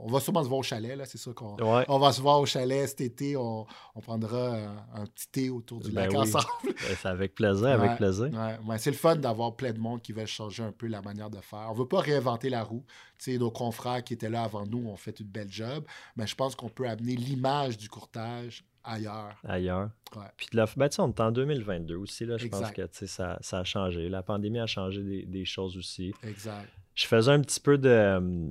[0.00, 1.56] On va sûrement se voir au chalet, là, c'est ça qu'on.
[1.56, 1.84] Ouais.
[1.88, 4.56] On va se voir au chalet cet été, on, on prendra
[4.94, 6.16] un petit thé autour du Ben lac oui.
[6.18, 6.44] ensemble.
[6.64, 8.24] Ben, c'est avec plaisir, avec Ouais, plaisir.
[8.32, 8.78] ouais, ouais.
[8.78, 11.40] c'est le fun d'avoir plein de monde qui veulent changer un peu la manière de
[11.40, 11.66] faire.
[11.70, 12.84] On veut pas réinventer la roue.
[13.28, 15.84] Nos confrères qui étaient là avant nous ont fait une belle job,
[16.16, 19.34] mais je pense qu'on peut amener l'image du courtage ailleurs.
[19.44, 19.90] ailleurs.
[20.14, 20.26] Ouais.
[20.36, 23.58] Puis de la, ben, on est en 2022 aussi, là, je pense que ça, ça
[23.60, 24.08] a changé.
[24.08, 26.14] La pandémie a changé des, des choses aussi.
[26.22, 26.68] Exact.
[26.94, 28.48] Je faisais un petit peu de euh,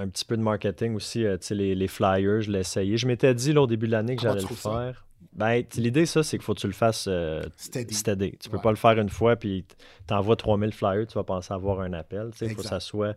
[0.00, 2.96] un petit peu de marketing aussi, euh, tu sais, les, les flyers, je l'ai essayé.
[2.96, 5.04] Je m'étais dit là, au début de l'année que j'allais le faire.
[5.32, 7.94] Ben, l'idée, ça, c'est qu'il faut que tu le fasses euh, Steady.
[7.94, 8.36] steady.
[8.40, 8.62] Tu peux Ouais.
[8.62, 9.64] pas le faire une fois, puis
[10.06, 12.30] t'envoies 3000 flyers, tu vas penser avoir un appel.
[12.32, 13.14] Tu sais, Il faut que ça soit.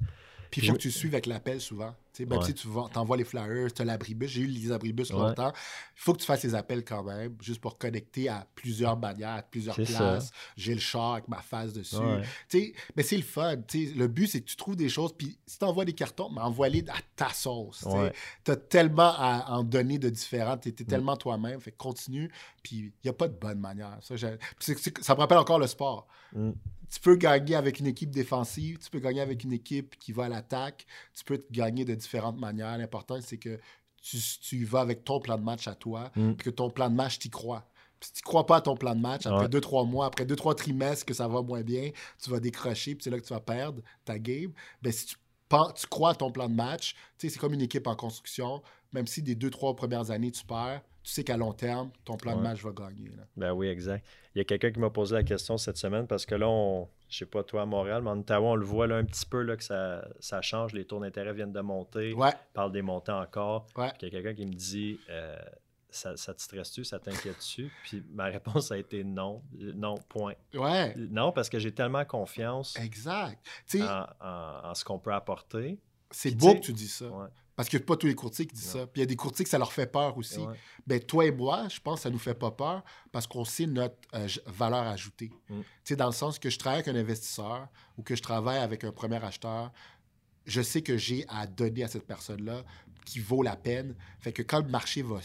[0.52, 1.96] Puis il Je- faut que tu suives avec l'appel souvent.
[2.20, 2.46] Même Ouais.
[2.46, 4.30] si tu t'envoies les flyers, tu as l'abribus.
[4.30, 5.18] J'ai eu les abribus Ouais.
[5.20, 5.52] longtemps.
[5.96, 9.30] Il faut que tu fasses les appels quand même, juste pour connecter à plusieurs manières,
[9.32, 10.32] à plusieurs places.
[10.56, 11.96] J'ai le char avec ma face dessus.
[11.96, 12.74] Ouais.
[12.96, 13.58] Mais c'est le fun.
[13.68, 13.94] tu sais.
[13.94, 15.14] Le but, c'est que tu trouves des choses.
[15.18, 17.86] Puis si tu envoies des cartons, mais envoie-les à ta sauce.
[18.44, 20.58] Tu as tellement à en donner de différents.
[20.58, 20.86] Tu es, Mm.
[20.86, 21.60] tellement toi-même.
[21.62, 22.30] Fait que continue.
[22.62, 23.98] Puis il n'y a pas de bonne manière.
[24.02, 26.08] Ça, ça me rappelle encore le sport.
[26.34, 26.52] Mm.
[26.92, 30.26] Tu peux gagner avec une équipe défensive, tu peux gagner avec une équipe qui va
[30.26, 30.86] à l'attaque,
[31.16, 32.78] tu peux te gagner de différentes manières.
[32.78, 33.60] L'important, c'est que
[34.02, 36.34] tu, tu y vas avec ton plan de match à toi, Mm.
[36.34, 37.66] puis que ton plan de match, tu crois.
[38.00, 39.50] Puis si tu crois pas à ton plan de match, après Ouais.
[39.50, 41.90] deux, trois mois, après deux, trois trimestres que ça va moins bien,
[42.22, 44.52] tu vas décrocher, puis c'est là que tu vas perdre ta game.
[44.82, 45.16] Ben, si tu,
[45.76, 48.62] tu crois à ton plan de match, tu sais, c'est comme une équipe en construction.
[48.92, 52.16] Même si des deux, trois premières années, tu perds, tu sais qu'à long terme, ton
[52.18, 53.10] plan de match va gagner.
[53.10, 53.24] là.
[53.36, 54.06] Ben oui, exact.
[54.34, 56.88] Il y a quelqu'un qui m'a posé la question cette semaine parce que là, on,
[57.10, 59.26] je sais pas toi à Montréal, mais en Ottawa, on le voit là, un petit
[59.26, 60.74] peu là, que ça, ça change.
[60.74, 62.14] Les taux d'intérêt viennent de monter.
[62.14, 63.68] Ouais, On parle des montants encore.
[63.78, 63.90] ouais.
[64.00, 65.38] Puis il y a quelqu'un qui me dit euh,
[65.90, 67.70] ça, ça te stresse-tu, ça t'inquiète-tu?
[67.84, 69.44] Puis ma réponse a été non.
[69.54, 70.34] Non, point.
[70.56, 73.46] Ouais, Non, parce que j'ai tellement confiance exact.
[73.76, 75.78] En, en- en ce qu'on peut apporter.
[76.10, 77.06] c'est beau que tu dis ça.
[77.10, 78.82] Ouais, Parce que pas tous les courtiers qui disent Non.
[78.82, 78.88] ça.
[78.88, 80.40] Puis il y a des courtiers que ça leur fait peur aussi.
[80.40, 80.56] ouais.
[80.88, 83.68] Ben, toi et moi, je pense que ça nous fait pas peur parce qu'on sait
[83.68, 85.32] notre euh, valeur ajoutée.
[85.50, 85.62] Mm.
[85.62, 87.68] Tu sais, dans le sens que je travaille avec un investisseur
[87.98, 89.72] ou que je travaille avec un premier acheteur,
[90.46, 92.64] je sais que j'ai à donner à cette personne-là
[93.06, 93.96] qui vaut la peine.
[94.20, 95.20] Fait que quand le marché va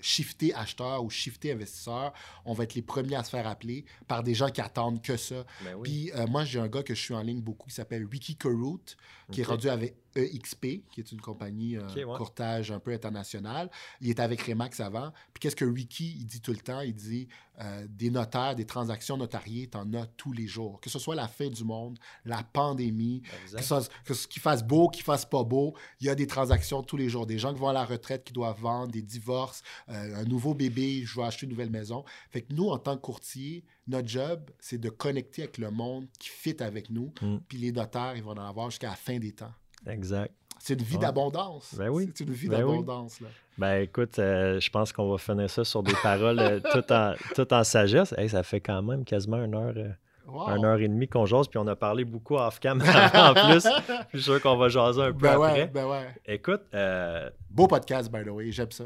[0.00, 2.12] shifter acheteur ou shifter investisseur,
[2.44, 5.16] on va être les premiers à se faire appeler par des gens qui attendent que
[5.16, 5.44] ça.
[5.64, 5.82] Ben oui.
[5.82, 8.36] Puis euh, moi, j'ai un gars que je suis en ligne beaucoup qui s'appelle Ricky
[8.36, 8.96] Carroot,
[9.30, 12.16] qui est rendu avec EXP, qui est une compagnie euh, ouais.
[12.16, 13.70] courtage un peu internationale.
[14.00, 15.12] Il était avec Remax avant.
[15.32, 16.80] Puis qu'est-ce que Ricky, il dit tout le temps?
[16.80, 17.28] Il dit
[17.60, 20.80] euh, des notaires, des transactions notariées, t'en as tous les jours.
[20.80, 24.64] Que ce soit la fin du monde, la pandémie, que ce, que ce qu'il fasse
[24.64, 27.26] beau, qu'il fasse pas beau, il y a des transactions tous les jours.
[27.26, 31.02] Des gens qui vont à la retraite, qui doivent vendre, des divorces, un nouveau bébé,
[31.04, 32.04] je veux acheter une nouvelle maison.
[32.30, 36.06] Fait que nous, en tant que courtier, notre job, c'est de connecter avec le monde
[36.18, 37.12] qui fit avec nous.
[37.22, 37.36] Mm.
[37.48, 39.52] Puis les notaires, ils vont en avoir jusqu'à la fin des temps.
[39.86, 40.32] Exact.
[40.60, 41.02] C'est une vie Ouais.
[41.02, 41.74] d'abondance.
[41.78, 42.10] Ben oui.
[42.14, 42.78] C'est une vie Ben oui.
[42.78, 43.20] d'abondance.
[43.20, 43.28] là.
[43.58, 47.14] Ben écoute, euh, je pense qu'on va finir ça sur des paroles euh, tout, en,
[47.36, 48.12] tout en sagesse.
[48.18, 49.90] Hey, ça fait quand même quasiment une heure, euh,
[50.26, 50.56] Wow.
[50.56, 52.82] une heure et demie qu'on jase, puis on a parlé beaucoup off-cam
[53.14, 53.66] en plus.
[54.12, 55.52] Je suis sûr qu'on va jaser un peu Ben après.
[55.62, 56.06] ouais, ben ouais.
[56.26, 58.52] Écoute, euh, Beau podcast, by the way.
[58.52, 58.84] J'aime ça.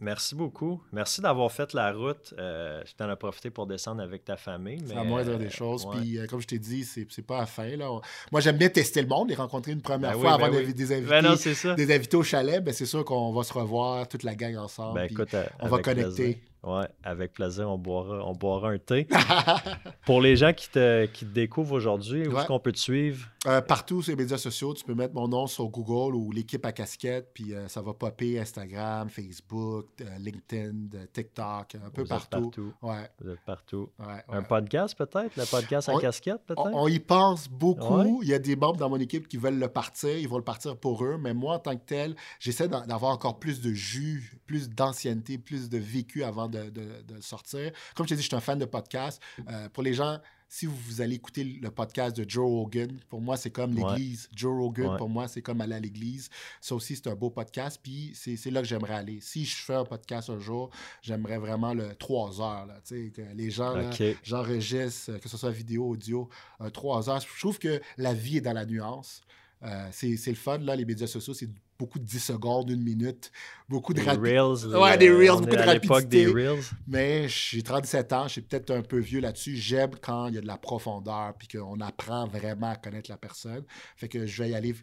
[0.00, 0.82] Merci beaucoup.
[0.92, 2.34] Merci d'avoir fait la route.
[2.38, 4.82] Euh, tu en as profité pour descendre avec ta famille.
[4.86, 5.84] C'est la moindre euh, des choses.
[5.86, 5.96] ouais.
[6.00, 7.76] Puis, euh, comme je t'ai dit, c'est c'est pas à fin.
[7.76, 7.90] Là.
[7.92, 8.00] On-
[8.32, 10.60] Moi, j'aime bien tester le monde, les rencontrer une première Ben fois oui, avant ben
[10.60, 10.74] des, oui.
[10.74, 11.08] des invités.
[11.10, 11.74] Ben non, ça.
[11.74, 15.00] des invités au chalet, ben c'est sûr qu'on va se revoir, toute la gang ensemble.
[15.10, 16.12] Écoute, euh, on va connecter.
[16.14, 16.36] plaisir.
[16.66, 19.06] Ouais, avec plaisir, on boira, on boira un thé.
[20.04, 22.38] Pour les gens qui te, qui te découvrent aujourd'hui, où Ouais.
[22.40, 23.28] est-ce qu'on peut te suivre?
[23.46, 26.64] Euh, partout sur les médias sociaux, tu peux mettre mon nom sur Google ou l'équipe
[26.66, 32.08] à casquette, puis euh, ça va popper Instagram, Facebook, euh, LinkedIn, TikTok, un peu Vous
[32.08, 32.40] partout.
[32.50, 32.72] partout.
[32.82, 33.88] Ouais, Vous êtes partout.
[34.00, 35.36] ouais, Un podcast peut-être?
[35.36, 36.74] Le podcast à On- casquette On, peut-être?
[36.76, 38.20] on y pense beaucoup.
[38.22, 40.16] Il y a des membres dans mon équipe qui veulent le partir.
[40.18, 41.16] Ils vont le partir pour eux.
[41.20, 45.68] Mais moi, en tant que tel, j'essaie d'avoir encore plus de jus, plus d'ancienneté, plus
[45.68, 47.72] de vécu avant de, de- sortir.
[47.94, 49.20] Comme je t'ai dit, je suis un fan de podcast.
[49.48, 50.18] Euh, pour les gens,
[50.48, 53.92] si vous, vous allez écouter le podcast de Joe Rogan, pour moi, c'est comme Ouais.
[53.94, 54.28] l'église.
[54.34, 54.96] Joe Rogan, Ouais.
[54.98, 56.30] pour moi, c'est comme aller à l'église.
[56.60, 57.80] Ça aussi, c'est un beau podcast.
[57.82, 59.18] Puis c'est là que j'aimerais aller.
[59.20, 60.70] Si je fais un podcast un jour,
[61.02, 62.66] j'aimerais vraiment le 3 heures.
[62.66, 64.02] Là, que les gens, là, OK.
[64.22, 66.28] j'enregistre, euh, que ce soit vidéo, audio,
[66.60, 67.20] euh, trois heures.
[67.20, 69.22] Je trouve que la vie est dans la nuance.
[69.62, 73.30] Euh, c'est le fun, là, les médias sociaux, c'est beaucoup de 10 secondes, une minute,
[73.68, 74.38] beaucoup de Des rapidité.
[74.38, 74.66] Reels.
[74.76, 76.48] Ouais, euh, des Reels, on beaucoup de l'époque des rapidité.
[76.48, 76.62] Reels.
[76.86, 79.56] Mais j'ai 37 ans, je suis peut-être un peu vieux là-dessus.
[79.56, 83.16] J'aime quand il y a de la profondeur, puis qu'on apprend vraiment à connaître la
[83.16, 83.64] personne.
[83.96, 84.74] Fait que je vais y aller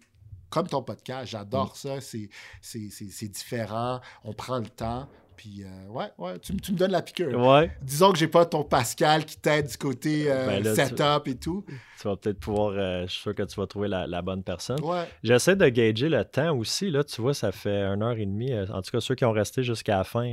[0.49, 1.31] comme ton podcast.
[1.31, 1.99] J'adore Mm.
[2.01, 2.29] ça.
[2.61, 3.99] C'est différent.
[4.23, 5.09] On prend le temps.
[5.35, 7.37] Puis, euh, ouais, ouais, tu, me- tu me donnes la piqûre.
[7.39, 10.81] Ouais, Disons que j'ai pas ton Pascal qui t'aide du côté euh, Ben là, tu-
[10.81, 11.65] setup et tout.
[11.99, 12.73] tu vas peut-être pouvoir.
[12.75, 14.79] euh, je suis sûr que tu vas trouver la, la bonne personne.
[14.81, 15.05] Ouais.
[15.23, 16.89] J'essaie de gager le temps aussi.
[16.91, 18.53] Là, tu vois, ça fait une heure et demie.
[18.69, 20.23] En tout cas, ceux qui ont resté jusqu'à la fin,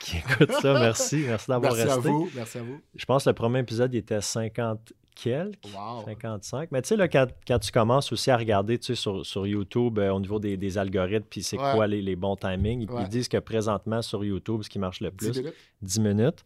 [0.00, 1.24] qui écoutent ça, merci.
[1.26, 2.08] Merci d'avoir Merci à resté.
[2.10, 2.30] vous.
[2.34, 2.80] Merci à vous.
[2.94, 5.64] Je pense que le premier épisode il était 50 quelques.
[5.74, 6.04] Wow.
[6.04, 6.70] 55.
[6.70, 10.20] Mais tu sais, quand, quand tu commences aussi à regarder sur, sur YouTube euh, au
[10.20, 11.72] niveau des, des algorithmes, puis c'est Ouais.
[11.74, 13.02] quoi les, les bons timings, ils, Ouais.
[13.02, 15.54] ils disent que présentement sur YouTube, ce qui marche le 10 plus, minutes.
[15.82, 16.44] 10 minutes.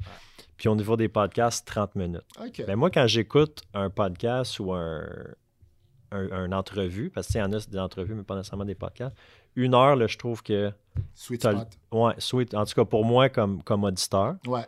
[0.56, 2.22] Puis au niveau des podcasts, 30 minutes.
[2.40, 2.62] OK.
[2.66, 5.02] Mais moi, quand j'écoute un podcast ou un,
[6.12, 9.16] un, un entrevue, parce qu'il y en a des entrevues, mais pas nécessairement des podcasts,
[9.56, 10.70] une heure, là, je trouve que.
[11.14, 11.68] Sweet spot.
[11.92, 12.54] Ouais, sweet.
[12.54, 14.36] En tout cas, pour moi, comme, comme auditeur.
[14.46, 14.64] Ouais.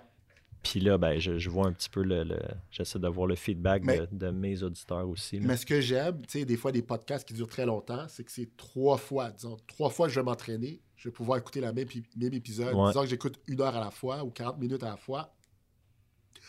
[0.63, 2.23] Puis là, ben, je, je vois un petit peu le.
[2.25, 2.39] le-
[2.71, 5.39] J'essaie de voir le feedback Mais- de, de mes auditeurs aussi.
[5.41, 5.47] là.
[5.49, 8.23] Mais ce que j'aime, tu sais, des fois, des podcasts qui durent très longtemps, c'est
[8.25, 11.61] que c'est trois fois, disons, trois fois que je vais m'entraîner, je vais pouvoir écouter
[11.61, 12.75] le même, pi- même épisode.
[12.75, 12.89] Ouais.
[12.89, 15.35] Disons que j'écoute une heure à la fois ou 40 minutes à la fois.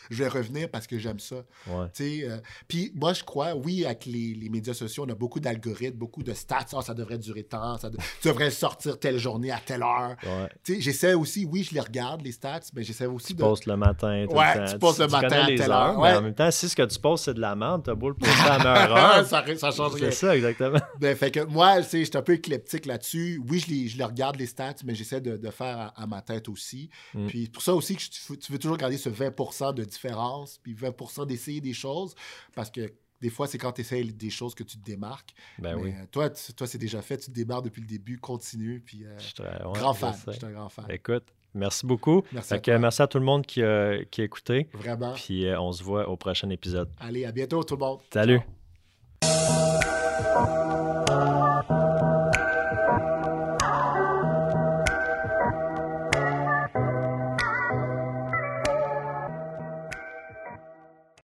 [0.09, 1.43] Je vais revenir parce que j'aime ça.
[2.01, 5.97] Euh, Puis moi, je crois, oui, avec les, les médias sociaux, on a beaucoup d'algorithmes,
[5.97, 6.65] beaucoup de stats.
[6.73, 10.15] Ah, ça devrait durer tant, ça de- tu devrais sortir telle journée à telle heure.
[10.23, 10.79] Ouais.
[10.79, 13.39] J'essaie aussi, oui, je les regarde, les stats, mais j'essaie aussi Tu de.
[13.41, 14.25] postes le matin.
[14.29, 14.71] tout Ouais, le temps.
[14.73, 16.13] tu postes le matin à telle heures, heure, mais ouais.
[16.15, 18.15] en même temps, si ce que tu postes, c'est de la merde, t'as beau le
[18.15, 18.65] poster à
[19.19, 19.25] heure.
[19.25, 20.09] ça, ça change rien.
[20.11, 20.79] c'est ça, exactement.
[20.99, 23.41] Ben, fait que moi, je suis un peu éclectique là-dessus.
[23.49, 26.07] Oui, je les, je les regarde, les stats, mais j'essaie de, de faire à, à
[26.07, 26.89] ma tête aussi.
[27.13, 27.27] Mm.
[27.27, 30.59] Puis pour ça aussi que tu, veux- tu veux toujours garder ce 20 de différence,
[30.61, 32.13] puis 20% d'essayer des choses,
[32.55, 35.33] parce que des fois, c'est quand tu essayes des choses que tu te démarques.
[35.57, 35.89] Ben mais oui.
[35.91, 39.05] euh, toi, tu- toi c'est déjà fait, tu te démarres depuis le début, continue, puis
[39.05, 40.13] euh, Je ouais, grand fan.
[40.27, 40.85] Je suis un grand fan.
[40.89, 42.23] Écoute, merci beaucoup.
[42.33, 44.67] Merci à que merci à tout le monde qui a, qui a écouté.
[44.73, 45.13] Vraiment.
[45.13, 46.89] Puis euh, on se voit au prochain épisode.
[46.99, 47.99] Allez, à bientôt tout le monde.
[48.11, 48.41] Salut.
[49.23, 49.73] Ciao.